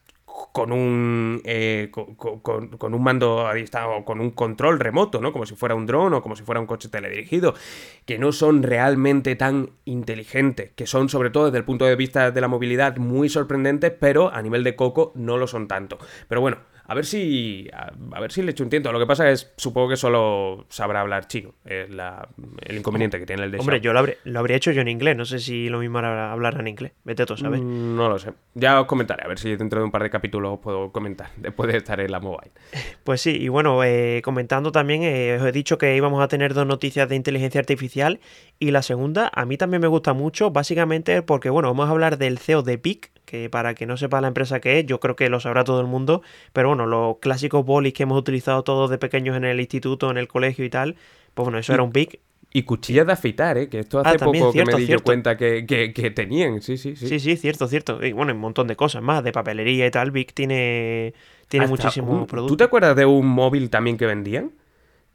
con 0.53 0.72
un, 0.72 1.40
eh, 1.44 1.90
con, 1.92 2.94
un 2.94 3.03
mando 3.03 3.46
a 3.46 3.55
distancia 3.55 3.90
o 3.90 4.05
con 4.05 4.20
un 4.20 4.31
control 4.31 4.81
remoto, 4.81 5.20
¿no? 5.20 5.33
Como 5.33 5.46
si 5.46 5.55
fuera 5.55 5.74
un 5.74 5.87
dron 5.87 6.14
o 6.14 6.22
como 6.22 6.37
si 6.37 6.42
fuera 6.42 6.61
un 6.61 6.66
coche 6.66 6.88
teledirigido, 6.88 7.55
que 8.05 8.18
no 8.18 8.33
son 8.33 8.62
realmente 8.62 9.37
tan 9.37 9.70
inteligentes, 9.85 10.70
que 10.74 10.87
son 10.87 11.09
sobre 11.09 11.31
todo 11.31 11.46
desde 11.46 11.59
el 11.59 11.64
punto 11.64 11.85
de 11.85 11.96
vista 11.96 12.31
de 12.31 12.40
la 12.40 12.48
movilidad 12.48 12.96
muy 12.96 13.29
sorprendentes, 13.29 13.92
pero 13.98 14.33
a 14.33 14.42
nivel 14.42 14.64
de 14.64 14.77
coco 14.77 15.12
no 15.14 15.37
lo 15.37 15.46
son 15.46 15.68
tanto. 15.68 15.98
Pero 16.29 16.40
bueno, 16.40 16.59
a 16.90 16.94
ver 16.94 17.05
si. 17.05 17.68
A, 17.74 18.18
ver 18.18 18.33
si 18.33 18.40
le 18.40 18.53
echo 18.53 18.64
un 18.64 18.70
tiento. 18.70 18.90
Lo 18.90 18.98
que 18.98 19.05
pasa 19.05 19.31
es, 19.31 19.53
supongo 19.59 19.90
que 19.90 19.96
solo 19.96 20.64
sabrá 20.70 21.03
hablar 21.03 21.29
chino. 21.29 21.55
Es 21.62 21.87
el 22.62 22.79
inconveniente 22.79 23.18
que 23.18 23.27
tiene 23.27 23.44
el 23.44 23.51
de 23.51 23.59
Hombre, 23.59 23.83
yo 23.83 23.92
lo, 23.92 24.01
habría 24.38 24.57
hecho 24.57 24.72
yo 24.72 24.81
en 24.81 24.88
inglés. 24.88 25.14
No 25.14 25.27
sé 25.27 25.38
si 25.38 25.68
lo 25.68 25.81
mismo 25.81 25.98
era 25.98 26.33
hablar 26.33 26.59
en 26.59 26.66
inglés. 26.66 26.92
Vete 27.05 27.27
tú, 27.27 27.37
¿sabes? 27.37 27.61
Mm, 27.61 27.94
no 27.94 28.09
lo 28.09 28.18
sé. 28.18 28.33
Ya 28.55 28.81
os 28.81 28.87
comentaré. 28.87 29.22
A 29.22 29.29
ver 29.29 29.38
si 29.38 29.55
dentro 29.55 29.81
de 29.81 29.85
un 29.85 29.90
par 29.90 30.03
de 30.03 30.09
capítulos 30.09 30.55
os 30.55 30.61
puedo 30.61 30.90
comentar. 30.90 31.29
Después 31.37 31.70
de 31.70 31.77
estar 31.77 32.01
en 32.01 32.11
la 32.11 32.20
mobile. 32.20 32.53
Pues 33.05 33.22
sí, 33.22 33.37
y 33.38 33.48
bueno, 33.48 33.83
eh, 33.85 34.20
comentando 34.22 34.70
también, 34.70 35.03
eh, 35.03 35.38
os 35.40 35.46
he 35.46 35.53
dicho 35.53 35.79
que 35.79 35.96
íbamos 35.96 36.22
a 36.22 36.29
tener 36.29 36.53
dos 36.53 36.66
noticias 36.66 37.09
de 37.09 37.16
inteligencia 37.16 37.59
artificial. 37.59 38.20
Y 38.59 38.70
la 38.70 38.83
segunda, 38.83 39.31
a 39.35 39.46
mí 39.46 39.57
también 39.57 39.81
me 39.81 39.88
gusta 39.88 40.12
mucho, 40.12 40.51
básicamente 40.51 41.22
porque, 41.22 41.48
bueno, 41.48 41.68
vamos 41.68 41.88
a 41.88 41.92
hablar 41.92 42.18
del 42.18 42.38
CEO 42.38 42.62
de 42.62 42.77
PIC, 42.77 43.11
que 43.28 43.50
para 43.50 43.74
que 43.74 43.86
no 43.86 43.96
sepa 43.96 44.20
la 44.20 44.28
empresa 44.28 44.60
que 44.60 44.80
es, 44.80 44.86
yo 44.86 44.98
creo 45.00 45.14
que 45.14 45.28
lo 45.28 45.38
sabrá 45.38 45.64
todo 45.64 45.80
el 45.80 45.86
mundo, 45.86 46.22
pero 46.52 46.68
bueno, 46.68 46.86
los 46.86 47.18
clásicos 47.18 47.64
bolis 47.64 47.92
que 47.92 48.04
hemos 48.04 48.18
utilizado 48.18 48.64
todos 48.64 48.90
de 48.90 48.98
pequeños 48.98 49.36
en 49.36 49.44
el 49.44 49.60
instituto, 49.60 50.10
en 50.10 50.16
el 50.16 50.26
colegio 50.26 50.64
y 50.64 50.70
tal, 50.70 50.96
pues 51.34 51.44
bueno, 51.44 51.58
eso 51.58 51.74
era 51.74 51.82
un 51.82 51.92
big. 51.92 52.20
Y 52.50 52.62
cuchillas 52.62 53.06
de 53.06 53.12
afeitar, 53.12 53.58
¿eh? 53.58 53.68
que 53.68 53.80
esto 53.80 54.00
hace 54.00 54.16
ah, 54.16 54.24
poco 54.24 54.52
que 54.52 54.64
me 54.64 54.74
di 54.74 54.96
cuenta 54.96 55.36
que, 55.36 56.12
tenían, 56.16 56.62
sí, 56.62 56.78
sí, 56.78 56.96
sí. 56.96 57.06
Sí, 57.06 57.20
sí, 57.20 57.36
cierto, 57.36 57.68
cierto. 57.68 58.02
Y 58.02 58.12
bueno, 58.12 58.32
un 58.32 58.40
montón 58.40 58.66
de 58.66 58.76
cosas 58.76 59.02
más, 59.02 59.22
de 59.22 59.32
papelería 59.32 59.86
y 59.86 59.90
tal. 59.90 60.10
Vic 60.10 60.32
tiene, 60.32 61.12
tiene 61.48 61.66
muchísimos 61.66 62.26
productos. 62.26 62.52
¿Tú 62.52 62.56
te 62.56 62.64
acuerdas 62.64 62.96
de 62.96 63.04
un 63.04 63.26
móvil 63.26 63.68
también 63.68 63.98
que 63.98 64.06
vendían? 64.06 64.52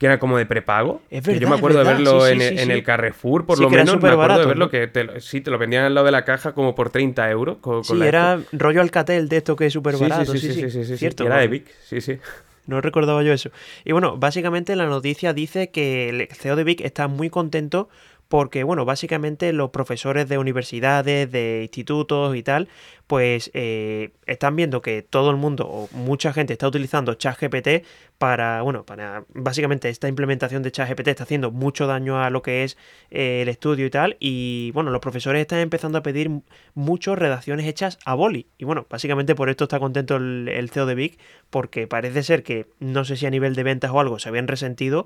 Que 0.04 0.08
era 0.08 0.20
como 0.20 0.38
de 0.38 0.46
prepago. 0.46 1.02
Es 1.10 1.26
verdad, 1.26 1.39
yo 1.39 1.48
me 1.48 1.56
acuerdo 1.56 1.80
de 1.80 1.86
verlo 1.86 2.28
en, 2.28 2.42
el 2.42 2.84
Carrefour, 2.84 3.46
por 3.46 3.58
lo 3.58 3.70
menos. 3.70 4.02
me 4.02 4.10
acuerdo 4.10 4.39
de 4.39 4.46
verlo 4.46 4.70
que 4.70 4.88
te, 4.88 5.22
sí, 5.22 5.39
te 5.39 5.50
lo 5.50 5.58
vendían 5.58 5.86
al 5.86 5.94
lado 5.94 6.04
de 6.04 6.12
la 6.12 6.26
caja 6.26 6.52
como 6.52 6.76
por 6.76 6.89
30 6.89 7.32
euros. 7.32 7.60
sí, 7.84 8.02
era 8.02 8.42
rollo 8.52 8.82
Alcatel 8.82 9.30
de 9.30 9.38
esto 9.38 9.56
que 9.56 9.68
es 9.68 9.72
súper 9.72 9.96
barato. 9.96 10.34
Sí, 10.34 10.39
sí, 10.39 10.70
sí, 10.70 10.84
sí, 10.84 10.98
Cierto, 10.98 11.26
era 11.26 11.38
de 11.38 11.48
Vic, 11.48 11.72
sí, 11.86 12.02
sí. 12.02 12.18
No 12.66 12.82
recordaba 12.82 13.24
yo 13.24 13.32
eso. 13.32 13.50
Y 13.86 13.94
bueno, 13.94 14.18
básicamente 14.18 14.76
la 14.76 14.88
noticia 14.88 15.32
dice 15.32 15.70
que 15.70 16.10
el 16.10 16.28
CEO 16.34 16.58
de 16.58 16.66
Vic 16.66 16.82
está 16.82 17.08
muy 17.08 17.30
contento 17.30 17.88
porque, 18.28 18.63
bueno, 18.63 18.84
básicamente 18.84 19.54
los 19.54 19.70
profesores 19.70 20.28
de 20.28 20.38
universidades, 20.38 21.32
de 21.32 21.62
institutos 21.62 22.36
y 22.36 22.42
tal, 22.42 22.68
pues 23.06 23.52
eh, 23.54 24.10
están 24.26 24.56
viendo 24.56 24.82
que 24.82 25.04
todo 25.04 25.30
el 25.30 25.38
mundo 25.38 25.68
o 25.68 25.88
mucha 25.92 26.34
gente 26.34 26.54
está 26.54 26.68
utilizando 26.68 27.13
ChatGPT 27.13 27.86
para, 28.24 28.62
bueno, 28.62 28.86
para 28.86 29.26
básicamente 29.34 29.90
esta 29.90 30.08
implementación 30.08 30.64
de 30.64 30.72
ChatGPT 30.72 31.10
está 31.10 31.24
haciendo 31.24 31.52
mucho 31.52 31.88
daño 31.88 32.24
a 32.24 32.30
lo 32.30 32.42
que 32.42 32.64
es 32.64 32.78
eh, 33.12 33.42
el 33.42 33.50
estudio 33.50 33.86
y 33.86 33.90
tal, 33.90 34.16
y 34.18 34.72
bueno, 34.72 34.92
los 34.92 35.02
profesores 35.02 35.42
están 35.42 35.60
empezando 35.60 35.98
a 35.98 36.04
pedir 36.04 36.32
muchas 36.74 37.18
redacciones 37.18 37.68
hechas 37.68 38.00
a 38.06 38.14
boli, 38.14 38.48
y 38.58 38.64
bueno, 38.64 38.88
básicamente 38.90 39.36
por 39.36 39.50
esto 39.50 39.66
está 39.66 39.78
contento 39.78 40.16
el, 40.16 40.70
CEO 40.72 40.86
de 40.86 40.96
Big, 40.96 41.18
porque 41.50 41.86
parece 41.86 42.24
ser 42.24 42.44
que, 42.44 42.68
no 42.80 43.04
sé 43.04 43.18
si 43.18 43.26
a 43.26 43.30
nivel 43.30 43.56
de 43.56 43.64
ventas 43.64 43.92
o 43.92 44.00
algo, 44.00 44.18
se 44.20 44.30
habían 44.30 44.48
resentido, 44.48 45.06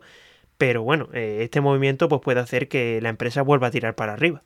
pero 0.59 0.83
bueno, 0.83 1.09
eh, 1.11 1.39
este 1.41 1.59
movimiento 1.59 2.09
pues 2.09 2.21
puede 2.21 2.39
hacer 2.39 2.67
que 2.67 3.01
la 3.01 3.09
empresa 3.09 3.41
vuelva 3.41 3.65
a 3.65 3.71
tirar 3.71 3.95
para 3.95 4.13
arriba. 4.13 4.43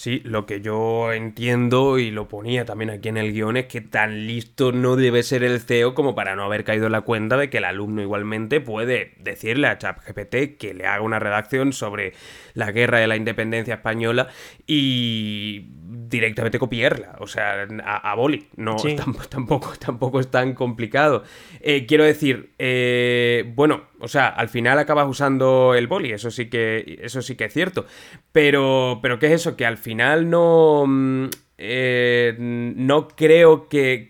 Sí, 0.00 0.20
lo 0.24 0.46
que 0.46 0.60
yo 0.60 1.12
entiendo 1.12 1.98
y 1.98 2.12
lo 2.12 2.28
ponía 2.28 2.64
también 2.64 2.90
aquí 2.90 3.08
en 3.08 3.16
el 3.16 3.32
guion 3.32 3.56
es 3.56 3.66
que 3.66 3.80
tan 3.80 4.28
listo 4.28 4.70
no 4.70 4.94
debe 4.94 5.24
ser 5.24 5.42
el 5.42 5.58
CEO 5.58 5.96
como 5.96 6.14
para 6.14 6.36
no 6.36 6.44
haber 6.44 6.62
caído 6.62 6.86
en 6.86 6.92
la 6.92 7.00
cuenta 7.00 7.36
de 7.36 7.50
que 7.50 7.58
el 7.58 7.64
alumno 7.64 8.00
igualmente 8.00 8.60
puede 8.60 9.14
decirle 9.18 9.66
a 9.66 9.76
ChatGPT 9.76 10.56
que 10.56 10.72
le 10.72 10.86
haga 10.86 11.02
una 11.02 11.18
redacción 11.18 11.72
sobre 11.72 12.12
la 12.54 12.72
guerra 12.72 12.98
de 12.98 13.06
la 13.06 13.16
independencia 13.16 13.74
española 13.74 14.28
y 14.66 15.66
directamente 16.08 16.58
copiarla, 16.58 17.16
o 17.20 17.26
sea, 17.26 17.66
a, 17.84 18.14
boli. 18.14 18.48
No, 18.56 18.76
tampoco, 19.30 19.72
tampoco, 19.78 20.20
es 20.20 20.30
tan 20.30 20.54
complicado. 20.54 21.24
Eh, 21.60 21.86
quiero 21.86 22.04
decir, 22.04 22.52
eh, 22.58 23.50
bueno, 23.54 23.88
O 24.00 24.08
sea, 24.08 24.28
al 24.28 24.48
final 24.48 24.78
acabas 24.78 25.08
usando 25.08 25.74
el 25.74 25.88
boli, 25.88 26.12
eso 26.12 26.30
sí 26.30 26.48
que, 26.48 26.98
eso 27.02 27.20
sí 27.20 27.34
que 27.34 27.46
es 27.46 27.52
cierto. 27.52 27.86
Pero, 28.32 29.00
pero 29.02 29.18
¿qué 29.18 29.26
es 29.26 29.32
eso? 29.32 29.56
Que 29.56 29.66
al 29.66 29.78
final 29.78 30.30
no... 30.30 30.84
Mm, 30.86 31.28
eh, 31.60 32.36
no 32.38 33.08
creo 33.08 33.68
que, 33.68 34.06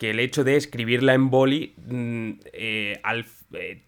el 0.00 0.20
hecho 0.20 0.44
de 0.44 0.56
escribirla 0.56 1.14
en 1.14 1.30
boli 1.30 1.74
mm, 1.78 2.30
eh, 2.52 3.00
al, 3.02 3.24
eh, 3.54 3.80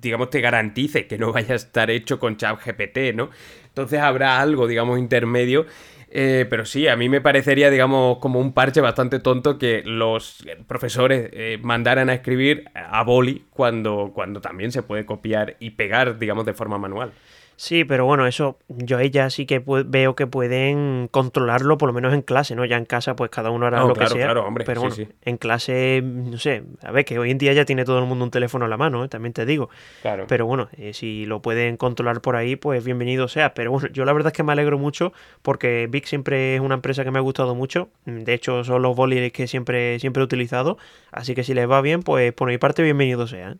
digamos, 0.00 0.30
te 0.30 0.40
garantice 0.40 1.06
que 1.06 1.18
no 1.18 1.32
vaya 1.32 1.52
a 1.52 1.56
estar 1.56 1.90
hecho 1.90 2.18
con 2.18 2.36
ChatGPT, 2.36 3.14
¿no? 3.14 3.30
Entonces 3.68 4.00
habrá 4.00 4.40
algo, 4.40 4.66
digamos, 4.66 4.98
intermedio. 4.98 5.66
pero 6.10 6.64
sí, 6.64 6.88
a 6.88 6.96
mí 6.96 7.08
me 7.08 7.20
parecería, 7.20 7.70
digamos, 7.70 8.18
como 8.18 8.40
un 8.40 8.52
parche 8.52 8.80
bastante 8.80 9.18
tonto 9.18 9.58
que 9.58 9.82
los 9.84 10.46
profesores 10.66 11.30
mandaran 11.62 12.08
a 12.10 12.14
escribir 12.14 12.64
a 12.74 13.02
boli 13.02 13.44
cuando, 13.50 14.12
cuando 14.14 14.40
también 14.40 14.72
se 14.72 14.82
puede 14.82 15.04
copiar 15.04 15.56
y 15.60 15.70
pegar, 15.70 16.18
digamos, 16.18 16.46
de 16.46 16.54
forma 16.54 16.78
manual. 16.78 17.12
Sí, 17.56 17.84
pero 17.84 18.04
bueno, 18.04 18.26
eso 18.26 18.58
yo 18.68 18.98
ahí 18.98 19.10
ya 19.10 19.30
sí 19.30 19.46
que 19.46 19.62
veo 19.86 20.14
que 20.14 20.26
pueden 20.26 21.08
controlarlo, 21.10 21.78
por 21.78 21.88
lo 21.88 21.92
menos 21.94 22.12
en 22.12 22.22
clase, 22.22 22.54
¿no? 22.54 22.64
Ya 22.64 22.76
en 22.76 22.84
casa, 22.84 23.16
pues 23.16 23.30
cada 23.30 23.50
uno 23.50 23.66
hará 23.66 23.80
lo 23.80 23.94
que 23.94 24.06
sea. 24.06 24.26
Claro, 24.26 24.46
hombre. 24.46 24.64
Pero 24.64 24.82
bueno, 24.82 24.94
en 25.22 25.36
clase, 25.38 26.02
no 26.04 26.38
sé, 26.38 26.62
a 26.82 26.92
ver, 26.92 27.04
que 27.04 27.18
hoy 27.18 27.30
en 27.30 27.38
día 27.38 27.52
ya 27.54 27.64
tiene 27.64 27.84
todo 27.84 27.98
el 27.98 28.04
mundo 28.04 28.24
un 28.24 28.30
teléfono 28.30 28.66
a 28.66 28.68
la 28.68 28.76
mano, 28.76 29.04
¿eh? 29.04 29.08
también 29.08 29.32
te 29.32 29.46
digo. 29.46 29.70
Claro. 30.02 30.26
Pero 30.28 30.46
bueno, 30.46 30.68
eh, 30.76 30.92
si 30.92 31.24
lo 31.26 31.42
pueden 31.42 31.76
controlar 31.76 32.20
por 32.20 32.36
ahí, 32.36 32.56
pues 32.56 32.84
bienvenido 32.84 33.26
sea. 33.26 33.54
Pero 33.54 33.70
bueno, 33.72 33.88
yo 33.88 34.04
la 34.04 34.12
verdad 34.12 34.32
es 34.32 34.36
que 34.36 34.42
me 34.42 34.52
alegro 34.52 34.78
mucho 34.78 35.12
porque 35.42 35.88
Vic 35.90 36.04
siempre 36.04 36.56
es 36.56 36.60
una 36.60 36.74
empresa 36.74 37.04
que 37.04 37.10
me 37.10 37.18
ha 37.18 37.22
gustado 37.22 37.54
mucho. 37.54 37.88
De 38.04 38.34
hecho, 38.34 38.64
son 38.64 38.82
los 38.82 38.94
bolígrafos 38.94 39.16
que 39.32 39.46
siempre, 39.46 39.98
siempre 39.98 40.20
he 40.20 40.24
utilizado. 40.24 40.76
Así 41.10 41.34
que 41.34 41.42
si 41.42 41.54
les 41.54 41.68
va 41.68 41.80
bien, 41.80 42.02
pues 42.02 42.32
por 42.32 42.48
mi 42.48 42.58
parte, 42.58 42.82
bienvenido 42.82 43.26
sea. 43.26 43.52
¿eh? 43.52 43.56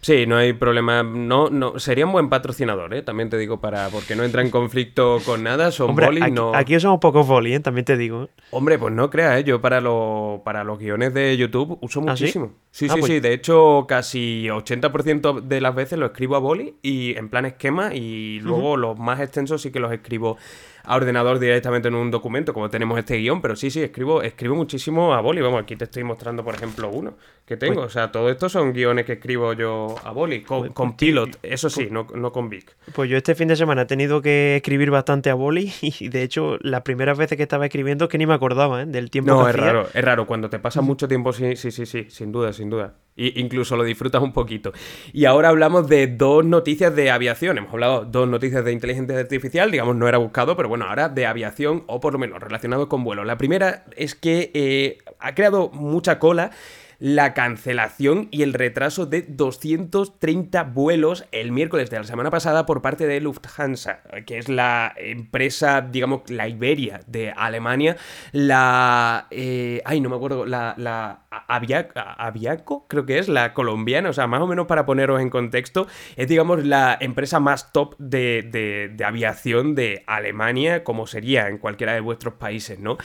Sí, 0.00 0.26
no 0.26 0.36
hay 0.36 0.52
problema. 0.52 1.02
No, 1.02 1.50
no, 1.50 1.78
sería 1.78 2.06
un 2.06 2.12
buen 2.12 2.28
patrocinador, 2.28 2.94
¿eh? 2.94 3.02
También 3.02 3.30
te 3.30 3.36
digo, 3.36 3.60
para 3.60 3.88
porque 3.88 4.14
no 4.14 4.24
entra 4.24 4.42
en 4.42 4.50
conflicto 4.50 5.18
con 5.24 5.42
nada. 5.42 5.72
Son 5.72 5.90
Hombre, 5.90 6.06
boli, 6.06 6.22
aquí, 6.22 6.30
no. 6.30 6.54
Aquí 6.54 6.78
somos 6.78 7.00
pocos 7.00 7.26
boli, 7.26 7.54
¿eh? 7.54 7.60
También 7.60 7.84
te 7.84 7.96
digo. 7.96 8.28
Hombre, 8.50 8.78
pues 8.78 8.94
no 8.94 9.10
creas, 9.10 9.40
¿eh? 9.40 9.44
Yo 9.44 9.60
para, 9.60 9.80
lo, 9.80 10.42
para 10.44 10.62
los 10.62 10.78
guiones 10.78 11.14
de 11.14 11.36
YouTube 11.36 11.78
uso 11.80 12.00
¿Ah, 12.00 12.10
muchísimo. 12.10 12.52
sí, 12.70 12.86
sí, 12.86 12.88
ah, 12.90 12.94
sí, 12.94 13.00
pues 13.00 13.22
De 13.22 13.32
hecho, 13.32 13.86
casi 13.88 14.46
80% 14.48 15.42
de 15.42 15.60
las 15.60 15.74
veces 15.74 15.98
lo 15.98 16.06
escribo 16.06 16.36
a 16.36 16.38
boli 16.38 16.76
y 16.80 17.16
en 17.16 17.28
plan 17.28 17.44
esquema 17.44 17.94
y 17.94 18.40
luego 18.40 18.76
los 18.76 18.98
más 18.98 19.20
extensos 19.20 19.62
sí 19.62 19.72
que 19.72 19.80
los 19.80 19.92
escribo 19.92 20.36
a 20.84 20.96
ordenador 20.96 21.38
directamente 21.38 21.88
en 21.88 21.94
un 21.94 22.10
documento, 22.10 22.52
como 22.52 22.70
tenemos 22.70 22.98
este 22.98 23.16
guion, 23.16 23.40
pero 23.40 23.56
sí, 23.56 23.70
sí, 23.70 23.82
escribo, 23.82 24.22
escribo 24.22 24.54
muchísimo 24.54 25.14
a 25.14 25.20
boli. 25.20 25.40
Vamos, 25.40 25.62
aquí 25.62 25.76
te 25.76 25.84
estoy 25.84 26.04
mostrando, 26.04 26.44
por 26.44 26.54
ejemplo, 26.54 26.88
uno 26.90 27.14
que 27.48 27.56
tengo. 27.56 27.74
Pues 27.76 27.86
o 27.86 27.90
sea, 27.90 28.12
todo 28.12 28.30
esto 28.30 28.48
son 28.48 28.74
guiones 28.74 29.06
que 29.06 29.14
escribo 29.14 29.54
yo 29.54 29.94
a 30.04 30.12
boli, 30.12 30.42
con, 30.42 30.60
pues, 30.60 30.72
con 30.72 30.96
Pilot, 30.96 31.38
eso 31.42 31.70
sí, 31.70 31.88
no, 31.90 32.06
no, 32.14 32.30
con 32.30 32.50
Vic. 32.50 32.76
Pues 32.92 33.08
yo 33.08 33.16
este 33.16 33.34
fin 33.34 33.48
de 33.48 33.56
semana 33.56 33.82
he 33.82 33.86
tenido 33.86 34.20
que 34.20 34.56
escribir 34.56 34.90
bastante 34.90 35.30
a 35.30 35.34
boli 35.34 35.72
y 35.80 36.08
de 36.08 36.22
hecho 36.22 36.58
las 36.60 36.82
primeras 36.82 37.16
veces 37.16 37.36
que 37.36 37.44
estaba 37.44 37.64
escribiendo 37.64 38.04
es 38.04 38.10
que 38.10 38.18
ni 38.18 38.26
me 38.26 38.34
acordaba 38.34 38.82
¿eh? 38.82 38.86
del 38.86 39.10
tiempo 39.10 39.32
no, 39.32 39.44
que 39.44 39.50
es 39.50 39.56
raro, 39.56 39.88
es 39.92 40.04
raro, 40.04 40.26
cuando 40.26 40.50
te 40.50 40.58
pasa 40.58 40.82
mucho 40.82 41.08
tiempo, 41.08 41.32
sí, 41.32 41.56
sí, 41.56 41.70
sí, 41.70 41.86
sí, 41.86 42.06
sin 42.10 42.30
duda, 42.32 42.52
sin 42.52 42.68
duda. 42.68 42.94
Y 43.16 43.40
incluso 43.40 43.76
lo 43.76 43.82
disfrutas 43.82 44.22
un 44.22 44.32
poquito. 44.32 44.72
Y 45.12 45.24
ahora 45.24 45.48
hablamos 45.48 45.88
de 45.88 46.06
dos 46.06 46.44
noticias 46.44 46.94
de 46.94 47.10
aviación. 47.10 47.58
Hemos 47.58 47.72
hablado 47.72 48.04
dos 48.04 48.28
noticias 48.28 48.64
de 48.64 48.70
inteligencia 48.70 49.18
artificial, 49.18 49.72
digamos, 49.72 49.96
no 49.96 50.06
era 50.06 50.18
buscado, 50.18 50.56
pero 50.56 50.67
bueno, 50.68 50.86
ahora 50.86 51.08
de 51.08 51.26
aviación 51.26 51.84
o 51.86 52.00
por 52.00 52.12
lo 52.12 52.18
menos 52.18 52.40
relacionado 52.40 52.88
con 52.88 53.04
vuelo. 53.04 53.24
La 53.24 53.38
primera 53.38 53.84
es 53.96 54.14
que 54.14 54.50
eh, 54.54 54.98
ha 55.18 55.34
creado 55.34 55.70
mucha 55.70 56.18
cola 56.18 56.50
la 56.98 57.32
cancelación 57.32 58.28
y 58.30 58.42
el 58.42 58.54
retraso 58.54 59.06
de 59.06 59.22
230 59.22 60.64
vuelos 60.64 61.24
el 61.30 61.52
miércoles 61.52 61.90
de 61.90 61.98
la 61.98 62.04
semana 62.04 62.30
pasada 62.30 62.66
por 62.66 62.82
parte 62.82 63.06
de 63.06 63.20
Lufthansa, 63.20 64.00
que 64.26 64.38
es 64.38 64.48
la 64.48 64.94
empresa, 64.96 65.80
digamos, 65.80 66.28
la 66.28 66.48
Iberia 66.48 67.00
de 67.06 67.30
Alemania, 67.30 67.96
la... 68.32 69.28
Eh, 69.30 69.80
ay, 69.84 70.00
no 70.00 70.08
me 70.08 70.16
acuerdo, 70.16 70.46
la... 70.46 70.74
la 70.76 71.22
Aviaco, 71.46 72.86
creo 72.88 73.06
que 73.06 73.18
es, 73.18 73.28
la 73.28 73.54
colombiana, 73.54 74.10
o 74.10 74.12
sea, 74.12 74.26
más 74.26 74.40
o 74.40 74.46
menos 74.46 74.66
para 74.66 74.86
poneros 74.86 75.20
en 75.20 75.30
contexto, 75.30 75.86
es, 76.16 76.26
digamos, 76.26 76.64
la 76.64 76.96
empresa 77.00 77.38
más 77.38 77.70
top 77.72 77.94
de, 77.98 78.88
de 78.92 79.04
aviación 79.04 79.74
de 79.74 80.04
Alemania, 80.06 80.84
como 80.84 81.06
sería 81.06 81.48
en 81.48 81.58
cualquiera 81.58 81.92
de 81.94 82.00
vuestros 82.00 82.34
países, 82.34 82.80
¿no? 82.80 82.98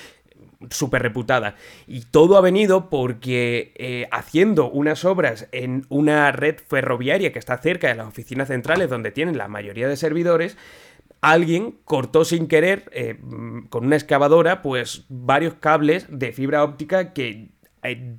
Súper 0.70 1.02
reputada. 1.02 1.56
Y 1.88 2.02
todo 2.02 2.38
ha 2.38 2.42
venido 2.42 2.90
porque 2.90 3.74
eh, 3.76 4.08
haciendo 4.12 4.70
unas 4.70 5.06
obras 5.06 5.48
en 5.52 5.86
una 5.90 6.32
red 6.32 6.58
ferroviaria 6.68 7.32
que 7.32 7.40
está 7.40 7.58
cerca 7.58 7.88
de 7.88 7.96
las 7.96 8.08
oficinas 8.08 8.48
centrales 8.48 8.90
donde 8.90 9.12
tienen 9.12 9.38
la 9.38 9.48
mayoría 9.48 9.88
de 9.88 9.98
servidores, 9.98 10.58
alguien 11.22 11.80
cortó 11.86 12.26
sin 12.26 12.48
querer 12.48 12.90
eh, 12.92 13.18
con 13.70 13.86
una 13.86 13.96
excavadora 13.96 14.62
pues 14.62 15.06
varios 15.08 15.54
cables 15.54 16.06
de 16.10 16.34
fibra 16.34 16.64
óptica 16.64 17.14
que 17.14 17.53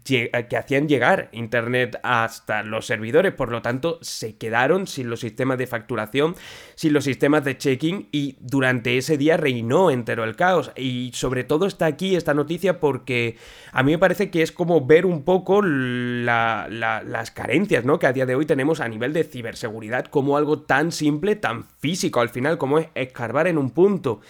que 0.05 0.57
hacían 0.57 0.89
llegar 0.89 1.29
Internet 1.33 1.99
hasta 2.03 2.62
los 2.62 2.87
servidores, 2.87 3.33
por 3.33 3.51
lo 3.51 3.62
tanto 3.62 3.99
se 4.03 4.37
quedaron 4.37 4.87
sin 4.87 5.11
los 5.11 5.21
sistemas 5.21 5.59
de 5.59 5.67
facturación, 5.67 6.37
sin 6.75 6.93
los 6.93 7.05
sistemas 7.05 7.45
de 7.45 7.57
checking 7.57 8.09
y 8.12 8.37
durante 8.41 8.97
ese 8.99 9.17
día 9.17 9.37
reinó 9.37 9.91
entero 9.91 10.25
el 10.25 10.37
caos. 10.37 10.73
Y 10.77 11.11
sobre 11.15 11.45
todo 11.45 11.67
está 11.67 11.87
aquí 11.87 12.17
esta 12.17 12.35
noticia 12.35 12.81
porque 12.81 13.37
a 13.73 13.83
mí 13.83 13.93
me 13.93 13.99
parece 13.99 14.31
que 14.31 14.43
es 14.43 14.53
como 14.53 14.87
ver 14.87 15.07
un 15.07 15.25
poco 15.25 15.62
las 15.62 17.31
carencias 17.31 17.85
¿no? 17.85 17.99
que 17.99 18.07
a 18.07 18.12
día 18.12 18.27
de 18.27 18.35
hoy 18.35 18.47
tenemos 18.47 18.81
a 18.81 18.89
nivel 18.89 19.12
de 19.12 19.25
ciberseguridad 19.25 20.07
como 20.07 20.37
algo 20.37 20.61
tan 20.61 20.93
simple, 20.93 21.37
tan 21.37 21.65
físico 21.65 22.21
al 22.21 22.29
final 22.29 22.59
como 22.59 22.79
es 22.79 22.89
escarbar 22.95 23.47
en 23.47 23.59
un 23.59 23.71
punto. 23.71 24.21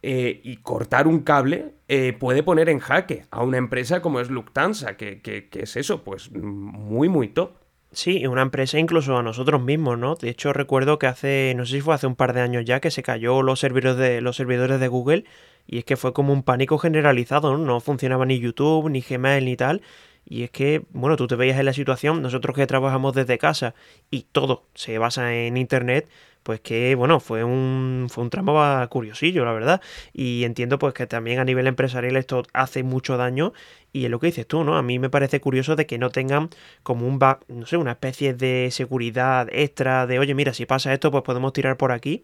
Eh, 0.00 0.40
y 0.44 0.58
cortar 0.58 1.08
un 1.08 1.20
cable 1.20 1.72
eh, 1.88 2.12
puede 2.12 2.44
poner 2.44 2.68
en 2.68 2.78
jaque 2.78 3.24
a 3.32 3.42
una 3.42 3.58
empresa 3.58 4.00
como 4.00 4.20
es 4.20 4.30
Lufthansa, 4.30 4.96
que, 4.96 5.20
que, 5.20 5.48
es 5.52 5.76
eso, 5.76 6.04
pues 6.04 6.30
muy, 6.30 7.08
muy 7.08 7.28
top. 7.28 7.56
Sí, 7.90 8.24
una 8.26 8.42
empresa 8.42 8.78
incluso 8.78 9.16
a 9.16 9.22
nosotros 9.24 9.60
mismos, 9.60 9.98
¿no? 9.98 10.14
De 10.14 10.28
hecho, 10.28 10.52
recuerdo 10.52 11.00
que 11.00 11.08
hace, 11.08 11.54
no 11.56 11.66
sé 11.66 11.76
si 11.76 11.80
fue 11.80 11.94
hace 11.94 12.06
un 12.06 12.14
par 12.14 12.32
de 12.32 12.42
años 12.42 12.64
ya, 12.64 12.80
que 12.80 12.92
se 12.92 13.02
cayó 13.02 13.42
los 13.42 13.58
servidores 13.58 13.96
de, 13.96 14.20
los 14.20 14.36
servidores 14.36 14.78
de 14.78 14.86
Google 14.86 15.24
y 15.66 15.78
es 15.78 15.84
que 15.84 15.96
fue 15.96 16.12
como 16.12 16.32
un 16.32 16.44
pánico 16.44 16.78
generalizado, 16.78 17.56
¿no? 17.56 17.64
No 17.64 17.80
funcionaba 17.80 18.24
ni 18.24 18.38
YouTube, 18.38 18.88
ni 18.90 19.00
Gmail, 19.00 19.44
ni 19.44 19.56
tal. 19.56 19.82
Y 20.24 20.42
es 20.42 20.50
que, 20.50 20.84
bueno, 20.92 21.16
tú 21.16 21.26
te 21.26 21.36
veías 21.36 21.58
en 21.58 21.64
la 21.64 21.72
situación, 21.72 22.22
nosotros 22.22 22.54
que 22.54 22.66
trabajamos 22.66 23.14
desde 23.14 23.38
casa 23.38 23.74
y 24.10 24.24
todo 24.30 24.66
se 24.74 24.98
basa 24.98 25.34
en 25.34 25.56
Internet, 25.56 26.08
pues 26.48 26.60
que 26.60 26.94
bueno, 26.94 27.20
fue 27.20 27.44
un, 27.44 28.06
fue 28.08 28.24
un 28.24 28.30
tramo 28.30 28.58
curiosillo, 28.88 29.44
la 29.44 29.52
verdad. 29.52 29.82
Y 30.14 30.44
entiendo 30.44 30.78
pues 30.78 30.94
que 30.94 31.06
también 31.06 31.40
a 31.40 31.44
nivel 31.44 31.66
empresarial 31.66 32.16
esto 32.16 32.42
hace 32.54 32.82
mucho 32.82 33.18
daño. 33.18 33.52
Y 33.92 34.06
es 34.06 34.10
lo 34.10 34.18
que 34.18 34.28
dices 34.28 34.46
tú, 34.46 34.64
¿no? 34.64 34.78
A 34.78 34.82
mí 34.82 34.98
me 34.98 35.10
parece 35.10 35.42
curioso 35.42 35.76
de 35.76 35.84
que 35.84 35.98
no 35.98 36.08
tengan 36.08 36.48
como 36.82 37.06
un, 37.06 37.18
no 37.48 37.66
sé, 37.66 37.76
una 37.76 37.90
especie 37.90 38.32
de 38.32 38.70
seguridad 38.72 39.46
extra 39.52 40.06
de, 40.06 40.18
oye, 40.20 40.34
mira, 40.34 40.54
si 40.54 40.64
pasa 40.64 40.94
esto, 40.94 41.10
pues 41.10 41.22
podemos 41.22 41.52
tirar 41.52 41.76
por 41.76 41.92
aquí. 41.92 42.22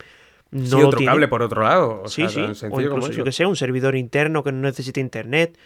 No 0.51 0.79
sí, 0.79 0.83
otro 0.83 1.05
cable 1.05 1.29
por 1.29 1.43
otro 1.43 1.61
lado. 1.63 2.05
sí, 2.07 2.27
sí. 2.31 2.47
o 2.71 2.81
incluso, 2.81 3.13
yo 3.13 3.25
que 3.25 3.33
sé, 3.33 3.45
un 3.45 3.57
servidor 3.57 3.95
interno 3.95 4.43
que 4.43 4.53
no 4.53 4.63
necesite 4.63 5.01
internet. 5.01 5.59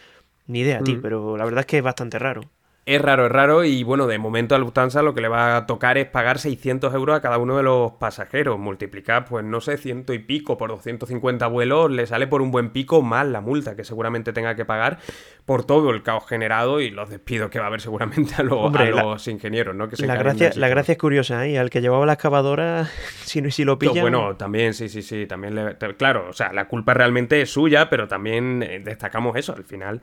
Ni 0.48 0.62
idea, 0.62 0.80
mm. 0.80 1.00
pero 1.00 1.36
la 1.36 1.44
verdad 1.44 1.60
es 1.60 1.66
que 1.66 1.78
es 1.78 1.84
bastante 1.84 2.18
raro. 2.18 2.40
Es 2.88 3.02
raro, 3.02 3.26
es 3.26 3.32
raro 3.32 3.64
y 3.64 3.82
bueno, 3.84 4.06
de 4.06 4.16
momento 4.16 4.54
a 4.54 4.58
Lufthansa 4.58 5.02
lo 5.02 5.12
que 5.12 5.20
le 5.20 5.28
va 5.28 5.58
a 5.58 5.66
tocar 5.66 5.98
es 5.98 6.06
pagar 6.06 6.38
600 6.38 6.94
euros 6.94 7.14
a 7.14 7.20
cada 7.20 7.36
uno 7.36 7.58
de 7.58 7.62
los 7.62 7.92
pasajeros. 7.92 8.58
Multiplicar, 8.58 9.26
pues 9.26 9.44
no 9.44 9.60
sé, 9.60 9.76
ciento 9.76 10.14
y 10.14 10.20
pico 10.20 10.56
por 10.56 10.70
250 10.70 11.46
vuelos, 11.48 11.90
le 11.90 12.06
sale 12.06 12.26
por 12.26 12.40
un 12.40 12.50
buen 12.50 12.70
pico 12.70 13.02
más 13.02 13.26
la 13.26 13.42
multa 13.42 13.76
que 13.76 13.84
seguramente 13.84 14.32
tenga 14.32 14.54
que 14.54 14.64
pagar 14.64 15.00
por 15.44 15.64
todo 15.64 15.90
el 15.90 16.02
caos 16.02 16.26
generado 16.26 16.80
y 16.80 16.90
los 16.90 17.10
despidos 17.10 17.50
que 17.50 17.58
va 17.58 17.66
a 17.66 17.68
haber 17.68 17.82
seguramente 17.82 18.34
a, 18.38 18.42
los, 18.42 19.28
ingenieros, 19.28 19.74
¿no? 19.74 19.86
la, 19.98 20.16
gracia, 20.16 20.52
la 20.54 20.68
gracia 20.68 20.92
es 20.92 20.98
curiosa, 20.98 21.46
¿eh? 21.46 21.52
Y 21.52 21.56
al 21.58 21.68
que 21.68 21.82
llevaba 21.82 22.06
la 22.06 22.14
excavadora, 22.14 22.88
si, 23.24 23.50
si 23.50 23.64
lo 23.64 23.78
pillan... 23.78 24.00
Bueno, 24.00 24.36
también, 24.36 24.72
sí, 24.72 24.88
sí, 24.88 25.02
sí, 25.02 25.26
también 25.26 25.54
le... 25.54 25.76
Claro, 25.96 26.26
o 26.30 26.32
sea, 26.32 26.54
la 26.54 26.68
culpa 26.68 26.94
realmente 26.94 27.40
es 27.42 27.50
suya, 27.50 27.90
pero 27.90 28.08
también 28.08 28.62
eh, 28.62 28.80
destacamos 28.80 29.36
eso, 29.36 29.54
al 29.54 29.64
final, 29.64 30.00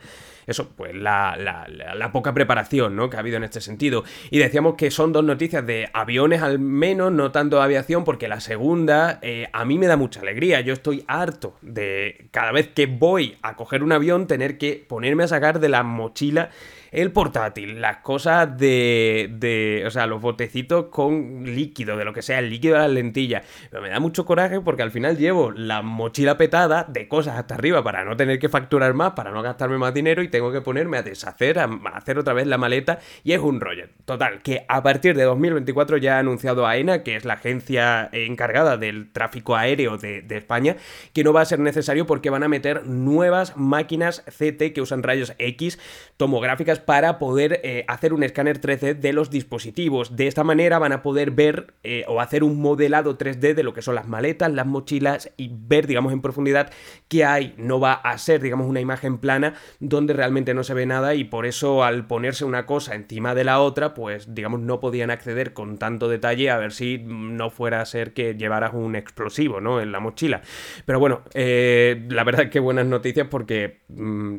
eso, 0.47 0.69
pues 0.75 0.95
la, 0.95 1.35
la, 1.37 1.67
la 1.67 2.11
poca 2.11 2.33
preparación 2.33 2.74
¿no? 2.75 3.09
que 3.09 3.17
ha 3.17 3.19
habido 3.19 3.37
en 3.37 3.43
este 3.43 3.61
sentido. 3.61 4.03
Y 4.29 4.39
decíamos 4.39 4.75
que 4.75 4.91
son 4.91 5.11
dos 5.13 5.23
noticias 5.23 5.65
de 5.65 5.89
aviones 5.93 6.41
al 6.41 6.59
menos, 6.59 7.11
no 7.11 7.31
tanto 7.31 7.57
de 7.57 7.63
aviación, 7.63 8.03
porque 8.03 8.27
la 8.27 8.39
segunda 8.39 9.19
eh, 9.21 9.47
a 9.53 9.65
mí 9.65 9.77
me 9.77 9.87
da 9.87 9.97
mucha 9.97 10.21
alegría. 10.21 10.61
Yo 10.61 10.73
estoy 10.73 11.03
harto 11.07 11.55
de 11.61 12.27
cada 12.31 12.51
vez 12.51 12.67
que 12.67 12.85
voy 12.85 13.37
a 13.41 13.55
coger 13.55 13.83
un 13.83 13.91
avión 13.91 14.27
tener 14.27 14.57
que 14.57 14.85
ponerme 14.87 15.23
a 15.23 15.27
sacar 15.27 15.59
de 15.59 15.69
la 15.69 15.83
mochila 15.83 16.49
el 16.95 17.11
portátil, 17.11 17.81
las 17.81 17.97
cosas 17.97 18.57
de, 18.57 19.29
de, 19.33 19.83
o 19.85 19.91
sea, 19.91 20.07
los 20.07 20.21
botecitos 20.21 20.85
con 20.85 21.43
líquido, 21.43 21.97
de 21.97 22.05
lo 22.05 22.13
que 22.13 22.21
sea, 22.21 22.39
el 22.39 22.49
líquido 22.49 22.75
de 22.75 22.81
las 22.81 22.91
lentillas. 22.91 23.43
Pero 23.69 23.83
me 23.83 23.89
da 23.89 23.99
mucho 23.99 24.25
coraje 24.25 24.61
porque 24.61 24.81
al 24.81 24.91
final 24.91 25.17
llevo 25.17 25.51
la 25.51 25.81
mochila 25.81 26.37
petada 26.37 26.85
de 26.87 27.07
cosas 27.07 27.37
hasta 27.37 27.55
arriba 27.55 27.83
para 27.83 28.05
no 28.05 28.15
tener 28.15 28.39
que 28.39 28.47
facturar 28.47 28.93
más, 28.93 29.11
para 29.11 29.31
no 29.31 29.41
gastarme 29.41 29.77
más 29.77 29.93
dinero 29.93 30.23
y 30.23 30.29
tengo 30.29 30.51
que 30.51 30.61
ponerme 30.61 30.97
a 30.97 31.03
deshacer, 31.03 31.59
a 31.59 31.65
hacer 31.93 32.17
otra 32.17 32.33
vez 32.33 32.47
la 32.47 32.57
maleta 32.57 32.99
y 33.23 33.33
es 33.33 33.39
un 33.39 33.59
rollo. 33.59 33.87
Total, 34.05 34.41
que 34.41 34.65
a 34.67 34.81
partir 34.81 35.17
de 35.17 35.23
2024 35.23 35.97
ya 35.97 36.15
ha 36.15 36.19
anunciado 36.19 36.65
AENA, 36.65 37.03
que 37.03 37.15
es 37.15 37.25
la 37.25 37.33
agencia 37.33 38.09
encargada 38.13 38.77
del 38.77 39.11
tráfico 39.11 39.55
aéreo 39.55 39.97
de, 39.97 40.25
España, 40.29 40.77
que 41.13 41.23
no 41.23 41.33
va 41.33 41.41
a 41.41 41.45
ser 41.45 41.59
necesario 41.59 42.05
porque 42.05 42.29
van 42.29 42.43
a 42.43 42.47
meter 42.47 42.85
nuevas 42.85 43.57
máquinas 43.57 44.23
CT 44.27 44.73
que 44.73 44.81
usan 44.81 45.03
rayos 45.03 45.33
X 45.37 45.79
tomográficas 46.17 46.79
para 46.85 47.19
poder 47.19 47.59
eh, 47.63 47.85
hacer 47.87 48.13
un 48.13 48.23
escáner 48.23 48.61
3D 48.61 48.99
de 48.99 49.13
los 49.13 49.29
dispositivos. 49.29 50.15
De 50.15 50.27
esta 50.27 50.43
manera 50.43 50.79
van 50.79 50.91
a 50.91 51.01
poder 51.01 51.31
ver 51.31 51.73
eh, 51.83 52.05
o 52.07 52.21
hacer 52.21 52.43
un 52.43 52.59
modelado 52.59 53.17
3D 53.17 53.53
de 53.53 53.63
lo 53.63 53.73
que 53.73 53.81
son 53.81 53.95
las 53.95 54.07
maletas, 54.07 54.51
las 54.51 54.65
mochilas 54.65 55.31
y 55.37 55.51
ver, 55.51 55.87
digamos, 55.87 56.13
en 56.13 56.21
profundidad 56.21 56.71
qué 57.07 57.25
hay. 57.25 57.53
No 57.57 57.79
va 57.79 57.93
a 57.93 58.17
ser, 58.17 58.41
digamos, 58.41 58.67
una 58.67 58.79
imagen 58.79 59.17
plana 59.17 59.55
donde 59.79 60.13
realmente 60.13 60.53
no 60.53 60.63
se 60.63 60.73
ve 60.73 60.85
nada 60.85 61.15
y 61.15 61.23
por 61.23 61.45
eso 61.45 61.83
al 61.83 62.07
ponerse 62.07 62.45
una 62.45 62.65
cosa 62.65 62.95
encima 62.95 63.35
de 63.35 63.43
la 63.43 63.59
otra, 63.59 63.93
pues, 63.93 64.33
digamos, 64.33 64.59
no 64.59 64.79
podían 64.79 65.11
acceder 65.11 65.53
con 65.53 65.77
tanto 65.77 66.07
detalle 66.07 66.49
a 66.49 66.57
ver 66.57 66.71
si 66.71 66.99
no 66.99 67.49
fuera 67.49 67.81
a 67.81 67.85
ser 67.85 68.13
que 68.13 68.35
llevaras 68.35 68.73
un 68.73 68.95
explosivo, 68.95 69.61
¿no? 69.61 69.81
En 69.81 69.91
la 69.91 69.99
mochila. 69.99 70.41
Pero 70.85 70.99
bueno, 70.99 71.21
eh, 71.33 72.05
la 72.09 72.23
verdad 72.23 72.49
que 72.49 72.59
buenas 72.59 72.85
noticias 72.85 73.27
porque 73.29 73.81
mm, 73.89 74.37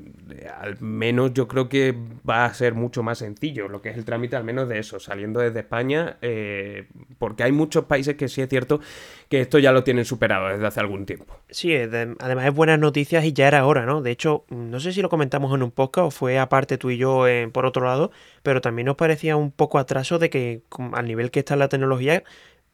al 0.60 0.80
menos 0.80 1.32
yo 1.34 1.48
creo 1.48 1.68
que 1.68 1.94
va 2.28 2.35
a 2.44 2.54
ser 2.54 2.74
mucho 2.74 3.02
más 3.02 3.18
sencillo 3.18 3.68
lo 3.68 3.80
que 3.80 3.90
es 3.90 3.96
el 3.96 4.04
trámite, 4.04 4.36
al 4.36 4.44
menos 4.44 4.68
de 4.68 4.78
eso, 4.78 5.00
saliendo 5.00 5.40
desde 5.40 5.60
España, 5.60 6.16
eh, 6.22 6.86
porque 7.18 7.42
hay 7.42 7.52
muchos 7.52 7.84
países 7.84 8.16
que 8.16 8.28
sí 8.28 8.42
es 8.42 8.48
cierto 8.48 8.80
que 9.28 9.40
esto 9.40 9.58
ya 9.58 9.72
lo 9.72 9.84
tienen 9.84 10.04
superado 10.04 10.48
desde 10.48 10.66
hace 10.66 10.80
algún 10.80 11.06
tiempo. 11.06 11.36
Sí, 11.50 11.74
además 11.74 12.46
es 12.46 12.54
buenas 12.54 12.78
noticias 12.78 13.24
y 13.24 13.32
ya 13.32 13.48
era 13.48 13.66
hora, 13.66 13.86
¿no? 13.86 14.02
De 14.02 14.10
hecho, 14.10 14.44
no 14.50 14.80
sé 14.80 14.92
si 14.92 15.02
lo 15.02 15.08
comentamos 15.08 15.54
en 15.54 15.62
un 15.62 15.70
podcast 15.70 16.06
o 16.08 16.10
fue 16.10 16.38
aparte 16.38 16.78
tú 16.78 16.90
y 16.90 16.98
yo 16.98 17.26
eh, 17.26 17.48
por 17.52 17.66
otro 17.66 17.84
lado, 17.84 18.10
pero 18.42 18.60
también 18.60 18.86
nos 18.86 18.96
parecía 18.96 19.36
un 19.36 19.50
poco 19.50 19.78
atraso 19.78 20.18
de 20.18 20.30
que 20.30 20.62
al 20.92 21.06
nivel 21.06 21.30
que 21.30 21.40
está 21.40 21.56
la 21.56 21.68
tecnología, 21.68 22.22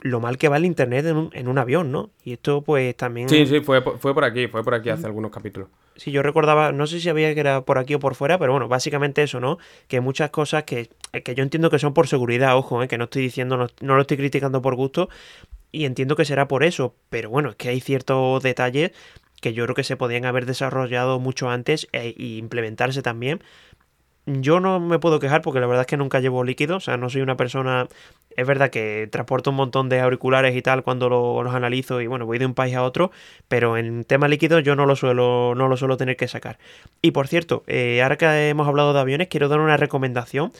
lo 0.02 0.20
mal 0.20 0.36
que 0.36 0.48
va 0.48 0.56
el 0.56 0.64
internet 0.64 1.06
en 1.06 1.16
un, 1.16 1.30
en 1.32 1.48
un 1.48 1.58
avión, 1.58 1.92
¿no? 1.92 2.10
Y 2.24 2.34
esto 2.34 2.62
pues 2.62 2.96
también... 2.96 3.28
Sí, 3.28 3.46
sí, 3.46 3.60
fue, 3.60 3.80
fue 3.82 4.14
por 4.14 4.24
aquí, 4.24 4.48
fue 4.48 4.62
por 4.64 4.74
aquí 4.74 4.90
hace 4.90 5.06
algunos 5.06 5.30
capítulos. 5.30 5.68
Sí, 5.96 6.10
yo 6.10 6.22
recordaba, 6.22 6.72
no 6.72 6.86
sé 6.86 7.00
si 7.00 7.08
había 7.08 7.32
que 7.34 7.40
era 7.40 7.64
por 7.64 7.78
aquí 7.78 7.94
o 7.94 8.00
por 8.00 8.14
fuera, 8.14 8.38
pero 8.38 8.52
bueno, 8.52 8.68
básicamente 8.68 9.22
eso, 9.22 9.38
¿no? 9.40 9.58
Que 9.86 10.00
muchas 10.00 10.30
cosas 10.30 10.64
que, 10.64 10.90
que 11.24 11.34
yo 11.34 11.42
entiendo 11.42 11.70
que 11.70 11.78
son 11.78 11.94
por 11.94 12.08
seguridad, 12.08 12.56
ojo, 12.56 12.82
¿eh? 12.82 12.88
que 12.88 12.98
no 12.98 13.04
estoy 13.04 13.22
diciendo, 13.22 13.56
no, 13.56 13.68
no, 13.80 13.94
lo 13.94 14.02
estoy 14.02 14.16
criticando 14.16 14.60
por 14.60 14.74
gusto, 14.74 15.08
y 15.70 15.84
entiendo 15.84 16.16
que 16.16 16.24
será 16.24 16.48
por 16.48 16.64
eso, 16.64 16.96
pero 17.08 17.30
bueno, 17.30 17.50
es 17.50 17.56
que 17.56 17.68
hay 17.68 17.80
ciertos 17.80 18.42
detalles 18.42 18.92
que 19.40 19.52
yo 19.52 19.64
creo 19.64 19.74
que 19.74 19.84
se 19.84 19.96
podían 19.96 20.24
haber 20.24 20.46
desarrollado 20.46 21.18
mucho 21.18 21.50
antes 21.50 21.88
e, 21.92 22.14
implementarse 22.16 23.02
también 23.02 23.42
yo 24.26 24.60
no 24.60 24.78
me 24.78 24.98
puedo 24.98 25.18
quejar 25.18 25.42
porque 25.42 25.60
la 25.60 25.66
verdad 25.66 25.82
es 25.82 25.86
que 25.86 25.96
nunca 25.96 26.20
llevo 26.20 26.44
líquido, 26.44 26.76
o 26.76 26.80
sea, 26.80 26.96
no 26.96 27.10
soy 27.10 27.22
una 27.22 27.36
persona... 27.36 27.88
Es 28.34 28.46
verdad 28.46 28.70
que 28.70 29.08
transporto 29.12 29.50
un 29.50 29.56
montón 29.56 29.88
de 29.90 30.00
auriculares 30.00 30.56
y 30.56 30.62
tal 30.62 30.82
cuando 30.82 31.10
los 31.10 31.54
analizo 31.54 32.00
y 32.00 32.06
bueno, 32.06 32.24
voy 32.24 32.38
de 32.38 32.46
un 32.46 32.54
país 32.54 32.74
a 32.74 32.82
otro, 32.82 33.10
pero 33.48 33.76
en 33.76 34.04
tema 34.04 34.26
líquido 34.26 34.58
yo 34.60 34.74
no 34.74 34.86
lo 34.86 34.96
suelo, 34.96 35.54
no 35.54 35.68
lo 35.68 35.76
suelo 35.76 35.98
tener 35.98 36.16
que 36.16 36.28
sacar. 36.28 36.58
Y 37.02 37.10
por 37.10 37.28
cierto, 37.28 37.62
eh, 37.66 38.00
ahora 38.02 38.16
que 38.16 38.48
hemos 38.48 38.66
hablado 38.66 38.94
de 38.94 39.00
aviones, 39.00 39.28
quiero 39.28 39.48
dar 39.48 39.60
una 39.60 39.76
recomendación 39.76 40.52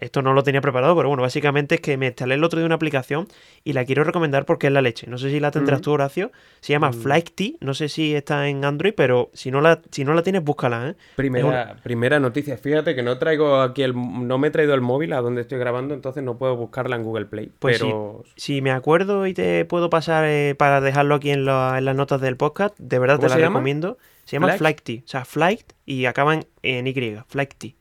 esto 0.00 0.22
no 0.22 0.32
lo 0.32 0.42
tenía 0.42 0.60
preparado, 0.60 0.96
pero 0.96 1.08
bueno, 1.08 1.22
básicamente 1.22 1.76
es 1.76 1.80
que 1.80 1.96
me 1.96 2.06
instalé 2.06 2.34
el 2.34 2.44
otro 2.44 2.58
de 2.60 2.66
una 2.66 2.74
aplicación 2.74 3.28
y 3.64 3.72
la 3.72 3.84
quiero 3.84 4.04
recomendar 4.04 4.44
porque 4.46 4.68
es 4.68 4.72
la 4.72 4.82
leche. 4.82 5.06
No 5.06 5.18
sé 5.18 5.30
si 5.30 5.40
la 5.40 5.50
tendrás 5.50 5.80
tú, 5.80 5.92
Horacio. 5.92 6.32
Se 6.60 6.72
llama 6.72 6.90
mm. 6.90 6.94
Flighty. 6.94 7.58
No 7.60 7.74
sé 7.74 7.88
si 7.88 8.14
está 8.14 8.48
en 8.48 8.64
Android, 8.64 8.94
pero 8.96 9.30
si 9.34 9.50
no 9.50 9.60
la, 9.60 9.80
si 9.90 10.04
no 10.04 10.14
la 10.14 10.22
tienes, 10.22 10.42
búscala, 10.42 10.88
¿eh? 10.88 10.94
Primera, 11.16 11.76
primera 11.82 12.18
noticia. 12.18 12.56
Fíjate 12.56 12.94
que 12.94 13.02
no 13.02 13.18
traigo 13.18 13.60
aquí 13.60 13.82
el. 13.82 13.94
No 13.94 14.38
me 14.38 14.48
he 14.48 14.50
traído 14.50 14.74
el 14.74 14.80
móvil 14.80 15.12
a 15.12 15.20
donde 15.20 15.42
estoy 15.42 15.58
grabando, 15.58 15.94
entonces 15.94 16.22
no 16.22 16.38
puedo 16.38 16.56
buscarla 16.56 16.96
en 16.96 17.02
Google 17.02 17.26
Play. 17.26 17.52
Pues 17.58 17.78
pero... 17.78 18.24
si, 18.36 18.62
me 18.62 18.70
acuerdo 18.70 19.26
y 19.26 19.34
te 19.34 19.64
puedo 19.64 19.90
pasar 19.90 20.24
eh, 20.26 20.54
para 20.58 20.80
dejarlo 20.80 21.14
aquí 21.14 21.30
en, 21.30 21.44
las 21.44 21.96
notas 21.96 22.20
del 22.20 22.36
podcast, 22.36 22.78
de 22.78 22.98
verdad 22.98 23.18
te 23.18 23.28
la 23.28 23.36
recomiendo. 23.36 23.98
Se 24.24 24.36
llama 24.36 24.52
Flighty. 24.52 25.02
O 25.04 25.08
sea, 25.08 25.24
Flight 25.24 25.72
y 25.84 26.06
acaban 26.06 26.44
en 26.62 26.86
Y. 26.86 26.94
Flighty. 27.26 27.76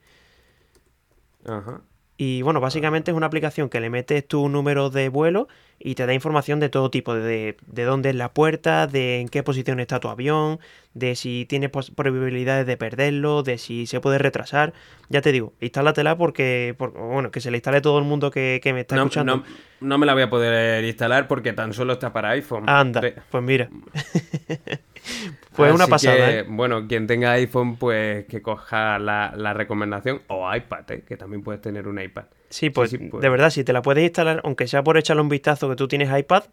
Ajá. 1.46 1.82
Y 2.22 2.42
bueno, 2.42 2.60
básicamente 2.60 3.12
es 3.12 3.18
una 3.18 3.28
aplicación 3.28 3.70
que 3.70 3.80
le 3.80 3.90
metes 3.90 4.28
tu 4.28 4.50
número 4.50 4.90
de 4.90 5.08
vuelo 5.08 5.48
y 5.80 5.96
te 5.96 6.06
da 6.06 6.14
información 6.14 6.60
de 6.60 6.68
todo 6.68 6.92
tipo, 6.92 7.16
de, 7.16 7.56
de 7.66 7.84
dónde 7.86 8.10
es 8.10 8.16
la 8.16 8.34
puerta, 8.34 8.88
de 8.88 9.22
en 9.22 9.30
qué 9.30 9.42
posición 9.42 9.80
está 9.80 10.02
tu 10.02 10.10
avión, 10.10 10.60
de 10.94 11.16
si 11.16 11.46
tienes 11.48 11.70
probabilidades 11.70 12.68
de 12.68 12.76
perderlo, 12.76 13.42
de 13.42 13.58
si 13.58 13.86
se 13.86 14.02
puede 14.02 14.18
retrasar. 14.18 14.74
Ya 15.08 15.22
te 15.22 15.32
digo, 15.32 15.54
instálatela 15.62 16.18
porque, 16.18 16.76
bueno, 16.78 17.32
que 17.32 17.40
se 17.40 17.52
le 17.52 17.58
instale 17.58 17.80
todo 17.80 17.98
el 18.00 18.04
mundo 18.04 18.32
que, 18.32 18.60
me 18.66 18.82
está 18.82 18.98
escuchando. 18.98 19.38
No, 19.38 19.44
no, 19.80 19.98
me 19.98 20.06
la 20.06 20.12
voy 20.12 20.24
a 20.24 20.30
poder 20.30 20.84
instalar 20.84 21.26
porque 21.30 21.54
tan 21.54 21.74
solo 21.74 21.94
está 21.94 22.12
para 22.12 22.32
iPhone. 22.32 22.68
Anda, 22.68 23.02
pues 23.32 23.42
mira. 23.42 23.70
pues 25.66 25.76
una 25.76 25.88
pasada. 25.88 26.32
¿eh? 26.32 26.46
Bueno, 26.48 26.88
quien 26.88 27.08
tenga 27.08 27.32
iPhone, 27.34 27.78
pues 27.78 28.26
que 28.26 28.42
coja 28.42 29.00
la, 29.00 29.54
recomendación 29.54 30.22
o 30.28 30.54
iPad, 30.54 30.92
¿eh? 30.92 31.04
que 31.08 31.18
también 31.18 31.44
puedes 31.44 31.62
tener 31.62 31.88
un 31.88 32.00
iPad. 32.00 32.26
Sí, 32.50 32.70
pues, 32.70 32.98
pues, 33.12 33.22
de 33.22 33.30
verdad, 33.30 33.50
si 33.50 33.64
te 33.64 33.74
la 33.74 33.82
puedes 33.82 34.04
instalar, 34.04 34.42
aunque 34.44 34.68
sea 34.68 34.84
por 34.84 34.98
echarle 34.98 35.22
un 35.22 35.30
vistazo 35.30 35.70
que 35.70 35.76
tú 35.76 35.88
tienes 35.88 36.10
iPad, 36.18 36.44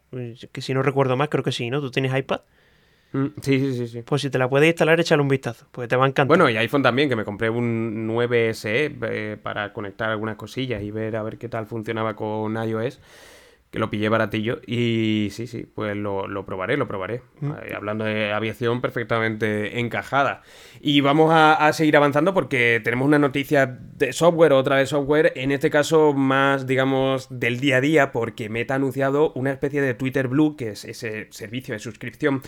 que 0.53 0.61
si 0.61 0.75
no 0.75 0.83
recuerdo 0.83 1.17
más, 1.17 1.29
creo 1.29 1.43
que 1.43 1.53
sí, 1.53 1.71
¿no? 1.71 1.81
Tú 1.81 1.91
tienes 1.91 2.15
iPad. 2.15 2.41
Mm, 3.13 3.27
sí, 3.41 3.61
sí, 3.61 3.75
sí, 3.75 3.89
sí. 3.89 4.03
Pues 4.03 4.21
si 4.23 4.31
te 4.31 4.39
la 4.39 4.49
puedes 4.49 4.69
instalar, 4.69 5.01
échale 5.01 5.23
un 5.23 5.29
vistazo, 5.29 5.67
porque 5.71 5.89
te 5.89 5.97
va 5.97 6.05
a 6.05 6.09
encantar. 6.09 6.29
Bueno, 6.37 6.51
y 6.51 6.57
iPhone 6.57 6.83
también, 6.83 7.09
que 7.09 7.17
me 7.17 7.25
compré 7.25 7.49
un 7.49 8.07
9SE 8.09 8.97
eh, 9.03 9.37
para 9.43 9.73
conectar 9.73 10.11
algunas 10.11 10.37
cosillas 10.37 10.83
y 10.83 10.91
ver 10.91 11.17
a 11.17 11.23
ver 11.23 11.39
qué 11.39 11.49
tal 11.49 11.67
funcionaba 11.67 12.15
con 12.15 12.57
iOS 12.57 13.01
que 13.77 13.81
lo 13.81 13.91
pillé 13.91 14.09
baratillo 14.09 14.63
y 14.67 15.29
sí, 15.33 15.47
sí, 15.47 15.67
pues 15.75 15.95
lo, 15.95 16.47
probaré, 16.47 16.79
lo 16.79 16.89
probaré. 16.89 17.21
Mm. 17.41 17.51
Eh, 17.51 17.75
hablando 17.77 18.07
de 18.07 18.33
aviación 18.33 18.81
perfectamente 18.81 19.79
encajada. 19.79 20.41
Y 20.81 21.03
vamos 21.03 21.31
a, 21.31 21.71
seguir 21.75 21.95
avanzando 21.99 22.33
porque 22.33 22.81
tenemos 22.83 23.07
una 23.07 23.19
noticia 23.19 23.67
de 23.67 24.15
software, 24.15 24.55
otra 24.55 24.77
de 24.77 24.87
software, 24.87 25.35
en 25.37 25.53
este 25.53 25.69
caso 25.69 26.15
más, 26.15 26.67
digamos, 26.67 27.29
del 27.29 27.61
día 27.61 27.77
a 27.77 27.81
día, 27.83 28.13
porque 28.13 28.49
Meta 28.49 28.73
ha 28.73 28.77
anunciado 28.77 29.33
una 29.35 29.51
especie 29.51 29.83
de 29.83 29.93
Twitter 29.93 30.29
Blue, 30.29 30.57
que 30.57 30.71
es 30.71 30.87
ese 30.87 31.27
servicio 31.31 31.75
de 31.75 31.79
suscripción 31.79 32.41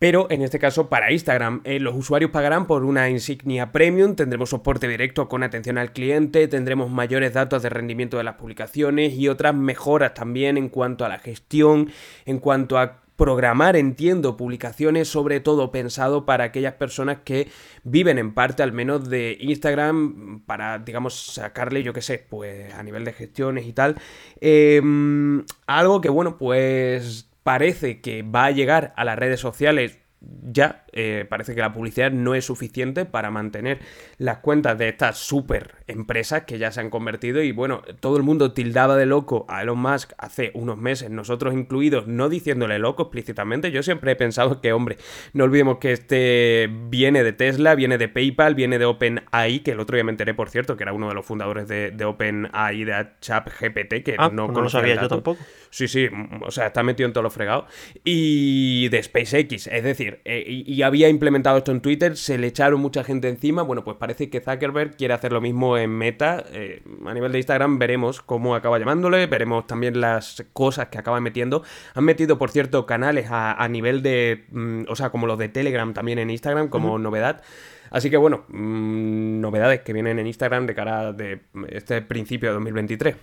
pero 0.00 0.28
en 0.30 0.40
este 0.40 0.58
caso 0.58 0.88
para 0.88 1.12
Instagram. 1.12 1.60
Eh, 1.64 1.78
los 1.78 1.94
usuarios 1.94 2.30
pagarán 2.30 2.66
por 2.66 2.84
una 2.84 3.10
insignia 3.10 3.70
premium, 3.70 4.16
tendremos 4.16 4.48
soporte 4.48 4.88
directo 4.88 5.28
con 5.28 5.42
atención 5.42 5.76
al 5.76 5.92
cliente, 5.92 6.48
tendremos 6.48 6.90
mayores 6.90 7.34
datos 7.34 7.62
de 7.62 7.68
rendimiento 7.68 8.16
de 8.16 8.24
las 8.24 8.36
publicaciones 8.36 9.12
y 9.12 9.28
otras 9.28 9.54
mejoras 9.54 10.14
también 10.14 10.56
en 10.56 10.70
cuanto 10.70 11.04
a 11.04 11.10
la 11.10 11.18
gestión, 11.18 11.92
en 12.24 12.38
cuanto 12.38 12.78
a 12.78 13.02
programar, 13.16 13.76
entiendo, 13.76 14.38
publicaciones 14.38 15.06
sobre 15.06 15.40
todo 15.40 15.70
pensado 15.70 16.24
para 16.24 16.44
aquellas 16.44 16.72
personas 16.72 17.18
que 17.22 17.48
viven 17.84 18.16
en 18.16 18.32
parte 18.32 18.62
al 18.62 18.72
menos 18.72 19.10
de 19.10 19.36
Instagram 19.38 20.40
para, 20.46 20.78
digamos, 20.78 21.34
sacarle, 21.34 21.82
yo 21.82 21.92
qué 21.92 22.00
sé, 22.00 22.24
pues 22.26 22.72
a 22.72 22.82
nivel 22.82 23.04
de 23.04 23.12
gestiones 23.12 23.66
y 23.66 23.74
tal. 23.74 23.96
Em, 24.40 25.44
algo 25.66 26.00
que, 26.00 26.08
bueno, 26.08 26.38
pues 26.38 27.29
parece 27.42 28.00
que 28.00 28.22
va 28.22 28.46
a 28.46 28.50
llegar 28.50 28.92
a 28.96 29.04
las 29.04 29.18
redes 29.18 29.40
sociales 29.40 29.98
ya 30.20 30.84
eh, 30.92 31.26
parece 31.28 31.54
que 31.54 31.60
la 31.60 31.72
publicidad 31.72 32.10
no 32.10 32.34
es 32.34 32.44
suficiente 32.44 33.04
para 33.04 33.30
mantener 33.30 33.78
las 34.18 34.38
cuentas 34.38 34.78
de 34.78 34.88
estas 34.88 35.18
super 35.18 35.76
empresas 35.86 36.44
que 36.44 36.58
ya 36.58 36.72
se 36.72 36.80
han 36.80 36.90
convertido 36.90 37.42
y 37.42 37.52
bueno, 37.52 37.82
todo 38.00 38.16
el 38.16 38.22
mundo 38.22 38.52
tildaba 38.52 38.96
de 38.96 39.06
loco 39.06 39.46
a 39.48 39.62
Elon 39.62 39.78
Musk 39.78 40.12
hace 40.18 40.50
unos 40.54 40.78
meses, 40.78 41.10
nosotros 41.10 41.54
incluidos, 41.54 42.06
no 42.06 42.28
diciéndole 42.28 42.78
loco 42.78 43.04
explícitamente, 43.04 43.70
yo 43.70 43.82
siempre 43.82 44.12
he 44.12 44.16
pensado 44.16 44.60
que, 44.60 44.72
hombre, 44.72 44.96
no 45.32 45.44
olvidemos 45.44 45.78
que 45.78 45.92
este 45.92 46.68
viene 46.88 47.22
de 47.22 47.32
Tesla, 47.32 47.74
viene 47.74 47.98
de 47.98 48.08
PayPal, 48.08 48.54
viene 48.54 48.78
de 48.78 48.84
OpenAI, 48.84 49.60
que 49.60 49.72
el 49.72 49.80
otro 49.80 49.96
día 49.96 50.04
me 50.04 50.12
enteré, 50.12 50.34
por 50.34 50.50
cierto, 50.50 50.76
que 50.76 50.84
era 50.84 50.92
uno 50.92 51.08
de 51.08 51.14
los 51.14 51.24
fundadores 51.24 51.68
de, 51.68 51.90
de 51.90 52.04
OpenAI, 52.04 52.84
de 52.84 53.06
ChatGPT, 53.20 54.02
que 54.04 54.16
ah, 54.18 54.30
no, 54.32 54.46
pues 54.46 54.56
no 54.56 54.62
lo 54.62 54.70
sabía 54.70 55.00
yo 55.00 55.08
tampoco. 55.08 55.40
Sí, 55.70 55.86
sí, 55.86 56.08
o 56.42 56.50
sea, 56.50 56.66
está 56.66 56.82
metido 56.82 57.06
en 57.06 57.12
todos 57.12 57.22
los 57.22 57.32
fregados. 57.32 57.66
Y 58.04 58.88
de 58.88 59.02
SpaceX, 59.02 59.68
es 59.68 59.84
decir, 59.84 60.20
eh, 60.24 60.44
y 60.46 60.79
y 60.80 60.82
había 60.82 61.10
implementado 61.10 61.58
esto 61.58 61.72
en 61.72 61.82
Twitter, 61.82 62.16
se 62.16 62.38
le 62.38 62.46
echaron 62.46 62.80
mucha 62.80 63.04
gente 63.04 63.28
encima. 63.28 63.60
Bueno, 63.60 63.84
pues 63.84 63.98
parece 63.98 64.30
que 64.30 64.40
Zuckerberg 64.40 64.96
quiere 64.96 65.12
hacer 65.12 65.30
lo 65.30 65.42
mismo 65.42 65.76
en 65.76 65.90
Meta. 65.90 66.42
Eh, 66.52 66.82
a 67.04 67.12
nivel 67.12 67.32
de 67.32 67.36
Instagram 67.36 67.78
veremos 67.78 68.22
cómo 68.22 68.54
acaba 68.54 68.78
llamándole, 68.78 69.26
veremos 69.26 69.66
también 69.66 70.00
las 70.00 70.42
cosas 70.54 70.88
que 70.88 70.96
acaba 70.96 71.20
metiendo. 71.20 71.62
Han 71.92 72.04
metido, 72.04 72.38
por 72.38 72.50
cierto, 72.50 72.86
canales 72.86 73.26
a, 73.30 73.68
nivel 73.68 74.02
de, 74.02 74.46
mm, 74.52 74.84
o 74.88 74.96
sea, 74.96 75.10
como 75.10 75.26
los 75.26 75.36
de 75.36 75.50
Telegram 75.50 75.92
también 75.92 76.18
en 76.18 76.30
Instagram, 76.30 76.68
como 76.68 76.98
novedad. 76.98 77.42
Así 77.90 78.08
que 78.08 78.16
bueno, 78.16 78.44
mm, 78.48 79.38
novedades 79.38 79.82
que 79.82 79.92
vienen 79.92 80.18
en 80.18 80.28
Instagram 80.28 80.64
de 80.64 80.74
cara 80.74 81.12
de 81.12 81.40
este 81.68 82.00
principio 82.00 82.48
de 82.48 82.54
2023. 82.54 83.16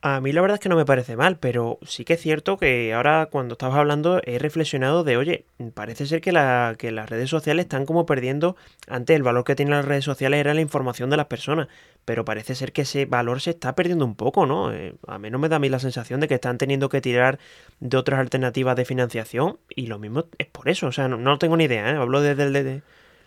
A 0.00 0.20
mí 0.20 0.30
la 0.30 0.40
verdad 0.40 0.54
es 0.54 0.60
que 0.60 0.68
no 0.68 0.76
me 0.76 0.84
parece 0.84 1.16
mal, 1.16 1.38
pero 1.40 1.80
sí 1.82 2.04
que 2.04 2.12
es 2.12 2.20
cierto 2.20 2.56
que 2.56 2.94
ahora 2.94 3.28
cuando 3.32 3.54
estabas 3.54 3.78
hablando 3.78 4.20
he 4.24 4.38
reflexionado 4.38 5.02
de, 5.02 5.16
oye, 5.16 5.44
parece 5.74 6.06
ser 6.06 6.20
que, 6.20 6.30
la, 6.30 6.76
que 6.78 6.92
las 6.92 7.10
redes 7.10 7.28
sociales 7.28 7.64
están 7.64 7.84
como 7.84 8.06
perdiendo, 8.06 8.54
antes 8.86 9.16
el 9.16 9.24
valor 9.24 9.42
que 9.42 9.56
tienen 9.56 9.74
las 9.74 9.84
redes 9.84 10.04
sociales 10.04 10.38
era 10.38 10.54
la 10.54 10.60
información 10.60 11.10
de 11.10 11.16
las 11.16 11.26
personas, 11.26 11.66
pero 12.04 12.24
parece 12.24 12.54
ser 12.54 12.72
que 12.72 12.82
ese 12.82 13.06
valor 13.06 13.40
se 13.40 13.50
está 13.50 13.74
perdiendo 13.74 14.04
un 14.04 14.14
poco, 14.14 14.46
¿no? 14.46 14.72
Eh, 14.72 14.94
a 15.08 15.18
mí 15.18 15.30
no 15.30 15.40
me 15.40 15.48
da 15.48 15.56
a 15.56 15.58
mí 15.58 15.68
la 15.68 15.80
sensación 15.80 16.20
de 16.20 16.28
que 16.28 16.34
están 16.34 16.58
teniendo 16.58 16.88
que 16.88 17.00
tirar 17.00 17.40
de 17.80 17.96
otras 17.96 18.20
alternativas 18.20 18.76
de 18.76 18.84
financiación 18.84 19.58
y 19.74 19.88
lo 19.88 19.98
mismo 19.98 20.26
es 20.38 20.46
por 20.46 20.68
eso, 20.68 20.86
o 20.86 20.92
sea, 20.92 21.08
no, 21.08 21.38
tengo 21.40 21.56
ni 21.56 21.64
idea, 21.64 21.90
¿eh? 21.90 21.96
Hablo 21.96 22.20
desde 22.20 22.44
el... 22.44 22.52
De, 22.52 22.82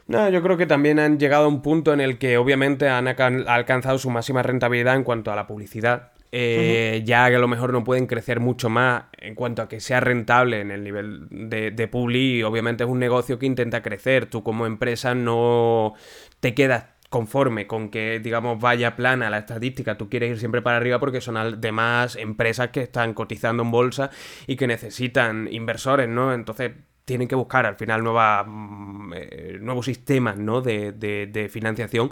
no, 0.08 0.30
yo 0.30 0.42
creo 0.42 0.56
que 0.56 0.68
también 0.68 1.00
han 1.00 1.20
llegado 1.20 1.46
a 1.46 1.48
un 1.50 1.62
punto 1.62 1.92
en 1.92 2.00
el 2.00 2.18
que 2.18 2.38
obviamente 2.38 2.88
han 2.88 3.10
alcanzado 3.10 3.98
su 3.98 4.10
máxima 4.10 4.42
rentabilidad 4.42 4.96
en 4.96 5.04
cuanto 5.04 5.34
a 5.34 5.36
la 5.36 5.48
publicidad 5.48 6.12
eh, 6.32 7.02
ya 7.06 7.30
que 7.30 7.36
a 7.36 7.40
lo 7.40 7.48
mejor 7.48 7.74
no 7.74 7.84
pueden 7.84 8.08
crecer 8.08 8.40
mucho 8.40 8.70
más 8.70 9.06
en 9.18 9.36
cuanto 9.36 9.62
a 9.62 9.68
que 9.68 9.82
sea 9.82 10.00
rentable 10.00 10.62
en 10.62 10.72
el 10.72 10.84
nivel 10.84 11.28
de, 11.30 11.72
de 11.72 11.88
publi. 11.88 12.44
Obviamente 12.44 12.84
es 12.84 12.90
un 12.90 13.00
negocio 13.00 13.38
que 13.38 13.46
intenta 13.46 13.82
crecer. 13.82 14.28
Tú 14.28 14.42
como 14.44 14.66
empresa 14.66 15.14
no 15.14 15.94
te 16.40 16.54
quedas 16.54 16.86
conforme 17.10 17.68
con 17.68 17.90
que, 17.90 18.22
digamos, 18.22 18.62
vaya 18.62 18.96
plana 18.96 19.30
la 19.30 19.40
estadística, 19.40 19.98
tú 19.98 20.10
quieres 20.10 20.32
ir 20.32 20.40
siempre 20.40 20.62
para 20.62 20.78
arriba 20.78 20.98
porque 20.98 21.20
son 21.20 21.36
además 21.36 22.16
empresas 22.16 22.70
que 22.70 22.84
están 22.84 23.14
cotizando 23.14 23.64
en 23.64 23.72
bolsa 23.72 24.10
y 24.48 24.56
que 24.56 24.66
necesitan 24.66 25.50
inversores, 25.52 26.08
¿no? 26.08 26.34
Entonces 26.34 26.72
tienen 27.04 27.28
que 27.28 27.36
buscar 27.36 27.66
al 27.66 27.76
final 27.76 28.02
nueva, 28.02 28.46
mm, 28.46 29.14
eh, 29.14 29.58
nuevos 29.60 29.88
sistemas, 29.88 30.38
¿no? 30.38 30.62
De, 30.62 30.94
de 30.94 31.50
financiación. 31.50 32.12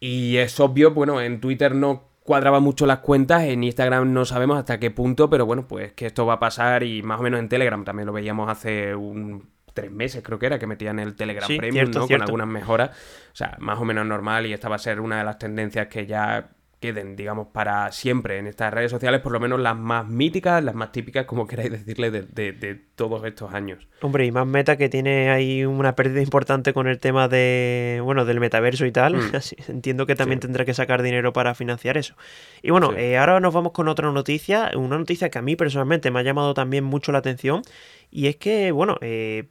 Y 0.00 0.38
es 0.38 0.58
obvio, 0.58 0.90
bueno, 0.92 1.20
en 1.20 1.40
Twitter 1.40 1.76
no 1.76 2.09
cuadraba 2.30 2.60
mucho 2.60 2.86
las 2.86 3.00
cuentas, 3.00 3.42
en 3.42 3.64
Instagram 3.64 4.12
no 4.12 4.24
sabemos 4.24 4.56
hasta 4.56 4.78
qué 4.78 4.92
punto, 4.92 5.28
pero 5.28 5.46
bueno, 5.46 5.66
pues 5.66 5.94
que 5.94 6.06
esto 6.06 6.26
va 6.26 6.34
a 6.34 6.38
pasar 6.38 6.84
y 6.84 7.02
más 7.02 7.18
o 7.18 7.24
menos 7.24 7.40
en 7.40 7.48
Telegram 7.48 7.84
también 7.84 8.06
lo 8.06 8.12
veíamos 8.12 8.48
hace 8.48 8.94
un 8.94 9.50
tres 9.74 9.90
meses 9.90 10.22
creo 10.22 10.38
que 10.38 10.46
era 10.46 10.56
que 10.56 10.68
metían 10.68 11.00
el 11.00 11.16
Telegram 11.16 11.48
Premium, 11.48 11.90
¿no? 11.90 12.06
Con 12.06 12.22
algunas 12.22 12.46
mejoras, 12.46 12.90
o 12.90 13.34
sea, 13.34 13.56
más 13.58 13.80
o 13.80 13.84
menos 13.84 14.06
normal 14.06 14.46
y 14.46 14.52
esta 14.52 14.68
va 14.68 14.76
a 14.76 14.78
ser 14.78 15.00
una 15.00 15.18
de 15.18 15.24
las 15.24 15.38
tendencias 15.38 15.88
que 15.88 16.06
ya 16.06 16.50
queden, 16.80 17.14
digamos, 17.14 17.48
para 17.48 17.92
siempre 17.92 18.38
en 18.38 18.46
estas 18.46 18.72
redes 18.72 18.90
sociales, 18.90 19.20
por 19.20 19.32
lo 19.32 19.38
menos 19.38 19.60
las 19.60 19.76
más 19.76 20.08
míticas, 20.08 20.64
las 20.64 20.74
más 20.74 20.92
típicas, 20.92 21.26
como 21.26 21.46
queráis 21.48 21.70
decirle, 21.70 22.10
de, 22.10 22.80
todos 22.96 23.24
estos 23.24 23.54
años. 23.54 23.86
Hombre, 24.00 24.26
y 24.26 24.32
más 24.32 24.46
meta 24.46 24.76
que 24.76 24.88
tiene 24.88 25.30
ahí 25.30 25.64
una 25.64 25.94
pérdida 25.94 26.20
importante 26.20 26.72
con 26.72 26.88
el 26.88 26.98
tema 26.98 27.28
de, 27.28 28.00
bueno, 28.02 28.24
del 28.24 28.40
metaverso 28.40 28.86
y 28.86 28.92
tal. 28.92 29.16
Mm. 29.16 29.32
Entiendo 29.68 30.06
que 30.06 30.14
también 30.14 30.40
tendrá 30.40 30.64
que 30.64 30.74
sacar 30.74 31.02
dinero 31.02 31.32
para 31.32 31.54
financiar 31.54 31.98
eso. 31.98 32.14
Y 32.62 32.70
bueno, 32.70 32.92
eh, 32.96 33.18
ahora 33.18 33.40
nos 33.40 33.54
vamos 33.54 33.72
con 33.72 33.88
otra 33.88 34.10
noticia, 34.10 34.70
una 34.74 34.98
noticia 34.98 35.30
que 35.30 35.38
a 35.38 35.42
mí 35.42 35.56
personalmente 35.56 36.10
me 36.10 36.20
ha 36.20 36.22
llamado 36.22 36.54
también 36.54 36.84
mucho 36.84 37.12
la 37.12 37.18
atención, 37.18 37.62
y 38.10 38.26
es 38.26 38.36
que, 38.36 38.72
bueno, 38.72 38.96
eh, 39.02 39.48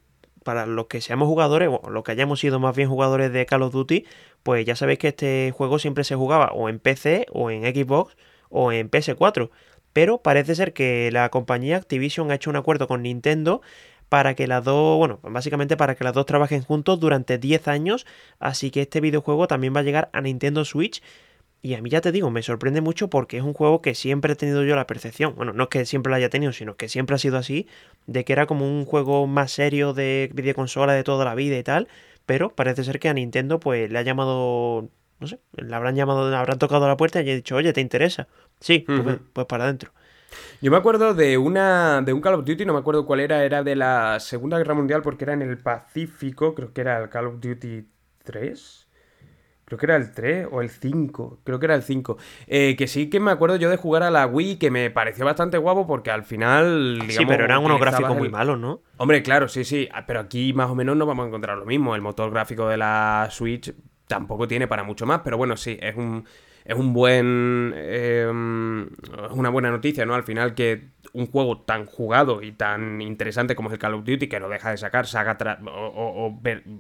para 0.50 0.66
los 0.66 0.88
que 0.88 1.00
seamos 1.00 1.28
jugadores, 1.28 1.70
o 1.70 1.92
los 1.92 2.04
que 2.04 2.12
hayamos 2.12 2.40
sido 2.40 2.60
más 2.60 2.76
bien 2.76 2.90
jugadores 2.90 3.32
de 3.32 3.46
Call 3.46 3.62
of 3.62 3.72
Duty, 3.72 4.08
pues 4.42 4.66
ya 4.66 4.76
sabéis 4.76 4.98
que 4.98 5.10
este 5.10 5.54
juego 5.56 5.78
siempre 5.78 6.04
se 6.04 6.16
jugaba 6.16 6.48
o 6.54 6.70
en 6.70 6.80
PC 6.80 7.28
o 7.32 7.52
en 7.52 7.62
Xbox 7.62 8.18
o 8.50 8.72
en 8.72 8.90
PS4. 8.90 9.52
Pero 9.94 10.24
parece 10.24 10.56
ser 10.56 10.74
que 10.74 11.12
la 11.12 11.30
compañía 11.30 11.78
Activision 11.78 12.32
ha 12.32 12.34
hecho 12.34 12.50
un 12.50 12.56
acuerdo 12.56 12.88
con 12.88 13.04
Nintendo 13.04 13.62
para 14.10 14.34
que 14.34 14.48
las 14.48 14.64
dos, 14.64 14.98
bueno, 14.98 15.20
básicamente 15.22 15.78
para 15.78 15.94
que 15.94 16.04
las 16.04 16.16
dos 16.16 16.26
trabajen 16.26 16.64
juntos 16.64 17.00
durante 17.00 17.38
10 17.38 17.68
años, 17.68 18.08
así 18.40 18.72
que 18.72 18.82
este 18.82 19.02
videojuego 19.02 19.48
también 19.48 19.76
va 19.76 19.82
a 19.82 19.84
llegar 19.84 20.10
a 20.14 20.22
Nintendo 20.22 20.66
Switch. 20.66 21.04
Y 21.62 21.74
a 21.74 21.82
mí 21.82 21.90
ya 21.90 22.00
te 22.00 22.12
digo, 22.12 22.32
me 22.32 22.42
sorprende 22.42 22.80
mucho 22.80 23.10
porque 23.10 23.38
es 23.38 23.44
un 23.44 23.54
juego 23.54 23.82
que 23.82 23.94
siempre 23.94 24.34
he 24.34 24.36
tenido 24.36 24.64
yo 24.64 24.76
la 24.76 24.88
percepción, 24.88 25.36
bueno, 25.36 25.52
no 25.52 25.64
es 25.64 25.70
que 25.70 25.86
siempre 25.86 26.10
lo 26.10 26.16
haya 26.16 26.30
tenido, 26.30 26.54
sino 26.54 26.78
que 26.78 26.88
siempre 26.88 27.16
ha 27.16 27.20
sido 27.20 27.38
así, 27.38 27.68
de 28.08 28.24
que 28.24 28.32
era 28.32 28.46
como 28.46 28.66
un 28.66 28.86
juego 28.86 29.28
más 29.28 29.52
serio 29.52 29.94
de 29.94 30.30
videoconsola 30.34 30.94
de 30.94 31.04
toda 31.04 31.26
la 31.26 31.36
vida 31.36 31.58
y 31.58 31.64
tal, 31.64 31.90
pero 32.26 32.56
parece 32.56 32.86
ser 32.86 33.00
que 33.00 33.10
a 33.10 33.14
Nintendo 33.14 33.60
pues 33.60 33.92
le 33.92 34.00
ha 34.00 34.04
llamado, 34.04 34.88
no 35.20 35.28
sé, 35.28 35.40
le 35.58 35.76
habrán 35.76 35.96
llamado, 35.96 36.30
le 36.30 36.36
habrán 36.38 36.60
tocado 36.60 36.88
la 36.88 36.96
puerta 36.96 37.22
y 37.22 37.30
ha 37.30 37.36
dicho, 37.36 37.58
oye, 37.58 37.74
¿te 37.74 37.82
interesa? 37.82 38.30
Sí, 38.62 38.86
pues, 38.88 39.18
pues, 39.34 39.48
para 39.48 39.66
adentro. 39.66 39.92
Yo 40.62 40.72
me 40.72 40.78
acuerdo 40.78 41.14
de 41.14 41.38
una 41.38 42.02
de 42.04 42.14
un 42.14 42.22
Call 42.22 42.36
of 42.36 42.46
Duty, 42.46 42.66
no 42.66 42.74
me 42.74 42.80
acuerdo 42.80 43.06
cuál 43.06 43.20
era, 43.20 43.44
era 43.44 43.64
de 43.64 43.76
la 43.76 44.20
Segunda 44.22 44.58
Guerra 44.58 44.76
Mundial 44.76 45.02
porque 45.02 45.26
era 45.26 45.34
en 45.34 45.42
el 45.42 45.58
Pacífico, 45.58 46.56
creo 46.56 46.72
que 46.72 46.82
era 46.82 47.02
el 47.02 47.10
Call 47.10 47.28
of 47.28 47.40
Duty 47.42 47.86
3 48.24 48.89
creo 49.70 49.80
que 49.80 49.86
era 49.86 49.96
el 49.96 50.12
3 50.12 50.48
o 50.52 50.62
el 50.62 50.70
5, 50.70 51.40
creo 51.44 51.60
que 51.60 51.66
era 51.66 51.76
el 51.76 51.84
5, 51.84 52.18
eh, 52.48 52.76
que 52.76 52.88
sí 52.88 53.10
que 53.10 53.20
me 53.20 53.32
acuerdo 53.32 53.56
yo 53.56 53.70
de 53.70 53.78
jugar 53.78 54.04
a 54.04 54.12
la 54.12 54.26
Wii, 54.28 54.58
que 54.58 54.72
me 54.72 54.90
pareció 54.90 55.24
bastante 55.24 55.58
guapo 55.58 55.88
porque 55.88 56.12
al 56.12 56.24
final... 56.24 56.96
Digamos, 56.96 57.16
sí, 57.16 57.26
pero 57.26 57.46
eran 57.46 57.64
unos 57.64 57.80
gráficos 57.80 58.18
muy 58.18 58.30
malos, 58.30 58.60
¿no? 58.60 58.82
Hombre, 58.98 59.24
claro, 59.24 59.48
sí, 59.48 59.64
sí, 59.64 59.88
ah, 59.94 60.06
pero 60.06 60.20
aquí 60.20 60.52
más 60.54 60.70
o 60.70 60.76
menos 60.76 60.98
no 60.98 61.06
vamos 61.06 61.24
a 61.24 61.28
encontrar 61.28 61.58
lo 61.58 61.66
mismo, 61.66 61.96
el 61.96 62.02
motor 62.02 62.32
gráfico 62.32 62.68
de 62.68 62.78
la 62.78 63.28
Switch 63.32 63.74
tampoco 64.08 64.48
tiene 64.48 64.68
para 64.68 64.84
mucho 64.84 65.06
más, 65.06 65.22
pero 65.24 65.38
bueno, 65.38 65.56
sí, 65.56 65.78
es 65.80 65.96
un 65.96 66.26
es 66.70 66.78
un 66.78 66.94
buen. 66.94 67.74
Eh, 67.76 68.28
una 68.30 69.50
buena 69.50 69.72
noticia, 69.72 70.06
¿no? 70.06 70.14
Al 70.14 70.24
final 70.24 70.54
que 70.54 70.90
un 71.14 71.28
juego 71.28 71.62
tan 71.62 71.86
jugado 71.86 72.42
y 72.42 72.52
tan 72.52 73.02
interesante 73.02 73.56
como 73.56 73.70
es 73.70 73.74
el 73.74 73.80
Call 73.80 73.94
of 73.94 74.06
Duty, 74.06 74.28
que 74.28 74.40
no 74.40 74.50
deja 74.50 74.72
de 74.72 74.78
sacar 74.78 75.08
saga 75.08 75.38
tras, 75.38 75.60
o, 75.66 76.34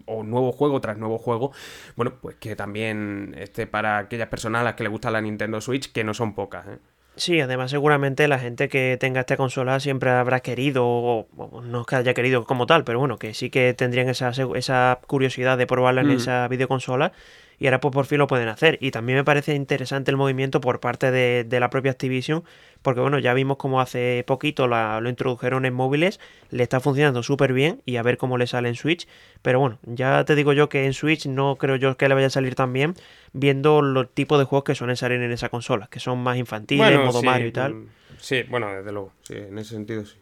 o, 0.05 0.23
nuevo 0.23 0.51
juego 0.51 0.82
tras 0.82 0.97
nuevo 0.97 1.17
juego, 1.17 1.51
bueno, 1.95 2.13
pues 2.21 2.36
que 2.36 2.55
también 2.55 3.36
esté 3.38 3.67
para 3.67 3.97
aquellas 3.97 4.27
personas 4.27 4.61
a 4.61 4.63
las 4.63 4.73
que 4.75 4.84
le 4.84 4.89
gusta 4.89 5.11
la 5.11 5.21
Nintendo 5.21 5.61
Switch, 5.61 5.91
que 5.91 6.03
no 6.03 6.13
son 6.13 6.34
pocas, 6.36 6.67
¿eh? 6.67 6.77
Sí, 7.19 7.41
además 7.41 7.69
seguramente 7.71 8.30
la 8.30 8.39
gente 8.39 8.69
que 8.69 8.95
tenga 8.97 9.19
esta 9.19 9.36
consola 9.36 9.82
siempre 9.82 10.09
habrá 10.09 10.39
querido, 10.39 10.86
o 10.88 11.61
no 11.61 11.82
es 11.82 11.88
que 11.88 11.97
haya 11.97 12.13
querido 12.13 12.45
como 12.45 12.65
tal, 12.65 12.86
pero 12.86 12.99
bueno, 12.99 13.17
que 13.17 13.34
sí 13.34 13.49
que 13.49 13.73
tendrían 13.73 14.07
esa, 14.07 14.32
esa 14.55 14.99
curiosidad 15.05 15.57
de 15.57 15.67
probarla 15.67 15.99
en 15.99 16.07
mm. 16.07 16.11
esa 16.11 16.47
videoconsola 16.47 17.11
y 17.60 17.68
ahora 17.68 17.80
pues 17.80 17.93
por 17.93 18.05
fin 18.05 18.18
lo 18.18 18.28
pueden 18.28 18.47
hacer. 18.47 18.78
Y 18.82 18.91
también 18.91 19.18
me 19.18 19.24
parece 19.24 19.53
interesante 19.53 20.12
el 20.12 20.18
movimiento 20.18 20.62
por 20.62 20.80
parte 20.80 21.12
de, 21.12 21.43
de 21.43 21.60
la 21.60 21.70
propia 21.70 21.91
Activision, 21.91 22.43
porque 22.82 23.01
bueno, 23.01 23.20
ya 23.20 23.34
vimos 23.34 23.57
como 23.57 23.82
hace 23.82 24.24
poquito 24.26 24.68
lo 24.68 25.10
introdujeron 25.10 25.66
en 25.66 25.74
móviles, 25.74 26.20
le 26.49 26.64
está 26.64 26.80
funcionando 26.80 27.22
súper 27.24 27.53
bien 27.53 27.82
y 27.86 27.97
a 27.97 28.03
ver 28.03 28.18
cómo 28.18 28.38
le 28.38 28.47
sale 28.47 28.70
en 28.70 28.76
Switch. 28.76 29.07
Pero 29.41 29.60
bueno, 29.60 29.80
ya 29.84 30.24
te 30.26 30.36
digo 30.36 30.53
yo 30.53 30.70
que 30.70 30.86
en 30.86 30.93
Switch 30.93 31.26
no 31.28 31.57
creo 31.57 31.76
yo 31.76 31.97
que 31.97 32.07
le 32.07 32.16
vaya 32.16 32.28
a 32.28 32.32
salir 32.32 32.55
tan 32.55 32.72
bien, 32.72 32.95
viendo 33.34 33.82
los 33.82 34.10
tipos 34.14 34.39
de 34.39 34.45
juegos 34.45 34.64
que 34.64 34.76
suelen 34.76 34.95
salir 34.95 35.22
en 35.22 35.32
esa 35.32 35.49
consola, 35.49 35.88
que 35.91 35.99
son 35.99 36.20
más 36.20 36.38
infantiles, 36.38 36.97
modo 36.99 37.22
Mario 37.22 37.47
y 37.47 37.51
tal. 37.51 37.86
Sí, 38.18 38.43
bueno, 38.49 38.70
desde 38.74 38.91
luego, 38.91 39.14
sí, 39.24 39.36
en 39.36 39.57
ese 39.57 39.72
sentido 39.76 40.05
sí. 40.05 40.18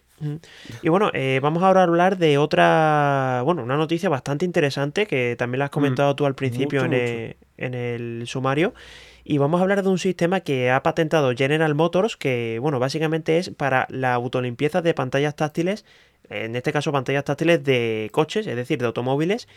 Y 0.82 0.90
bueno, 0.90 1.12
eh, 1.14 1.40
vamos 1.42 1.64
ahora 1.64 1.82
a 1.82 1.84
hablar 1.84 2.18
de 2.18 2.38
otra, 2.38 3.42
bueno, 3.46 3.64
una 3.64 3.78
noticia 3.78 4.10
bastante 4.10 4.46
interesante 4.46 5.06
que 5.06 5.36
también 5.38 5.60
la 5.60 5.66
has 5.66 5.72
mm, 5.72 5.74
comentado 5.74 6.16
tú 6.16 6.26
al 6.26 6.36
principio 6.36 6.86
en, 6.86 7.34
El, 7.58 8.24
sumario. 8.26 8.74
Y 9.24 9.38
vamos 9.40 9.60
a 9.60 9.64
hablar 9.64 9.84
de 9.84 9.90
un 9.90 10.00
sistema 10.00 10.40
que 10.40 10.72
ha 10.72 10.82
patentado 10.84 11.34
General 11.36 11.76
Motors, 11.76 12.16
que 12.16 12.60
bueno, 12.62 12.80
básicamente 12.80 13.38
es 13.38 13.50
para 13.50 13.86
la 13.90 14.14
autolimpieza 14.14 14.82
de 14.82 14.94
pantallas 14.94 15.36
táctiles, 15.36 15.86
en 16.30 16.56
este 16.56 16.72
caso 16.72 16.92
pantallas 16.92 17.26
táctiles 17.26 17.64
de 17.64 18.10
coches, 18.12 18.48
es 18.48 18.56
decir, 18.56 18.80
de 18.80 18.86
automóviles. 18.86 19.48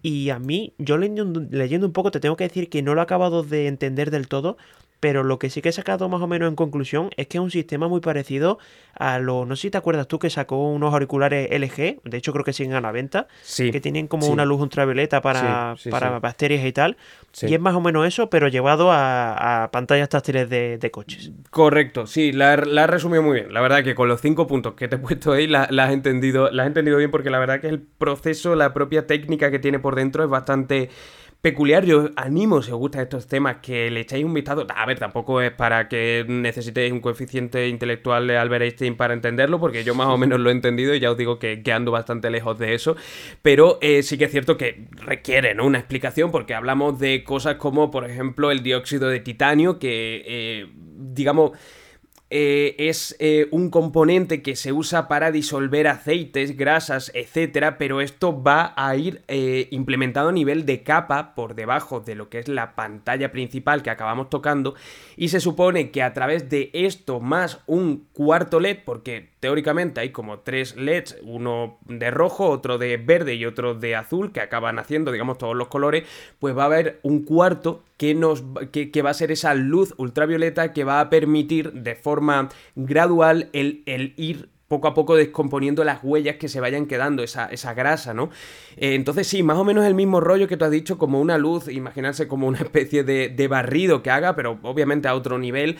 Y 0.00 0.30
a 0.30 0.38
mí, 0.38 0.74
yo 0.78 0.96
leyendo, 0.96 1.42
leyendo 1.50 1.86
un 1.86 1.92
poco, 1.92 2.10
te 2.10 2.20
tengo 2.20 2.36
que 2.36 2.44
decir 2.44 2.70
que 2.70 2.82
no 2.82 2.94
lo 2.94 3.00
he 3.00 3.02
acabado 3.02 3.42
de 3.42 3.66
entender 3.66 4.10
del 4.10 4.28
todo, 4.28 4.56
pero 5.00 5.22
lo 5.22 5.38
que 5.38 5.50
sí 5.50 5.62
que 5.62 5.68
he 5.68 5.72
sacado 5.72 6.08
más 6.08 6.20
o 6.20 6.26
menos 6.26 6.48
en 6.48 6.56
conclusión 6.56 7.10
es 7.16 7.26
que 7.26 7.38
es 7.38 7.42
un 7.42 7.50
sistema 7.50 7.88
muy 7.88 8.00
parecido 8.00 8.58
a 8.94 9.18
lo, 9.18 9.46
no 9.46 9.54
sé 9.54 9.62
si 9.62 9.70
te 9.70 9.78
acuerdas 9.78 10.08
tú 10.08 10.18
que 10.18 10.28
sacó 10.28 10.70
unos 10.70 10.92
auriculares 10.92 11.48
LG, 11.50 12.00
de 12.02 12.16
hecho 12.16 12.32
creo 12.32 12.44
que 12.44 12.52
siguen 12.52 12.74
a 12.74 12.80
la 12.80 12.90
venta, 12.90 13.28
que 13.56 13.80
tienen 13.80 14.08
como 14.08 14.26
una 14.26 14.44
luz 14.44 14.60
ultravioleta 14.60 15.20
para, 15.20 15.76
para 15.90 16.18
bacterias 16.18 16.64
y 16.64 16.72
tal, 16.72 16.96
y 17.42 17.54
es 17.54 17.60
más 17.60 17.74
o 17.74 17.80
menos 17.80 18.06
eso, 18.06 18.28
pero 18.28 18.48
llevado 18.48 18.90
a, 18.90 19.68
pantallas 19.72 20.08
táctiles 20.08 20.48
de, 20.50 20.90
coches. 20.90 21.30
Correcto, 21.50 22.06
sí, 22.06 22.32
la, 22.32 22.56
la 22.56 22.84
has 22.84 22.90
resumido 22.90 23.22
muy 23.22 23.40
bien, 23.40 23.54
la 23.54 23.60
verdad 23.60 23.84
que 23.84 23.94
con 23.94 24.08
los 24.08 24.20
cinco 24.20 24.46
puntos 24.46 24.74
que 24.74 24.88
te 24.88 24.96
he 24.96 24.98
puesto 24.98 25.32
ahí 25.32 25.46
la, 25.46 25.62
has 25.64 25.92
entendido, 25.92 26.50
la 26.50 26.64
has 26.64 26.66
entendido 26.66 26.98
bien 26.98 27.10
porque 27.10 27.30
la 27.30 27.38
verdad 27.38 27.60
que 27.60 27.68
el 27.68 27.80
proceso, 27.80 28.56
la 28.56 28.74
propia 28.74 29.06
técnica 29.06 29.50
que 29.50 29.58
tiene 29.58 29.78
por 29.78 29.94
dentro 29.94 30.24
es 30.24 30.30
bastante 30.30 30.90
peculiar. 31.40 31.84
Yo 31.84 32.10
animo, 32.16 32.62
si 32.62 32.70
os 32.70 32.78
gustan 32.78 33.02
estos 33.02 33.26
temas, 33.26 33.58
que 33.62 33.90
le 33.90 34.00
echéis 34.00 34.24
un 34.24 34.34
vistazo. 34.34 34.66
A 34.74 34.86
ver, 34.86 34.98
tampoco 34.98 35.40
es 35.40 35.52
para 35.52 35.88
que 35.88 36.24
necesitéis 36.28 36.92
un 36.92 37.00
coeficiente 37.00 37.68
intelectual 37.68 38.26
de 38.26 38.36
Albert 38.36 38.64
Einstein 38.64 38.96
para 38.96 39.14
entenderlo, 39.14 39.60
porque 39.60 39.84
yo 39.84 39.94
más 39.94 40.08
o 40.08 40.18
menos 40.18 40.40
lo 40.40 40.50
he 40.50 40.52
entendido 40.52 40.94
y 40.94 41.00
ya 41.00 41.10
os 41.10 41.16
digo 41.16 41.38
que, 41.38 41.62
ando 41.72 41.92
bastante 41.92 42.30
lejos 42.30 42.58
de 42.58 42.74
eso. 42.74 42.96
Pero 43.42 43.78
eh, 43.80 44.02
sí 44.02 44.18
que 44.18 44.24
es 44.24 44.30
cierto 44.30 44.56
que 44.56 44.86
requiere 44.92 45.58
una 45.60 45.78
explicación, 45.78 46.30
porque 46.30 46.54
hablamos 46.54 46.98
de 46.98 47.24
cosas 47.24 47.56
como, 47.56 47.90
por 47.90 48.08
ejemplo, 48.08 48.50
el 48.50 48.62
dióxido 48.62 49.08
de 49.08 49.20
titanio, 49.20 49.78
que, 49.78 50.22
eh, 50.26 50.66
digamos, 50.74 51.52
eh, 52.30 52.76
es 52.78 53.16
eh, 53.20 53.48
un 53.52 53.70
componente 53.70 54.42
que 54.42 54.54
se 54.54 54.72
usa 54.72 55.08
para 55.08 55.30
disolver 55.30 55.88
aceites, 55.88 56.58
grasas, 56.58 57.10
etcétera, 57.14 57.78
pero 57.78 58.02
esto 58.02 58.42
va 58.42 58.74
a 58.76 58.94
ir 58.96 59.22
eh, 59.28 59.68
implementado 59.70 60.28
a 60.28 60.32
nivel 60.32 60.66
de 60.66 60.82
capa 60.82 61.34
por 61.34 61.54
debajo 61.54 62.00
de 62.00 62.14
lo 62.14 62.28
que 62.28 62.40
es 62.40 62.48
la 62.48 62.74
pantalla 62.74 63.32
principal 63.32 63.82
que 63.82 63.90
acabamos 63.90 64.28
tocando. 64.28 64.74
Y 65.16 65.28
se 65.28 65.40
supone 65.40 65.90
que 65.90 66.02
a 66.02 66.12
través 66.12 66.50
de 66.50 66.70
esto 66.74 67.20
más 67.20 67.60
un 67.66 68.06
cuarto 68.12 68.60
LED, 68.60 68.80
porque 68.84 69.30
teóricamente 69.40 70.00
hay 70.00 70.10
como 70.10 70.40
tres 70.40 70.76
LEDs, 70.76 71.16
uno 71.22 71.78
de 71.86 72.10
rojo, 72.10 72.48
otro 72.48 72.78
de 72.78 72.96
verde 72.96 73.34
y 73.34 73.46
otro 73.46 73.74
de 73.74 73.96
azul, 73.96 74.32
que 74.32 74.40
acaban 74.40 74.78
haciendo, 74.78 75.12
digamos, 75.12 75.38
todos 75.38 75.56
los 75.56 75.68
colores, 75.68 76.04
pues 76.38 76.56
va 76.56 76.62
a 76.62 76.66
haber 76.66 77.00
un 77.02 77.24
cuarto 77.24 77.82
que, 77.96 78.14
nos, 78.14 78.44
que, 78.72 79.02
va 79.02 79.10
a 79.10 79.14
ser 79.14 79.32
esa 79.32 79.54
luz 79.54 79.94
ultravioleta 79.96 80.72
que 80.72 80.84
va 80.84 81.00
a 81.00 81.10
permitir 81.10 81.72
de 81.72 81.94
forma 81.94 82.48
gradual 82.74 83.48
el, 83.52 83.82
el 83.86 84.14
ir 84.16 84.48
poco 84.68 84.86
a 84.86 84.94
poco 84.94 85.16
descomponiendo 85.16 85.82
las 85.82 86.00
huellas 86.02 86.36
que 86.36 86.48
se 86.48 86.60
vayan 86.60 86.86
quedando, 86.86 87.22
esa, 87.22 87.46
esa 87.46 87.72
grasa, 87.72 88.12
¿no? 88.12 88.28
Eh, 88.76 88.94
entonces 88.94 89.26
sí, 89.26 89.42
más 89.42 89.56
o 89.56 89.64
menos 89.64 89.86
el 89.86 89.94
mismo 89.94 90.20
rollo 90.20 90.46
que 90.46 90.58
tú 90.58 90.66
has 90.66 90.70
dicho, 90.70 90.98
como 90.98 91.20
una 91.20 91.38
luz, 91.38 91.68
imaginarse 91.68 92.28
como 92.28 92.46
una 92.46 92.58
especie 92.58 93.02
de, 93.02 93.30
de, 93.30 93.48
barrido 93.48 94.02
que 94.02 94.10
haga, 94.10 94.36
pero 94.36 94.58
obviamente 94.62 95.08
a 95.08 95.14
otro 95.14 95.38
nivel. 95.38 95.78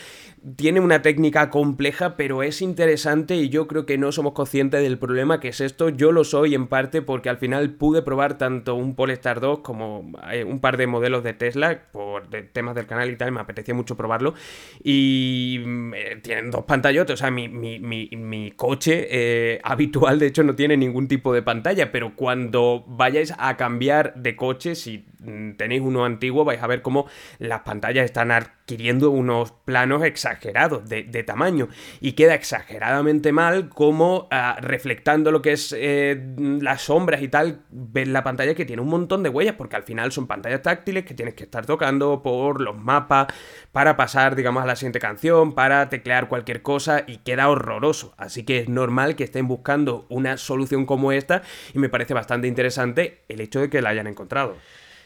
Tiene 0.57 0.81
una 0.81 1.03
técnica 1.03 1.51
compleja, 1.51 2.17
pero 2.17 2.43
es 2.43 2.63
interesante 2.63 3.37
y 3.37 3.51
yo 3.51 3.67
creo 3.67 3.85
que 3.85 3.99
no 3.99 4.11
somos 4.11 4.33
conscientes 4.33 4.83
del 4.83 4.97
problema 4.97 5.39
que 5.39 5.49
es 5.49 5.61
esto. 5.61 5.91
Yo 5.91 6.11
lo 6.13 6.25
soy 6.25 6.55
en 6.55 6.67
parte 6.67 7.03
porque 7.03 7.29
al 7.29 7.37
final 7.37 7.71
pude 7.71 8.01
probar 8.01 8.39
tanto 8.39 8.75
un 8.75 8.95
Polestar 8.95 9.41
2 9.41 9.59
como 9.59 10.13
eh, 10.33 10.45
un 10.45 10.61
par 10.61 10.79
de 10.79 10.87
modelos 10.87 11.25
de 11.25 11.35
Tesla 11.35 11.83
por 11.93 12.29
temas 12.53 12.75
del 12.75 12.87
canal 12.87 13.11
y 13.11 13.17
tal, 13.17 13.33
me 13.33 13.41
apetecía 13.41 13.75
mucho 13.75 13.97
probarlo. 13.97 14.35
Y 14.83 15.61
mm, 15.63 15.95
eh, 15.95 16.21
tienen 16.23 16.51
dos 16.51 16.65
pantallotes, 16.65 17.15
o 17.15 17.17
sea, 17.17 17.31
mi, 17.31 17.49
mi, 17.49 17.79
mi, 17.81 18.09
mi 18.17 18.53
coche 18.53 18.78
eh, 18.87 19.61
habitual, 19.65 20.19
de 20.19 20.27
hecho, 20.27 20.43
no 20.43 20.55
tiene 20.55 20.77
ningún 20.77 21.09
tipo 21.09 21.33
de 21.33 21.43
pantalla, 21.43 21.91
pero 21.93 22.15
cuando 22.15 22.85
vayáis 22.87 23.35
a 23.39 23.57
cambiar 23.57 24.15
de 24.15 24.37
coche, 24.37 24.75
si 24.75 25.07
mm, 25.21 25.53
tenéis 25.53 25.83
uno 25.83 26.05
antiguo, 26.05 26.45
vais 26.45 26.63
a 26.63 26.67
ver 26.67 26.83
cómo 26.83 27.07
las 27.39 27.61
pantallas 27.61 28.05
están 28.05 28.31
adquiriendo 28.31 29.11
unos 29.11 29.53
planos 29.53 30.05
exagerados 30.05 30.89
de, 30.89 31.19
tamaño 31.25 31.69
y 32.01 32.13
queda 32.13 32.35
exageradamente 32.35 33.33
mal 33.33 33.69
como 33.69 34.29
ah, 34.31 34.57
reflectando 34.61 35.33
lo 35.33 35.43
que 35.43 35.53
es 35.53 35.75
eh, 35.77 36.17
las 36.61 36.83
sombras 36.83 37.23
y 37.23 37.29
tal, 37.29 37.63
ves 37.71 38.07
la 38.09 38.23
pantalla 38.23 38.55
que 38.55 38.65
tiene 38.65 38.83
un 38.83 38.89
montón 38.89 39.23
de 39.23 39.29
huellas, 39.29 39.57
porque 39.57 39.77
al 39.77 39.83
final 39.83 40.13
son 40.13 40.27
pantallas 40.27 40.63
táctiles 40.63 41.05
que 41.05 41.15
tienes 41.15 41.35
que 41.35 41.45
estar 41.45 41.67
tocando 41.67 42.23
por 42.23 42.61
los 42.61 42.77
mapas 42.77 43.27
para 43.73 43.97
pasar, 43.97 44.37
digamos, 44.37 44.63
a 44.63 44.67
la 44.67 44.77
siguiente 44.77 45.01
canción, 45.01 45.55
para 45.55 45.89
teclear 45.89 46.29
cualquier 46.29 46.63
cosa 46.63 47.05
y 47.07 47.19
queda 47.19 47.49
horroroso. 47.49 48.15
Así 48.17 48.45
que 48.45 48.65
normal 48.69 49.17
que 49.17 49.25
estén 49.25 49.49
buscando 49.49 50.07
una 50.09 50.37
solución 50.37 50.87
como 50.87 51.13
esta 51.13 51.43
y 51.75 51.79
me 51.79 51.89
parece 51.89 52.15
bastante 52.15 52.49
interesante 52.49 53.23
el 53.29 53.41
hecho 53.41 53.61
de 53.61 53.71
que 53.71 53.83
la 53.83 53.91
hayan 53.91 54.07
encontrado. 54.07 54.57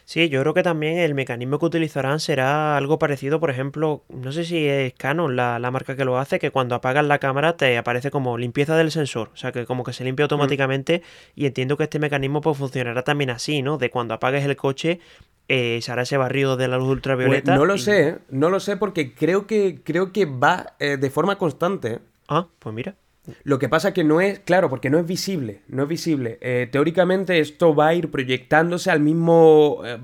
Sí, 0.05 0.27
yo 0.27 0.41
creo 0.41 0.53
que 0.53 0.63
también 0.63 0.97
el 0.97 1.13
mecanismo 1.13 1.59
que 1.59 1.65
utilizarán 1.65 2.19
será 2.19 2.75
algo 2.75 2.99
parecido, 2.99 3.39
por 3.39 3.49
ejemplo, 3.49 4.03
no 4.09 4.33
sé 4.33 4.43
si 4.43 4.67
es 4.67 4.93
Canon 4.93 5.37
la, 5.37 5.59
marca 5.71 5.95
que 5.95 6.03
lo 6.03 6.17
hace, 6.17 6.39
que 6.39 6.51
cuando 6.51 6.75
apagas 6.75 7.05
la 7.05 7.19
cámara 7.19 7.55
te 7.55 7.77
aparece 7.77 8.11
como 8.11 8.37
limpieza 8.37 8.75
del 8.75 8.91
sensor, 8.91 9.29
o 9.33 9.37
sea 9.37 9.53
que 9.53 9.65
como 9.65 9.85
que 9.85 9.93
se 9.93 10.03
limpia 10.03 10.25
automáticamente 10.25 11.03
y 11.35 11.45
entiendo 11.45 11.77
que 11.77 11.83
este 11.83 11.99
mecanismo 11.99 12.41
pues 12.41 12.57
funcionará 12.57 13.03
también 13.03 13.29
así, 13.29 13.61
¿no? 13.61 13.77
De 13.77 13.89
cuando 13.89 14.13
apagues 14.13 14.43
el 14.43 14.57
coche 14.57 14.99
eh, 15.47 15.79
se 15.81 15.91
hará 15.91 16.01
ese 16.01 16.17
barrido 16.17 16.57
de 16.57 16.67
la 16.67 16.77
luz 16.77 16.89
ultravioleta. 16.89 17.55
no 17.55 17.65
lo 17.65 17.77
sé, 17.77 18.07
¿eh? 18.07 18.17
no 18.29 18.49
lo 18.49 18.59
sé 18.59 18.75
porque 18.75 19.13
creo 19.13 19.47
que, 19.47 19.81
creo 19.83 20.11
que 20.11 20.25
va 20.25 20.75
eh, 20.79 20.97
de 20.97 21.09
forma 21.09 21.37
constante. 21.37 21.99
Ah, 22.27 22.47
pues 22.59 22.75
mira. 22.75 22.95
Lo 23.43 23.57
que 23.59 23.69
pasa 23.69 23.93
que 23.93 24.03
no 24.03 24.21
es, 24.21 24.39
claro, 24.39 24.69
porque 24.69 24.89
no 24.89 24.99
es 24.99 25.05
visible, 25.05 25.61
no 25.67 25.83
es 25.83 25.89
visible. 25.89 26.37
Eh, 26.41 26.67
teóricamente 26.71 27.39
esto 27.39 27.73
va 27.73 27.87
a 27.87 27.93
ir 27.93 28.11
proyectándose 28.11 28.91
al 28.91 28.99
mismo... 28.99 29.81
Eh, 29.85 29.99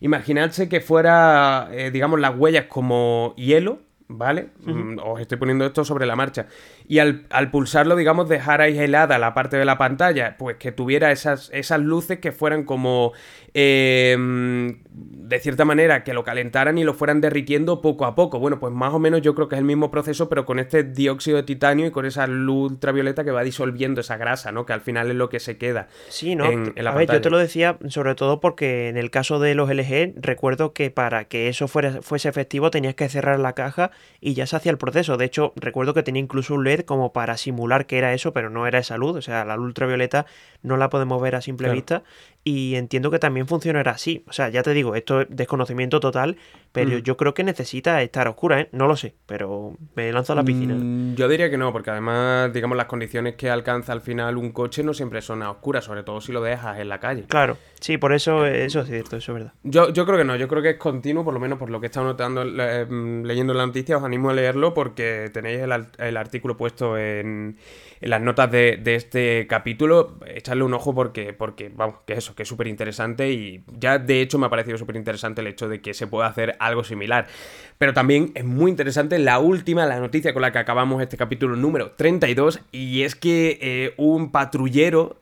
imaginarse 0.00 0.68
que 0.68 0.80
fuera, 0.80 1.68
eh, 1.72 1.90
digamos, 1.90 2.20
las 2.20 2.36
huellas 2.36 2.66
como 2.66 3.34
hielo, 3.36 3.80
¿vale? 4.08 4.50
Mm, 4.64 4.98
os 5.02 5.20
estoy 5.20 5.38
poniendo 5.38 5.64
esto 5.64 5.84
sobre 5.84 6.06
la 6.06 6.16
marcha. 6.16 6.46
Y 6.88 7.00
al, 7.00 7.26
pulsarlo, 7.50 7.96
digamos, 7.96 8.28
dejar 8.28 8.60
ahí 8.60 8.78
helada 8.78 9.18
la 9.18 9.34
parte 9.34 9.56
de 9.56 9.64
la 9.64 9.76
pantalla, 9.76 10.36
pues 10.38 10.56
que 10.56 10.72
tuviera 10.72 11.10
esas, 11.10 11.50
esas 11.52 11.80
luces 11.80 12.20
que 12.20 12.32
fueran 12.32 12.64
como 12.64 13.12
Em, 13.58 14.82
de 14.92 15.40
cierta 15.40 15.64
manera, 15.64 16.04
que 16.04 16.12
lo 16.12 16.24
calentaran 16.24 16.76
y 16.76 16.84
lo 16.84 16.92
fueran 16.92 17.22
derritiendo 17.22 17.80
poco 17.80 18.04
a 18.04 18.14
poco. 18.14 18.38
Bueno, 18.38 18.60
pues 18.60 18.70
más 18.70 18.92
o 18.92 18.98
menos 18.98 19.22
yo 19.22 19.34
creo 19.34 19.48
que 19.48 19.54
es 19.54 19.60
el 19.60 19.64
mismo 19.64 19.90
proceso, 19.90 20.28
pero 20.28 20.44
con 20.44 20.58
este 20.58 20.82
dióxido 20.82 21.38
de 21.38 21.42
titanio 21.42 21.86
y 21.86 21.90
con 21.90 22.04
esa 22.04 22.26
luz 22.26 22.72
ultravioleta 22.72 23.24
que 23.24 23.30
va 23.30 23.42
disolviendo 23.42 24.02
esa 24.02 24.18
grasa, 24.18 24.52
¿no? 24.52 24.66
Que 24.66 24.74
al 24.74 24.82
final 24.82 25.10
es 25.10 25.16
lo 25.16 25.30
que 25.30 25.40
se 25.40 25.56
queda. 25.56 25.88
Sí, 26.08 26.34
¿no? 26.34 26.44
En, 26.52 26.74
la 26.76 26.90
a 26.90 26.94
ver, 26.94 27.10
yo 27.10 27.22
te 27.22 27.30
lo 27.30 27.38
decía 27.38 27.78
sobre 27.88 28.14
todo 28.14 28.40
porque 28.40 28.90
en 28.90 28.98
el 28.98 29.10
caso 29.10 29.38
de 29.38 29.54
los 29.54 29.70
LG, 29.70 30.12
recuerdo 30.16 30.74
que 30.74 30.90
para 30.90 31.24
que 31.24 31.48
eso 31.48 31.66
fuera, 31.66 32.02
fuese 32.02 32.28
efectivo 32.28 32.70
tenías 32.70 32.94
que 32.94 33.08
cerrar 33.08 33.40
la 33.40 33.54
caja 33.54 33.90
y 34.20 34.34
ya 34.34 34.46
se 34.46 34.54
hacía 34.56 34.70
el 34.70 34.76
proceso. 34.76 35.16
De 35.16 35.24
hecho, 35.24 35.54
recuerdo 35.56 35.94
que 35.94 36.02
tenía 36.02 36.20
incluso 36.20 36.52
un 36.52 36.64
LED 36.64 36.75
como 36.84 37.12
para 37.12 37.36
simular 37.36 37.86
que 37.86 37.98
era 37.98 38.12
eso, 38.12 38.32
pero 38.32 38.50
no 38.50 38.66
era 38.66 38.78
esa 38.78 38.96
luz. 38.96 39.16
O 39.16 39.22
sea, 39.22 39.44
la 39.44 39.56
luz 39.56 39.66
ultravioleta 39.66 40.26
no 40.62 40.76
la 40.76 40.90
podemos 40.90 41.20
ver 41.20 41.34
a 41.34 41.40
simple 41.40 41.70
vista 41.70 42.02
y 42.46 42.76
entiendo 42.76 43.10
que 43.10 43.18
también 43.18 43.48
funcionará 43.48 43.90
así. 43.90 44.22
O 44.28 44.32
sea, 44.32 44.50
ya 44.50 44.62
te 44.62 44.72
digo, 44.72 44.94
esto 44.94 45.22
es 45.22 45.26
desconocimiento 45.30 45.98
total, 45.98 46.36
pero 46.70 46.96
mm. 46.96 47.00
yo 47.00 47.16
creo 47.16 47.34
que 47.34 47.42
necesita 47.42 48.00
estar 48.02 48.28
oscura, 48.28 48.60
¿eh? 48.60 48.68
No 48.70 48.86
lo 48.86 48.94
sé, 48.94 49.16
pero 49.26 49.76
me 49.96 50.12
lanzo 50.12 50.32
a 50.32 50.36
la 50.36 50.44
piscina. 50.44 50.76
Mm, 50.76 51.16
yo 51.16 51.26
diría 51.26 51.50
que 51.50 51.58
no, 51.58 51.72
porque 51.72 51.90
además, 51.90 52.52
digamos, 52.52 52.76
las 52.76 52.86
condiciones 52.86 53.34
que 53.34 53.50
alcanza 53.50 53.92
al 53.92 54.00
final 54.00 54.36
un 54.36 54.52
coche 54.52 54.84
no 54.84 54.94
siempre 54.94 55.22
son 55.22 55.42
a 55.42 55.50
oscuras, 55.50 55.82
sobre 55.82 56.04
todo 56.04 56.20
si 56.20 56.30
lo 56.30 56.40
dejas 56.40 56.78
en 56.78 56.88
la 56.88 57.00
calle. 57.00 57.24
Claro, 57.24 57.58
sí, 57.80 57.98
por 57.98 58.12
eso 58.12 58.46
eso 58.46 58.82
es 58.82 58.86
cierto, 58.86 59.16
eso 59.16 59.32
es 59.32 59.38
verdad. 59.38 59.52
Yo, 59.64 59.92
yo 59.92 60.06
creo 60.06 60.16
que 60.16 60.24
no, 60.24 60.36
yo 60.36 60.46
creo 60.46 60.62
que 60.62 60.70
es 60.70 60.76
continuo, 60.76 61.24
por 61.24 61.34
lo 61.34 61.40
menos 61.40 61.58
por 61.58 61.68
lo 61.68 61.80
que 61.80 61.86
he 61.86 61.88
estado 61.88 62.06
notando, 62.06 62.44
mm, 62.44 63.24
leyendo 63.24 63.54
la 63.54 63.66
noticia, 63.66 63.96
os 63.96 64.04
animo 64.04 64.30
a 64.30 64.34
leerlo 64.34 64.72
porque 64.72 65.32
tenéis 65.34 65.62
el 65.98 66.16
artículo 66.16 66.56
puesto 66.56 66.96
en 66.96 67.56
en 68.00 68.10
las 68.10 68.20
notas 68.20 68.50
de, 68.50 68.80
este 68.84 69.46
capítulo, 69.46 70.18
echarle 70.26 70.64
un 70.64 70.74
ojo 70.74 70.94
porque, 70.94 71.32
porque 71.32 71.70
vamos, 71.74 71.96
que 72.06 72.14
eso, 72.14 72.34
que 72.34 72.42
es 72.42 72.48
súper 72.48 72.66
interesante 72.66 73.32
y 73.32 73.64
ya 73.78 73.98
de 73.98 74.20
hecho 74.20 74.38
me 74.38 74.46
ha 74.46 74.50
parecido 74.50 74.78
súper 74.78 74.96
interesante 74.96 75.40
el 75.40 75.46
hecho 75.46 75.68
de 75.68 75.80
que 75.80 75.94
se 75.94 76.06
pueda 76.06 76.26
hacer 76.26 76.56
algo 76.58 76.84
similar. 76.84 77.26
Pero 77.78 77.92
también 77.92 78.32
es 78.34 78.44
muy 78.44 78.70
interesante 78.70 79.18
la 79.18 79.38
última, 79.38 79.86
la 79.86 80.00
noticia 80.00 80.32
con 80.32 80.42
la 80.42 80.52
que 80.52 80.58
acabamos 80.58 81.02
este 81.02 81.16
capítulo 81.16 81.56
número 81.56 81.92
32 81.92 82.60
y 82.72 83.02
es 83.02 83.14
que 83.14 83.58
eh, 83.60 83.94
un 83.96 84.30
patrullero 84.30 85.20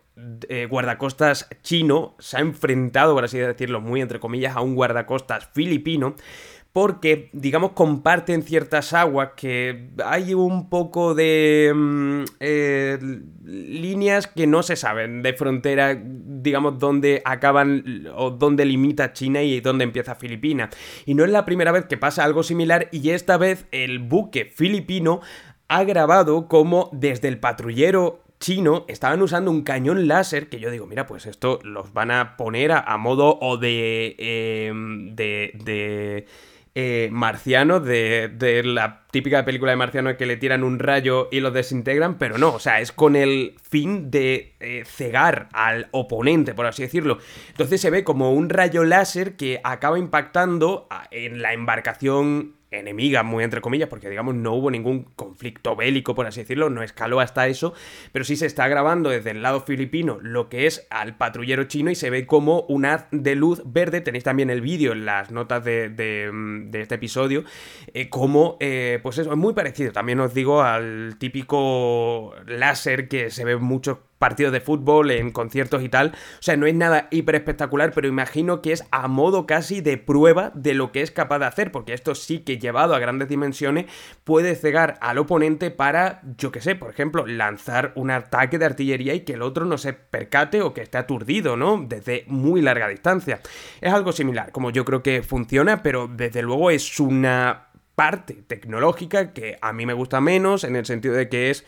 eh, 0.49 0.66
guardacostas 0.70 1.49
chino 1.62 2.14
se 2.20 2.37
ha 2.37 2.41
enfrentado, 2.41 3.14
por 3.14 3.25
así 3.25 3.39
decirlo, 3.39 3.81
muy 3.81 4.01
entre 4.01 4.20
comillas, 4.20 4.55
a 4.57 4.61
un 4.61 4.77
guardacostas 4.77 5.49
filipino 5.53 6.14
porque, 6.75 7.31
digamos, 7.33 7.70
comparten 7.70 8.43
ciertas 8.43 8.95
aguas 8.95 9.31
que 9.37 9.91
hay 10.05 10.35
un 10.35 10.68
poco 10.68 11.14
de 11.14 11.72
mm, 11.72 12.25
eh, 12.41 12.99
líneas 13.45 14.27
que 14.27 14.49
no 14.49 14.64
se 14.64 14.75
saben 14.75 15.22
de 15.22 15.35
frontera, 15.35 15.97
digamos, 15.97 16.81
dónde 16.81 17.22
acaban 17.25 18.09
o 18.16 18.33
dónde 18.33 18.64
limita 18.64 19.12
China 19.12 19.41
y 19.41 19.61
dónde 19.61 19.85
empieza 19.85 20.16
Filipinas. 20.16 20.77
Y 21.07 21.14
no 21.14 21.25
es 21.25 21.31
la 21.31 21.45
primera 21.45 21.70
vez 21.70 21.85
que 21.85 21.97
pasa 21.97 22.25
algo 22.25 22.43
similar 22.43 22.89
y 22.91 23.11
esta 23.11 23.37
vez 23.37 23.66
el 23.70 24.01
buque 24.01 24.45
filipino 24.45 25.20
ha 25.68 25.85
grabado 25.85 26.49
como 26.49 26.91
desde 26.93 27.29
el 27.29 27.39
patrullero 27.39 28.25
chino 28.41 28.85
estaban 28.89 29.22
usando 29.22 29.53
un 29.53 29.62
cañón 29.62 30.09
láser 30.09 30.49
que 30.49 30.59
yo 30.59 30.72
digo, 30.72 30.89
mira, 30.89 31.07
pues 31.07 31.27
esto 31.27 31.61
los 31.62 31.93
van 31.93 32.11
a 32.11 32.37
poner 32.37 32.72
a, 32.72 32.97
modo 32.97 33.39
o 33.41 33.59
de, 33.59 34.16
em, 34.18 35.14
de, 35.14 35.53
de 35.62 36.27
eh, 36.77 37.09
marciano, 37.12 37.79
de, 37.79 38.62
la 38.64 39.05
típica 39.12 39.45
película 39.45 39.70
de 39.70 39.77
marciano 39.77 40.16
que 40.16 40.27
le 40.27 40.37
tiran 40.37 40.64
un 40.64 40.81
rayo 40.81 41.29
y 41.31 41.41
lo 41.41 41.53
desintegran, 41.53 42.18
pero 42.18 42.37
no, 42.37 42.53
o 42.55 42.59
sea, 42.59 42.81
es 42.81 42.91
con 42.91 43.14
el 43.14 43.55
fin 43.62 44.11
de 44.11 44.55
eh, 44.59 44.83
cegar 44.85 45.49
al 45.53 45.89
oponente, 45.93 46.53
por 46.53 46.66
así 46.66 46.83
decirlo. 46.83 47.18
Entonces 47.49 47.81
se 47.81 47.91
ve 47.91 48.03
como 48.03 48.33
un 48.33 48.51
rayo 48.51 48.83
láser 48.83 49.37
que 49.37 49.61
acaba 49.62 49.99
impactando 49.99 50.89
en 51.12 51.43
la 51.43 51.53
embarcación 51.53 52.55
enemigas, 52.79 53.25
muy 53.25 53.45
entre 53.45 53.61
comillas, 53.61 53.89
porque 53.89 54.09
digamos 54.09 54.35
no 54.35 54.53
hubo 54.55 54.70
ningún 54.70 55.05
conflicto 55.16 55.77
bélico, 55.77 56.14
por 56.14 56.27
así 56.27 56.41
decirlo, 56.41 56.70
no 56.70 56.83
escaló 56.83 57.20
hasta 57.20 57.47
eso, 57.47 57.75
pero 58.12 58.25
sí 58.25 58.37
se 58.37 58.47
está 58.47 58.68
grabando 58.68 59.11
desde 59.11 59.31
el 59.31 59.43
lado 59.43 59.61
filipino 59.61 60.18
lo 60.20 60.49
que 60.49 60.66
es 60.66 60.87
al 60.91 61.16
patrullero 61.16 61.64
chino 61.64 61.91
y 61.91 61.95
se 61.95 62.11
ve 62.11 62.27
como 62.27 62.62
un 62.62 62.85
haz 62.85 63.07
de 63.11 63.35
luz 63.35 63.62
verde, 63.64 64.01
tenéis 64.01 64.25
también 64.25 64.51
el 64.51 64.61
vídeo 64.61 64.93
en 64.93 65.05
las 65.05 65.31
notas 65.31 65.64
de, 65.64 66.31
mm, 66.33 66.75
este 66.75 66.97
episodio, 66.97 67.45
eh, 67.93 68.09
como, 68.09 68.57
eh, 68.61 69.01
pues 69.03 69.18
eso, 69.18 69.31
es 69.31 69.39
muy 69.39 69.55
parecido, 69.55 69.93
también 69.93 70.20
os 70.20 70.35
digo, 70.35 70.62
al 70.62 71.16
típico 71.18 72.35
láser 72.47 73.09
que 73.09 73.31
se 73.31 73.45
ve 73.45 73.57
mucho 73.57 74.03
partidos 74.25 74.55
de 74.55 74.62
fútbol, 74.62 75.11
en 75.11 75.33
conciertos 75.33 75.83
y 75.83 75.91
tal. 75.91 76.12
O 76.39 76.43
sea, 76.43 76.57
no 76.57 76.64
es 76.64 76.75
nada 76.75 77.09
hiper 77.11 77.35
espectacular, 77.35 77.93
pero 77.95 78.09
imagino 78.09 78.62
que 78.62 78.72
es 78.72 78.83
a 78.91 79.07
modo 79.07 79.45
casi 79.47 79.83
de 79.83 79.99
prueba 79.99 80.51
de 80.55 80.72
lo 80.72 80.93
que 80.93 81.03
es 81.03 81.11
capaz 81.11 81.41
de 81.41 81.45
hacer, 81.45 81.70
porque 81.70 81.93
esto 81.93 82.14
sí 82.14 82.39
que 82.39 82.57
llevado 82.57 82.95
a 82.95 82.99
grandes 82.99 83.29
dimensiones 83.29 83.85
puede 84.25 84.55
cegar 84.55 84.97
al 85.03 85.18
oponente 85.18 85.70
para, 85.70 86.22
yo 86.39 86.51
que 86.51 86.62
sé, 86.62 86.75
por 86.75 86.89
ejemplo, 86.89 87.27
lanzar 87.27 87.93
un 87.97 88.11
ataque 88.11 88.57
de 88.57 88.64
artillería 88.64 89.12
y 89.12 89.20
que 89.27 89.35
el 89.35 89.43
otro 89.43 89.66
no 89.66 89.77
se 89.77 89.93
percate 89.93 90.62
o 90.62 90.72
que 90.72 90.81
esté 90.81 90.97
aturdido, 90.97 91.59
¿no? 91.59 91.85
Desde 91.87 92.25
muy 92.27 92.62
larga 92.62 92.89
distancia. 92.89 93.41
Es 93.83 93.93
algo 93.93 94.12
similar, 94.12 94.53
como 94.53 94.70
yo 94.70 94.87
creo 94.87 95.03
que 95.03 95.22
funciona, 95.22 95.83
pero 95.83 96.09
desde 96.09 96.41
luego 96.41 96.70
es 96.70 96.99
una 96.99 97.66
parte 97.95 98.43
tecnológica 98.47 99.35
que 99.35 99.59
a 99.61 99.75
mí 99.75 99.85
me 99.85 99.93
gusta 99.93 100.22
menos 100.22 100.64
en 100.64 100.77
el 100.77 100.87
sentido 100.87 101.14
de 101.14 101.29
que 101.29 101.51
es 101.51 101.66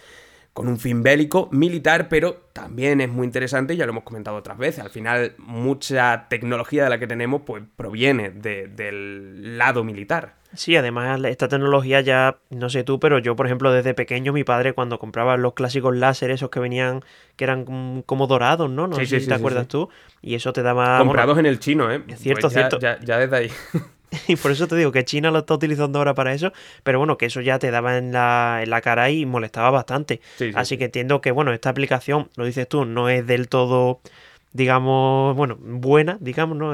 con 0.57 0.68
un 0.68 0.78
fin 0.78 1.02
bélico, 1.02 1.50
militar, 1.52 2.09
pero 2.09 2.44
también 2.54 3.02
es 3.02 3.11
muy 3.11 3.26
interesante, 3.26 3.76
ya 3.76 3.84
lo 3.84 3.92
hemos 3.92 4.04
comentado 4.04 4.38
otras 4.38 4.57
veces, 4.57 4.82
al 4.82 4.88
final 4.88 5.34
mucha 5.36 6.28
tecnología 6.30 6.84
de 6.84 6.88
la 6.88 6.98
que 6.98 7.07
tenemos 7.07 7.42
pues 7.44 7.62
proviene 7.76 8.30
del 8.30 9.59
lado 9.59 9.84
militar. 9.84 10.36
Sí, 10.54 10.74
además 10.74 11.20
esta 11.26 11.48
tecnología 11.48 12.00
ya, 12.00 12.38
no 12.48 12.70
sé 12.70 12.84
tú, 12.84 12.98
pero 12.98 13.18
yo 13.18 13.36
por 13.36 13.44
ejemplo 13.44 13.70
desde 13.70 13.92
pequeño 13.92 14.32
mi 14.32 14.44
padre 14.44 14.72
cuando 14.72 14.98
compraba 14.98 15.36
los 15.36 15.52
clásicos 15.52 15.94
láser 15.94 16.30
esos 16.30 16.48
que 16.48 16.59
venían, 16.59 17.04
que 17.36 17.44
eran 17.44 18.02
como 18.07 18.26
dorados, 18.26 18.70
¿no? 18.70 18.86
No 18.86 18.96
sé 18.96 19.04
si 19.20 19.26
te 19.26 19.34
acuerdas 19.34 19.68
tú, 19.68 19.90
y 20.22 20.36
eso 20.36 20.54
te 20.54 20.62
daba... 20.62 20.96
Comprados 21.00 21.36
en 21.36 21.44
el 21.44 21.61
chino, 21.61 21.92
¿eh? 21.92 22.02
Cierto, 22.16 22.48
pues 22.48 22.54
cierto. 22.54 22.78
Ya, 22.78 22.98
ya 23.00 23.18
desde 23.18 23.36
ahí. 23.36 23.50
Y 24.28 24.36
por 24.36 24.50
eso 24.50 24.66
te 24.66 24.76
digo 24.76 24.92
que 24.92 25.04
China 25.04 25.30
lo 25.30 25.40
está 25.40 25.54
utilizando 25.54 25.98
ahora 25.98 26.14
para 26.14 26.32
eso, 26.32 26.52
pero 26.82 26.98
bueno, 26.98 27.18
que 27.18 27.26
eso 27.26 27.40
ya 27.40 27.59
te 27.59 27.70
daba 27.70 27.98
en 27.98 28.12
la, 28.12 28.61
en 28.62 28.70
la 28.70 28.80
cara 28.80 29.11
y 29.11 29.26
molestaba 29.26 29.70
bastante. 29.70 30.20
Así 30.54 30.78
que 30.78 30.86
entiendo 30.86 31.20
que, 31.20 31.30
bueno, 31.30 31.52
esta 31.52 31.70
aplicación, 31.70 32.30
lo 32.36 32.44
dices 32.44 32.68
tú, 32.68 32.84
no 32.84 33.09
es 33.09 33.26
del 33.26 33.48
todo, 33.48 34.00
digamos, 34.52 35.36
bueno, 35.36 35.57
buena, 35.61 36.18
digamos, 36.20 36.57
¿no? 36.57 36.72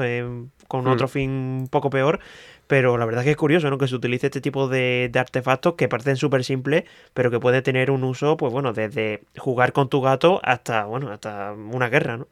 con 0.67 0.85
hmm. 0.85 0.87
otro 0.87 1.07
fin 1.07 1.29
un 1.29 1.67
poco 1.69 1.89
peor, 1.89 2.19
pero 2.67 2.97
la 2.97 3.05
verdad 3.05 3.21
es 3.21 3.25
que 3.25 3.31
es 3.31 3.37
curioso, 3.37 3.69
¿no? 3.69 3.77
Que 3.77 3.87
se 3.87 3.95
utilice 3.95 4.27
este 4.27 4.41
tipo 4.41 4.67
de, 4.67 5.09
de 5.11 5.19
artefactos 5.19 5.75
que 5.75 5.87
parecen 5.87 6.15
súper 6.15 6.43
simples, 6.43 6.85
pero 7.13 7.29
que 7.29 7.39
puede 7.39 7.61
tener 7.61 7.91
un 7.91 8.03
uso, 8.03 8.37
pues 8.37 8.51
bueno, 8.51 8.73
desde 8.73 9.21
jugar 9.37 9.73
con 9.73 9.89
tu 9.89 10.01
gato 10.01 10.39
hasta, 10.43 10.85
bueno, 10.85 11.11
hasta 11.11 11.53
una 11.53 11.89
guerra, 11.89 12.17
¿no? 12.17 12.27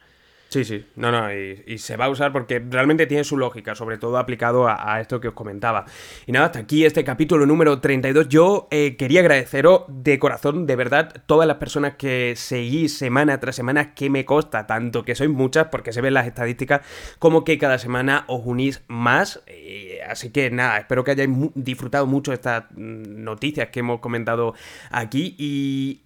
Sí, 0.52 0.66
sí, 0.66 0.86
no, 0.98 1.14
no, 1.14 1.34
y, 1.34 1.78
se 1.78 1.96
va 1.96 2.06
a 2.06 2.10
usar 2.10 2.34
porque 2.34 2.60
realmente 2.60 3.08
tiene 3.08 3.24
su 3.24 3.38
lógica, 3.38 3.74
sobre 3.74 3.98
todo 3.98 4.18
aplicado 4.18 4.68
a, 4.68 5.00
esto 5.00 5.22
que 5.22 5.30
os 5.30 5.34
comentaba. 5.34 5.86
Y 6.28 6.34
nada, 6.34 6.48
hasta 6.48 6.60
aquí 6.60 6.84
este 6.84 7.06
capítulo 7.06 7.46
número 7.46 7.80
32. 7.80 8.28
Yo 8.28 8.68
eh, 8.70 8.98
quería 8.98 9.22
agradeceros 9.22 9.84
de 9.88 10.20
corazón, 10.20 10.68
de 10.68 10.76
verdad, 10.76 11.24
todas 11.26 11.48
las 11.48 11.56
personas 11.56 11.96
que 11.96 12.34
seguís 12.36 12.98
semana 12.98 13.40
tras 13.40 13.56
semana, 13.56 13.94
que 13.94 14.10
me 14.10 14.26
consta 14.26 14.68
tanto, 14.68 15.06
que 15.06 15.16
sois 15.16 15.30
muchas, 15.30 15.68
porque 15.68 15.94
se 15.94 16.02
ven 16.02 16.16
las 16.16 16.28
estadísticas, 16.28 16.82
como 17.18 17.46
que 17.46 17.58
cada 17.58 17.78
semana 17.78 18.26
os 18.28 18.42
unís 18.44 18.84
más. 18.90 19.42
Eh, 19.48 20.02
así 20.06 20.32
que 20.32 20.52
nada, 20.52 20.80
espero 20.80 21.06
que 21.06 21.12
hayáis 21.12 21.30
disfrutado 21.56 22.08
mucho 22.08 22.34
estas 22.34 22.66
mm, 22.72 23.24
noticias 23.24 23.70
que 23.70 23.80
hemos 23.80 24.02
comentado 24.02 24.54
aquí 24.90 25.34
y, 25.38 26.02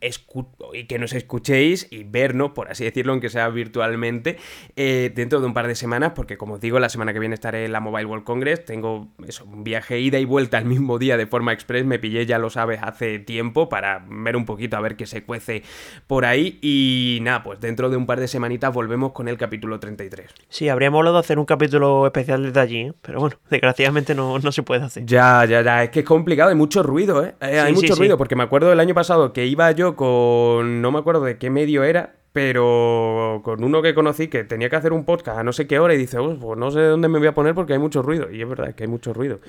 y 0.73 0.83
que 0.83 0.99
nos 0.99 1.13
escuchéis 1.13 1.87
y 1.89 2.03
vernos, 2.03 2.51
por 2.51 2.69
así 2.69 2.83
decirlo, 2.83 3.13
aunque 3.13 3.29
sea 3.29 3.49
virtualmente 3.49 4.34
eh, 4.75 5.11
dentro 5.15 5.39
de 5.39 5.47
un 5.47 5.53
par 5.53 5.67
de 5.67 5.75
semanas, 5.75 6.13
porque 6.15 6.37
como 6.37 6.55
os 6.55 6.61
digo, 6.61 6.79
la 6.79 6.89
semana 6.89 7.13
que 7.13 7.19
viene 7.19 7.35
estaré 7.35 7.65
en 7.65 7.71
la 7.71 7.79
Mobile 7.79 8.05
World 8.05 8.23
Congress, 8.23 8.65
tengo 8.65 9.07
eso, 9.27 9.45
un 9.45 9.63
viaje 9.63 9.99
ida 9.99 10.19
y 10.19 10.25
vuelta 10.25 10.57
al 10.57 10.65
mismo 10.65 10.97
día 10.99 11.17
de 11.17 11.27
forma 11.27 11.53
express, 11.53 11.85
me 11.85 11.99
pillé, 11.99 12.25
ya 12.25 12.39
lo 12.39 12.49
sabes, 12.49 12.79
hace 12.81 13.19
tiempo 13.19 13.69
para 13.69 14.05
ver 14.09 14.35
un 14.35 14.45
poquito 14.45 14.77
a 14.77 14.81
ver 14.81 14.95
qué 14.95 15.05
se 15.05 15.23
cuece 15.23 15.63
por 16.07 16.25
ahí 16.25 16.59
y 16.61 17.19
nada, 17.21 17.43
pues 17.43 17.59
dentro 17.59 17.89
de 17.89 17.97
un 17.97 18.05
par 18.05 18.19
de 18.19 18.27
semanitas 18.27 18.73
volvemos 18.73 19.11
con 19.11 19.27
el 19.27 19.37
capítulo 19.37 19.79
33. 19.79 20.29
Sí, 20.49 20.69
habríamos 20.69 20.99
hablado 20.99 21.17
de 21.17 21.19
hacer 21.21 21.39
un 21.39 21.45
capítulo 21.45 22.05
especial 22.05 22.43
desde 22.43 22.59
allí, 22.59 22.79
¿eh? 22.81 22.93
pero 23.01 23.19
bueno, 23.19 23.37
desgraciadamente 23.49 24.15
no, 24.15 24.39
no, 24.39 24.51
se 24.51 24.63
puede 24.63 24.83
hacer. 24.83 25.05
Ya, 25.05 25.45
ya, 25.45 25.61
ya, 25.61 25.83
es 25.83 25.89
que 25.89 25.99
es 25.99 26.05
complicado, 26.05 26.49
hay 26.49 26.55
mucho 26.55 26.83
ruido, 26.83 27.23
¿eh? 27.23 27.35
eh 27.41 27.59
hay 27.59 27.73
mucho 27.73 27.95
ruido, 27.95 28.17
porque 28.17 28.35
me 28.35 28.43
acuerdo 28.43 28.69
del 28.69 28.79
año 28.79 28.93
pasado 28.93 29.33
que 29.33 29.45
iba 29.45 29.71
yo 29.71 29.95
con, 29.95 30.81
no 30.81 30.91
me 30.91 30.99
acuerdo 30.99 31.23
de 31.23 31.37
qué 31.37 31.49
medio 31.49 31.83
era, 31.83 32.15
pero 32.35 33.39
con 33.45 33.63
uno 33.63 33.81
que 33.81 33.95
conocí 33.95 34.27
que 34.27 34.43
tenía 34.43 34.69
que 34.69 34.75
hacer 34.75 34.91
un 34.91 35.05
podcast 35.05 35.39
a 35.39 35.43
no 35.45 35.53
sé 35.53 35.67
qué 35.67 35.79
hora 35.79 35.93
y 35.93 35.97
dice, 35.97 36.17
pues 36.17 36.59
no 36.59 36.69
sé 36.69 36.81
dónde 36.81 37.07
me 37.07 37.17
voy 37.17 37.29
a 37.29 37.33
poner 37.33 37.55
porque 37.55 37.71
hay 37.71 37.79
mucho 37.79 38.01
ruido. 38.01 38.29
Y 38.29 38.41
es 38.41 38.49
verdad 38.49 38.75
que 38.75 38.83
hay 38.83 38.89
mucho 38.89 39.13
ruido. 39.13 39.39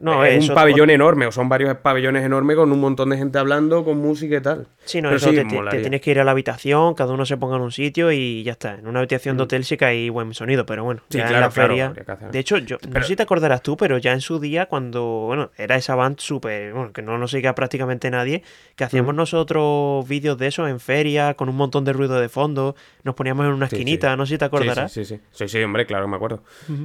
No, 0.00 0.24
es 0.24 0.48
un 0.48 0.54
pabellón 0.54 0.90
enorme, 0.90 1.26
o 1.26 1.32
son 1.32 1.48
varios 1.48 1.74
pabellones 1.78 2.24
enormes 2.24 2.56
con 2.56 2.70
un 2.70 2.80
montón 2.80 3.10
de 3.10 3.16
gente 3.16 3.38
hablando, 3.38 3.84
con 3.84 3.98
música 3.98 4.36
y 4.36 4.40
tal. 4.40 4.66
Sí, 4.84 5.00
no, 5.00 5.10
eso 5.10 5.30
te, 5.30 5.44
tienes 5.44 6.00
que 6.00 6.10
ir 6.10 6.20
a 6.20 6.24
la 6.24 6.32
habitación, 6.32 6.94
cada 6.94 7.14
uno 7.14 7.24
se 7.24 7.36
ponga 7.36 7.56
en 7.56 7.62
un 7.62 7.72
sitio 7.72 8.12
y 8.12 8.42
ya 8.42 8.52
está. 8.52 8.74
En 8.74 8.86
una 8.86 9.00
habitación 9.00 9.36
de 9.36 9.42
mm. 9.42 9.44
hotel 9.44 9.64
sí 9.64 9.76
que 9.76 9.84
hay 9.84 10.08
buen 10.10 10.34
sonido, 10.34 10.66
pero 10.66 10.84
bueno, 10.84 11.02
ya 11.08 11.26
en 11.26 11.40
la 11.40 11.50
feria. 11.50 11.94
de 12.30 12.38
hecho, 12.38 12.58
yo 12.58 12.76
no 12.88 13.00
sé 13.00 13.08
si 13.08 13.16
te 13.16 13.22
acordarás 13.22 13.62
tú, 13.62 13.76
pero 13.76 13.98
ya 13.98 14.12
en 14.12 14.20
su 14.20 14.38
día, 14.38 14.66
cuando, 14.66 15.02
bueno, 15.26 15.50
era 15.56 15.76
esa 15.76 15.94
band 15.94 16.18
súper, 16.18 16.72
bueno, 16.72 16.92
que 16.92 17.02
no 17.02 17.16
nos 17.18 17.30
siga 17.30 17.54
prácticamente 17.54 18.10
nadie, 18.10 18.42
que 18.76 18.84
hacíamos 18.84 19.14
mm. 19.14 19.16
nosotros 19.16 20.06
vídeos 20.06 20.36
de 20.36 20.48
eso 20.48 20.68
en 20.68 20.78
feria, 20.78 21.34
con 21.34 21.48
un 21.48 21.56
montón 21.56 21.84
de 21.84 21.92
ruido 21.94 22.15
de 22.20 22.28
fondo, 22.28 22.74
nos 23.02 23.14
poníamos 23.14 23.46
en 23.46 23.52
una 23.52 23.66
esquinita, 23.66 24.16
no 24.16 24.26
sé 24.26 24.34
si 24.34 24.38
te 24.38 24.44
acordarás. 24.44 24.92
Sí, 24.92 25.04
sí, 25.04 25.20
sí, 25.30 25.48
sí, 25.48 25.62
hombre, 25.62 25.86
claro, 25.86 26.08
me 26.08 26.16
acuerdo. 26.16 26.42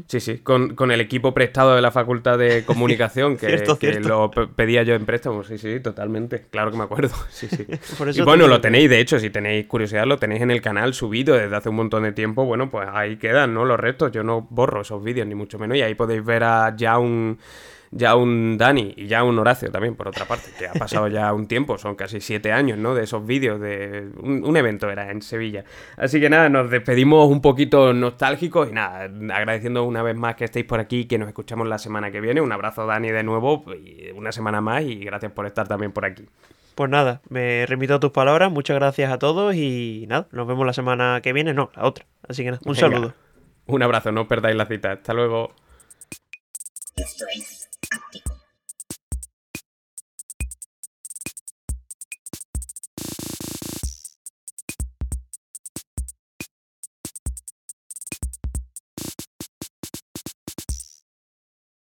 Sí, 0.08 0.20
sí, 0.20 0.40
con, 0.40 0.76
con 0.76 0.92
el 0.92 1.02
equipo 1.02 1.34
prestado 1.34 1.76
de 1.76 1.82
la 1.82 1.92
Facultad 1.92 2.38
de 2.38 2.64
Comunicación 2.66 3.38
que, 3.38 4.00
lo 4.00 4.32
pedía 4.32 4.84
yo 4.84 4.96
en 4.96 5.06
préstamo. 5.06 5.44
Sí, 5.44 5.58
sí, 5.58 5.80
totalmente. 5.80 6.46
Claro 6.50 6.72
que 6.72 6.78
me 6.78 6.84
acuerdo. 6.84 7.16
Sí, 7.32 7.48
sí. 7.48 7.66
y 8.16 8.22
bueno, 8.22 8.48
lo 8.48 8.62
tenéis, 8.62 8.90
de 8.90 9.00
hecho, 9.00 9.18
si 9.20 9.30
tenéis 9.30 9.66
curiosidad, 9.66 10.06
lo 10.06 10.18
tenéis 10.18 10.42
en 10.42 10.52
el 10.52 10.62
canal 10.62 10.94
subido 10.94 11.36
desde 11.36 11.56
hace 11.56 11.70
un 11.70 11.76
montón 11.76 12.04
de 12.04 12.12
tiempo. 12.12 12.46
Bueno, 12.46 12.70
pues 12.70 12.88
ahí 12.92 13.18
quedan, 13.18 13.54
¿no? 13.54 13.66
Los 13.66 13.80
restos. 13.80 14.12
Yo 14.12 14.24
no 14.24 14.48
borro 14.50 14.82
esos 14.82 15.04
vídeos, 15.04 15.28
ni 15.28 15.34
mucho 15.34 15.58
menos. 15.58 15.78
Y 15.78 15.82
ahí 15.82 15.96
podéis 15.96 16.24
ver 16.24 16.44
a 16.44 16.76
ya 16.76 17.00
un 17.00 17.40
ya 17.92 18.16
un 18.16 18.58
Dani 18.58 18.94
y 18.96 19.08
ya 19.08 19.24
un 19.24 19.38
Horacio 19.38 19.70
también, 19.70 19.96
por 19.96 20.08
otra 20.08 20.26
parte, 20.26 20.50
que 20.58 20.68
ha 20.68 20.74
pasado 20.74 21.08
ya 21.10 21.32
un 21.34 21.48
tiempo, 21.48 21.78
son 21.78 21.96
casi 21.96 22.22
siete 22.22 22.52
años, 22.52 22.78
¿no? 22.78 22.96
De 22.96 23.04
esos 23.04 23.26
vídeos, 23.26 23.60
de 23.60 24.10
un, 24.18 24.56
evento 24.58 24.89
era 24.89 25.12
en 25.12 25.22
Sevilla. 25.22 25.66
Así 25.98 26.20
que 26.20 26.30
nada, 26.30 26.50
nos 26.50 26.70
despedimos 26.70 27.30
un 27.30 27.42
poquito 27.42 27.94
nostálgicos 27.94 28.70
y 28.70 28.74
nada, 28.74 29.10
agradeciendo 29.36 29.84
una 29.84 30.04
vez 30.04 30.16
más 30.16 30.36
que 30.36 30.46
estéis 30.46 30.66
por 30.66 30.80
aquí, 30.80 31.06
que 31.06 31.18
nos 31.18 31.28
escuchamos 31.28 31.68
la 31.68 31.78
semana 31.78 32.12
que 32.12 32.22
viene. 32.22 32.42
Un 32.42 32.52
abrazo 32.52 32.86
Dani 32.86 33.12
de 33.12 33.24
nuevo, 33.24 33.66
y 33.74 34.12
una 34.12 34.32
semana 34.32 34.62
más 34.62 34.84
y 34.84 34.96
gracias 35.04 35.32
por 35.32 35.46
estar 35.46 35.68
también 35.68 35.92
por 35.92 36.06
aquí. 36.06 36.26
Pues 36.76 36.89
nada, 36.89 37.22
me 37.28 37.66
remito 37.66 37.96
a 37.96 38.00
tus 38.00 38.12
palabras, 38.12 38.52
muchas 38.52 38.76
gracias 38.76 39.12
a 39.12 39.20
todos 39.20 39.54
y 39.56 40.06
nada, 40.08 40.28
nos 40.32 40.48
vemos 40.48 40.66
la 40.66 40.74
semana 40.74 41.20
que 41.22 41.34
viene, 41.34 41.54
no, 41.54 41.70
la 41.76 41.86
otra. 41.86 42.06
Así 42.28 42.44
que 42.44 42.52
nada, 42.52 42.62
un 42.66 42.76
saludo. 42.76 43.14
Un 43.66 43.84
abrazo, 43.84 44.12
no 44.12 44.28
perdáis 44.28 44.56
la 44.56 44.66
cita. 44.66 44.94
Hasta 44.94 45.14
luego. 45.14 45.54